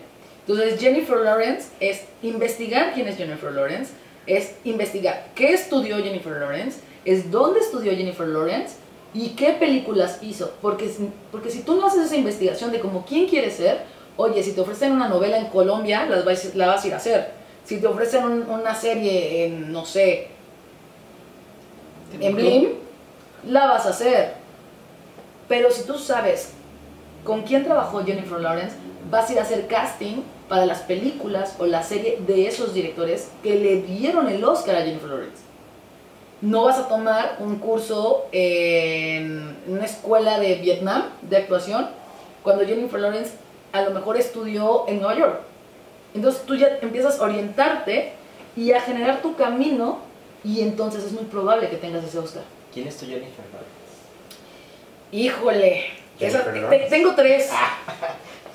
Entonces, 0.47 0.79
Jennifer 0.79 1.17
Lawrence 1.17 1.69
es 1.79 2.03
investigar 2.21 2.93
quién 2.93 3.07
es 3.07 3.17
Jennifer 3.17 3.51
Lawrence, 3.51 3.91
es 4.27 4.55
investigar 4.63 5.27
qué 5.35 5.53
estudió 5.53 5.97
Jennifer 5.97 6.31
Lawrence, 6.39 6.79
es 7.03 7.31
dónde 7.31 7.59
estudió 7.59 7.91
Jennifer 7.93 8.27
Lawrence 8.27 8.75
y 9.13 9.29
qué 9.29 9.51
películas 9.53 10.19
hizo. 10.21 10.51
Porque, 10.61 10.87
si- 10.87 11.09
porque 11.31 11.49
si 11.49 11.61
tú 11.63 11.75
no 11.75 11.87
haces 11.87 12.05
esa 12.05 12.15
investigación 12.15 12.71
de 12.71 12.79
como 12.79 13.05
quién 13.05 13.27
quieres 13.27 13.55
ser, 13.55 13.81
oye, 14.17 14.41
si 14.43 14.53
te 14.53 14.61
ofrecen 14.61 14.91
una 14.93 15.09
novela 15.09 15.37
en 15.37 15.47
Colombia, 15.47 16.05
las 16.05 16.23
vas- 16.23 16.55
la 16.55 16.67
vas 16.67 16.83
a 16.83 16.87
ir 16.87 16.93
a 16.93 16.97
hacer. 16.97 17.31
Si 17.65 17.77
te 17.81 17.87
ofrecen 17.87 18.23
un- 18.23 18.49
una 18.49 18.73
serie 18.75 19.45
en, 19.45 19.71
no 19.71 19.83
sé, 19.85 20.27
en 22.21 22.35
Blim, 22.35 22.69
la 23.43 23.67
vas 23.67 23.85
a 23.85 23.89
hacer. 23.89 24.33
Pero 25.47 25.71
si 25.71 25.83
tú 25.83 25.97
sabes 25.97 26.53
con 27.23 27.43
quién 27.43 27.63
trabajó 27.63 28.03
Jennifer 28.03 28.39
Lawrence, 28.39 28.75
vas 29.09 29.29
a 29.29 29.33
ir 29.33 29.39
a 29.39 29.43
hacer 29.43 29.67
casting 29.67 30.23
para 30.47 30.65
las 30.65 30.81
películas 30.81 31.55
o 31.59 31.65
la 31.65 31.83
serie 31.83 32.19
de 32.25 32.47
esos 32.47 32.73
directores 32.73 33.29
que 33.43 33.55
le 33.55 33.81
dieron 33.81 34.29
el 34.29 34.43
Oscar 34.43 34.75
a 34.75 34.81
Jennifer 34.81 35.09
Lawrence. 35.09 35.43
No 36.41 36.65
vas 36.65 36.77
a 36.77 36.87
tomar 36.87 37.37
un 37.39 37.57
curso 37.57 38.25
en 38.31 39.57
una 39.67 39.85
escuela 39.85 40.39
de 40.39 40.55
Vietnam 40.55 41.05
de 41.21 41.37
actuación 41.37 41.87
cuando 42.43 42.65
Jennifer 42.65 42.99
Lawrence 42.99 43.31
a 43.71 43.81
lo 43.81 43.91
mejor 43.91 44.17
estudió 44.17 44.87
en 44.87 44.99
Nueva 44.99 45.17
York. 45.17 45.41
Entonces 46.13 46.43
tú 46.45 46.55
ya 46.55 46.77
empiezas 46.81 47.19
a 47.19 47.23
orientarte 47.23 48.13
y 48.55 48.71
a 48.71 48.81
generar 48.81 49.21
tu 49.21 49.35
camino 49.35 49.99
y 50.43 50.61
entonces 50.61 51.03
es 51.03 51.11
muy 51.11 51.25
probable 51.25 51.69
que 51.69 51.77
tengas 51.77 52.03
ese 52.03 52.19
Oscar. 52.19 52.43
¿Quién 52.75 52.87
es 52.87 52.97
tu 52.97 53.05
Jennifer 53.07 53.45
Lawrence? 53.51 53.71
Híjole, 55.11 55.85
esa- 56.19 56.43
te- 56.69 56.87
tengo 56.89 57.15
tres. 57.15 57.49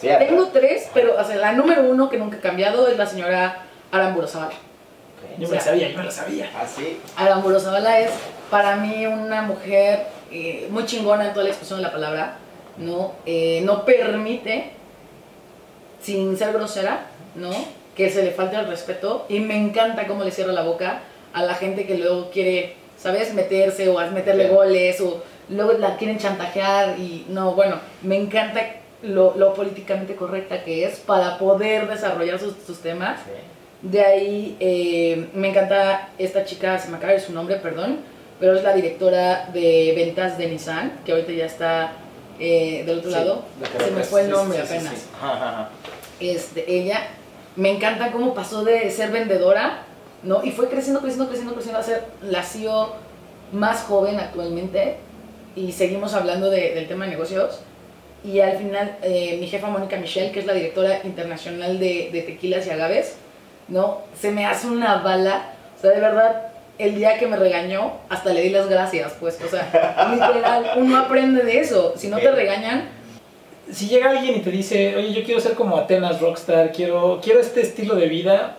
Sí, 0.01 0.09
a 0.09 0.16
ver. 0.18 0.29
Tengo 0.29 0.47
tres, 0.47 0.89
pero 0.95 1.14
o 1.21 1.25
sea, 1.25 1.37
la 1.37 1.53
número 1.53 1.83
uno 1.83 2.09
que 2.09 2.16
nunca 2.16 2.39
ha 2.39 2.41
cambiado 2.41 2.89
es 2.89 2.97
la 2.97 3.05
señora 3.05 3.64
Aramburu 3.93 4.27
Zavala. 4.27 4.53
Ok. 4.53 5.39
Yo 5.39 5.47
me 5.47 5.57
la 5.57 5.61
sabía, 5.61 5.89
yo 5.91 5.99
me 5.99 6.05
la 6.05 6.11
sabía. 6.11 6.51
Ah, 6.57 6.64
sí. 6.66 6.99
Aramburu 7.16 7.61
Zavala 7.61 8.01
es 8.01 8.11
para 8.51 8.77
mí 8.77 9.05
una 9.07 9.43
mujer 9.43 10.07
eh, 10.31 10.68
muy 10.71 10.87
chingona 10.87 11.27
en 11.27 11.33
toda 11.35 11.45
la 11.45 11.51
expresión 11.51 11.81
de 11.81 11.83
la 11.83 11.93
palabra. 11.93 12.37
No, 12.79 13.12
Eh, 13.27 13.61
no 13.62 13.85
permite, 13.85 14.71
sin 16.01 16.35
ser 16.39 16.55
grosera, 16.55 17.07
¿no? 17.35 17.51
que 17.95 18.09
se 18.09 18.23
le 18.23 18.31
falte 18.31 18.57
el 18.57 18.68
respeto. 18.68 19.27
Y 19.29 19.41
me 19.41 19.57
encanta 19.59 20.07
cómo 20.07 20.25
le 20.25 20.31
cierra 20.31 20.53
la 20.53 20.62
boca 20.62 21.01
a 21.35 21.43
la 21.43 21.53
gente 21.57 21.87
que 21.87 21.99
luego 21.99 22.31
quiere, 22.31 22.75
¿sabes? 23.01 23.32
Meterse 23.34 23.88
o 23.88 23.98
meterle 24.11 24.48
goles 24.48 25.01
o 25.01 25.22
luego 25.48 25.72
la 25.74 25.96
quieren 25.96 26.18
chantajear. 26.18 26.98
Y 26.98 27.26
no, 27.28 27.55
bueno, 27.55 27.76
me 28.03 28.16
encanta 28.16 28.61
lo, 29.03 29.34
lo 29.36 29.55
políticamente 29.55 30.14
correcta 30.14 30.62
que 30.64 30.84
es 30.84 30.98
para 31.01 31.38
poder 31.38 31.88
desarrollar 31.88 32.38
sus, 32.38 32.55
sus 32.66 32.80
temas. 32.80 33.20
De 33.82 34.05
ahí 34.05 34.57
eh, 34.61 35.28
me 35.32 35.48
encanta 35.48 36.11
esta 36.18 36.44
chica, 36.44 36.78
se 36.78 36.88
me 36.90 36.98
acaba 36.98 37.14
de 37.14 37.20
su 37.20 37.32
nombre, 37.32 37.57
perdón, 37.57 38.01
pero 38.38 38.55
es 38.55 38.62
la 38.62 38.74
directora 38.74 39.48
de 39.55 39.94
ventas 39.96 40.36
de 40.36 40.48
Nissan, 40.48 41.01
que 41.07 41.12
ahorita 41.12 41.32
ya 41.32 41.46
está 41.46 41.92
eh, 42.38 42.82
del 42.84 42.98
otro 42.98 43.11
Sí, 43.11 43.16
lado. 43.16 43.44
Se 43.84 43.90
me 43.90 44.03
fue 44.05 44.20
el 44.22 44.30
nombre 44.30 44.59
sí, 44.61 44.66
sí, 44.68 44.74
apenas. 44.74 45.07
ajá. 45.22 45.70
Este, 46.20 46.70
ella, 46.70 47.01
me 47.57 47.70
encanta 47.70 48.12
cómo 48.12 48.34
pasó 48.34 48.64
de 48.64 48.90
ser 48.90 49.11
vendedora, 49.11 49.84
¿no? 50.23 50.45
Y 50.45 50.51
fue 50.53 50.68
creciendo, 50.68 51.01
creciendo, 51.01 51.27
creciendo, 51.29 51.55
creciendo 51.55 51.79
a 51.81 51.83
ser 51.83 52.05
la 52.23 52.43
CEO 52.43 52.95
más 53.53 53.83
joven 53.83 54.18
actualmente. 54.21 54.97
Y 55.57 55.73
seguimos 55.73 56.14
hablando 56.14 56.51
de- 56.51 56.75
del 56.75 56.87
tema 56.89 57.05
de 57.07 57.12
negocios. 57.12 57.61
Y 58.23 58.41
al 58.41 58.57
final, 58.59 58.97
eh, 59.03 59.39
mi 59.41 59.47
jefa 59.49 59.68
Mónica 59.68 59.97
Michelle, 59.97 60.31
que 60.31 60.41
es 60.41 60.47
la 60.47 60.53
directora 60.53 61.01
internacional 61.05 61.79
de, 61.81 62.11
de 62.12 62.23
tequilas 62.23 62.66
y 62.66 62.71
agaves, 62.71 63.16
¿no? 63.68 64.03
Se 64.21 64.31
me 64.31 64.45
hace 64.47 64.66
una 64.66 64.97
bala. 64.99 65.53
O 65.77 65.81
sea, 65.81 65.91
de 65.91 66.01
verdad, 66.01 66.49
el 66.79 66.95
día 66.95 67.18
que 67.18 67.27
me 67.27 67.37
regañó, 67.37 67.95
hasta 68.11 68.33
le 68.35 68.43
di 68.43 68.51
las 68.51 68.68
gracias, 68.68 69.12
pues. 69.18 69.39
O 69.43 69.49
sea, 69.49 70.09
literal, 70.12 70.73
uno 70.77 70.99
aprende 70.99 71.43
de 71.45 71.61
eso. 71.61 71.95
Si 71.97 72.09
no 72.09 72.18
te 72.18 72.31
regañan, 72.31 72.89
Si 73.73 73.87
llega 73.89 74.11
alguien 74.11 74.37
y 74.37 74.41
te 74.41 74.51
dice, 74.51 74.97
oye, 74.97 75.12
yo 75.12 75.23
quiero 75.25 75.41
ser 75.41 75.55
como 75.55 75.77
Atenas 75.77 76.21
Rockstar, 76.21 76.73
quiero, 76.73 77.21
quiero 77.23 77.39
este 77.41 77.61
estilo 77.61 77.95
de 77.95 78.07
vida, 78.09 78.57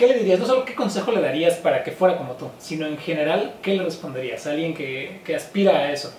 ¿qué 0.00 0.06
le 0.06 0.14
dirías? 0.14 0.40
No 0.40 0.46
solo 0.46 0.64
qué 0.64 0.74
consejo 0.74 1.12
le 1.12 1.20
darías 1.20 1.56
para 1.56 1.84
que 1.84 1.92
fuera 1.92 2.16
como 2.16 2.32
tú, 2.32 2.48
sino 2.58 2.86
en 2.86 2.96
general, 2.96 3.54
¿qué 3.62 3.74
le 3.74 3.84
responderías 3.84 4.46
a 4.46 4.52
alguien 4.52 4.74
que, 4.74 5.20
que 5.26 5.36
aspira 5.36 5.76
a 5.76 5.92
eso? 5.92 6.10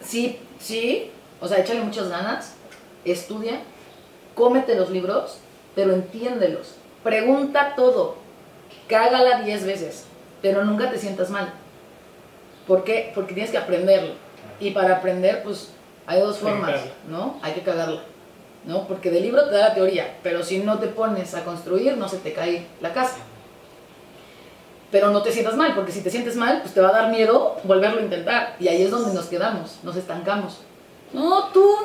Sí, 0.00 0.38
sí, 0.60 1.10
o 1.40 1.48
sea, 1.48 1.58
échale 1.58 1.80
muchas 1.80 2.08
ganas, 2.08 2.54
estudia, 3.04 3.60
cómete 4.36 4.76
los 4.76 4.90
libros, 4.90 5.38
pero 5.74 5.92
entiéndelos. 5.92 6.76
Pregunta 7.02 7.74
todo, 7.74 8.16
cágala 8.88 9.42
10 9.42 9.66
veces, 9.66 10.06
pero 10.40 10.64
nunca 10.64 10.88
te 10.88 10.98
sientas 10.98 11.30
mal. 11.30 11.52
¿Por 12.66 12.84
qué? 12.84 13.10
Porque 13.12 13.34
tienes 13.34 13.50
que 13.50 13.58
aprenderlo. 13.58 14.14
Y 14.60 14.70
para 14.70 14.96
aprender, 14.96 15.42
pues, 15.42 15.72
hay 16.06 16.20
dos 16.20 16.38
formas. 16.38 16.80
¿no? 17.08 17.40
Hay 17.42 17.54
que 17.54 17.62
cagarla, 17.62 18.02
¿no? 18.64 18.86
Porque 18.86 19.10
del 19.10 19.22
libro 19.22 19.44
te 19.46 19.52
da 19.52 19.68
la 19.68 19.74
teoría, 19.74 20.16
pero 20.22 20.42
si 20.42 20.58
no 20.58 20.78
te 20.78 20.86
pones 20.88 21.34
a 21.34 21.44
construir, 21.44 21.96
no 21.96 22.08
se 22.08 22.18
te 22.18 22.32
cae 22.32 22.66
la 22.80 22.92
casa. 22.92 23.18
Pero 24.90 25.10
no 25.10 25.22
te 25.22 25.32
sientas 25.32 25.56
mal, 25.56 25.74
porque 25.74 25.92
si 25.92 26.02
te 26.02 26.10
sientes 26.10 26.36
mal, 26.36 26.60
pues 26.62 26.74
te 26.74 26.80
va 26.80 26.88
a 26.88 26.92
dar 26.92 27.10
miedo 27.10 27.56
volverlo 27.64 28.00
a 28.00 28.02
intentar. 28.02 28.56
Y 28.58 28.68
ahí 28.68 28.82
es 28.82 28.90
donde 28.90 29.14
nos 29.14 29.26
quedamos, 29.26 29.78
nos 29.82 29.96
estancamos. 29.96 30.58
No, 31.12 31.44
tú 31.48 31.76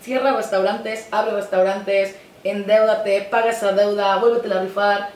cierra 0.00 0.32
restaurantes, 0.32 1.08
abre 1.10 1.32
restaurantes, 1.32 2.14
endeudate, 2.44 3.26
paga 3.30 3.50
esa 3.50 3.72
deuda, 3.72 4.16
vuélvete 4.16 4.52
a 4.52 4.62
rifar, 4.62 5.10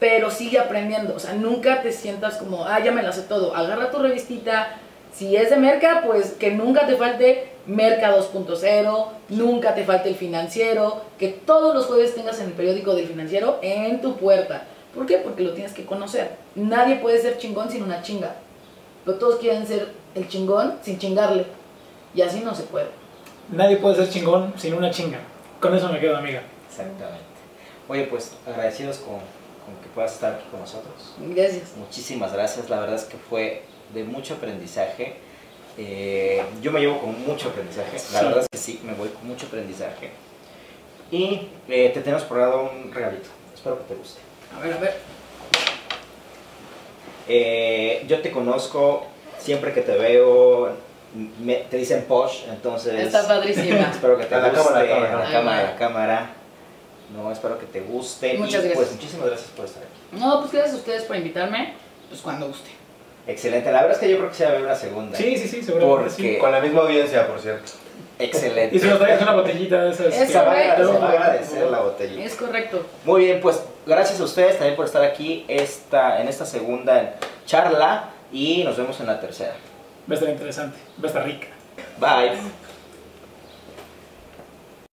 pero 0.00 0.30
sigue 0.30 0.58
aprendiendo. 0.58 1.14
O 1.14 1.18
sea, 1.18 1.34
nunca 1.34 1.82
te 1.82 1.92
sientas 1.92 2.36
como, 2.36 2.64
ah, 2.64 2.80
ya 2.80 2.92
me 2.92 3.02
lo 3.02 3.12
sé 3.12 3.22
todo. 3.22 3.54
Agarra 3.54 3.90
tu 3.90 3.98
revistita. 3.98 4.78
Si 5.16 5.34
es 5.34 5.48
de 5.48 5.56
Merca, 5.56 6.02
pues 6.04 6.32
que 6.32 6.50
nunca 6.50 6.86
te 6.86 6.94
falte 6.96 7.52
Merca 7.66 8.14
2.0, 8.14 9.06
nunca 9.30 9.74
te 9.74 9.84
falte 9.84 10.10
el 10.10 10.14
financiero, 10.14 11.00
que 11.18 11.28
todos 11.28 11.74
los 11.74 11.86
jueves 11.86 12.14
tengas 12.14 12.38
en 12.40 12.48
el 12.48 12.52
periódico 12.52 12.94
del 12.94 13.06
financiero 13.06 13.58
en 13.62 14.02
tu 14.02 14.16
puerta. 14.16 14.64
¿Por 14.94 15.06
qué? 15.06 15.16
Porque 15.16 15.42
lo 15.42 15.54
tienes 15.54 15.72
que 15.72 15.86
conocer. 15.86 16.36
Nadie 16.54 16.96
puede 16.96 17.18
ser 17.20 17.38
chingón 17.38 17.70
sin 17.70 17.82
una 17.82 18.02
chinga. 18.02 18.36
Pero 19.06 19.16
todos 19.16 19.36
quieren 19.36 19.66
ser 19.66 19.88
el 20.14 20.28
chingón 20.28 20.76
sin 20.82 20.98
chingarle. 20.98 21.46
Y 22.14 22.20
así 22.20 22.40
no 22.40 22.54
se 22.54 22.64
puede. 22.64 22.88
Nadie 23.50 23.78
puede 23.78 23.96
ser 23.96 24.10
chingón 24.10 24.52
sin 24.58 24.74
una 24.74 24.90
chinga. 24.90 25.20
Con 25.60 25.74
eso 25.74 25.90
me 25.90 25.98
quedo, 25.98 26.18
amiga. 26.18 26.42
Exactamente. 26.68 27.24
Oye, 27.88 28.04
pues 28.04 28.32
agradecidos 28.46 28.98
con, 28.98 29.14
con 29.14 29.82
que 29.82 29.88
puedas 29.94 30.12
estar 30.12 30.34
aquí 30.34 30.44
con 30.50 30.60
nosotros. 30.60 31.14
Gracias. 31.18 31.72
Muchísimas 31.78 32.34
gracias, 32.34 32.68
la 32.68 32.80
verdad 32.80 32.96
es 32.96 33.04
que 33.04 33.16
fue 33.16 33.62
de 33.94 34.04
mucho 34.04 34.34
aprendizaje. 34.34 35.14
Eh, 35.78 36.42
yo 36.62 36.72
me 36.72 36.80
llevo 36.80 36.98
con 37.00 37.20
mucho 37.26 37.48
aprendizaje, 37.50 37.92
la 37.92 37.98
Sí. 38.20 38.24
verdad 38.24 38.40
es 38.42 38.48
que 38.50 38.58
sí, 38.58 38.80
me 38.84 38.94
voy 38.94 39.08
con 39.10 39.26
mucho 39.26 39.46
aprendizaje. 39.46 40.10
Y 41.10 41.48
eh, 41.68 41.90
te 41.92 42.00
tenemos 42.00 42.22
preparado 42.24 42.70
un 42.72 42.92
regalito, 42.92 43.28
espero 43.54 43.78
que 43.78 43.84
te 43.84 43.94
guste. 43.94 44.20
A 44.56 44.60
ver, 44.60 44.72
a 44.72 44.76
ver. 44.78 44.96
Eh, 47.28 48.04
yo 48.08 48.20
te 48.22 48.30
conozco, 48.30 49.06
siempre 49.38 49.72
que 49.72 49.82
te 49.82 49.96
veo, 49.96 50.70
me- 51.40 51.56
te 51.70 51.76
dicen 51.76 52.04
posh, 52.06 52.44
entonces 52.48 52.94
Está 52.94 53.26
padrísima. 53.26 53.80
espero 53.92 54.16
que 54.16 54.24
te 54.26 54.34
A 54.34 54.38
la 54.38 54.48
guste. 54.50 54.64
cámara, 54.64 54.80
a 54.80 54.84
la 54.84 54.90
cámara. 54.90 55.24
la 55.24 55.30
cámara, 55.32 55.62
la 55.62 55.76
cámara. 55.76 56.30
No, 57.14 57.30
espero 57.30 57.58
que 57.58 57.66
te 57.66 57.80
guste. 57.80 58.34
Muchas 58.34 58.64
y, 58.64 58.68
Pues 58.68 58.78
gracias. 58.78 58.96
muchísimas 58.96 59.26
gracias 59.28 59.50
por 59.50 59.64
estar 59.64 59.82
aquí. 59.82 59.92
No, 60.20 60.40
pues 60.40 60.52
gracias 60.52 60.74
a 60.74 60.78
ustedes 60.78 61.02
por 61.04 61.16
invitarme. 61.16 61.74
Pues 62.08 62.20
cuando 62.20 62.48
guste. 62.48 62.70
Excelente, 63.26 63.72
la 63.72 63.82
verdad 63.82 63.92
es 63.92 63.98
que 63.98 64.08
yo 64.10 64.18
creo 64.18 64.28
que 64.30 64.36
se 64.36 64.44
va 64.44 64.50
a 64.50 64.54
ver 64.54 64.62
una 64.62 64.74
segunda. 64.74 65.16
Sí, 65.18 65.36
sí, 65.36 65.48
sí, 65.48 65.62
seguramente 65.62 66.04
Porque- 66.10 66.34
sí. 66.34 66.38
Con 66.38 66.52
la 66.52 66.60
misma 66.60 66.82
audiencia, 66.82 67.26
por 67.26 67.40
cierto. 67.40 67.72
Excelente. 68.18 68.74
Y 68.74 68.78
si 68.78 68.86
nos 68.86 68.98
traes 68.98 69.20
una 69.20 69.32
botellita 69.34 69.82
de 69.84 69.90
esas. 69.90 70.06
Es 70.06 70.28
Se 70.30 70.34
va 70.38 70.42
a 70.42 70.44
correcto. 70.46 70.72
agradecer, 70.72 70.94
se 70.94 71.00
va 71.00 71.08
a 71.08 71.12
agradecer 71.12 71.70
la 71.70 71.80
botellita. 71.80 72.22
Es 72.24 72.34
correcto. 72.36 72.86
Muy 73.04 73.24
bien, 73.24 73.40
pues 73.40 73.62
gracias 73.84 74.20
a 74.20 74.24
ustedes 74.24 74.52
también 74.56 74.74
por 74.76 74.86
estar 74.86 75.02
aquí 75.04 75.44
esta, 75.48 76.20
en 76.20 76.28
esta 76.28 76.46
segunda 76.46 77.14
charla 77.44 78.10
y 78.32 78.62
nos 78.64 78.76
vemos 78.76 78.98
en 79.00 79.06
la 79.06 79.20
tercera. 79.20 79.52
Va 80.08 80.12
a 80.12 80.14
estar 80.14 80.30
interesante, 80.30 80.78
va 80.98 81.04
a 81.04 81.06
estar 81.08 81.24
rica. 81.24 81.48
Bye. 81.98 82.38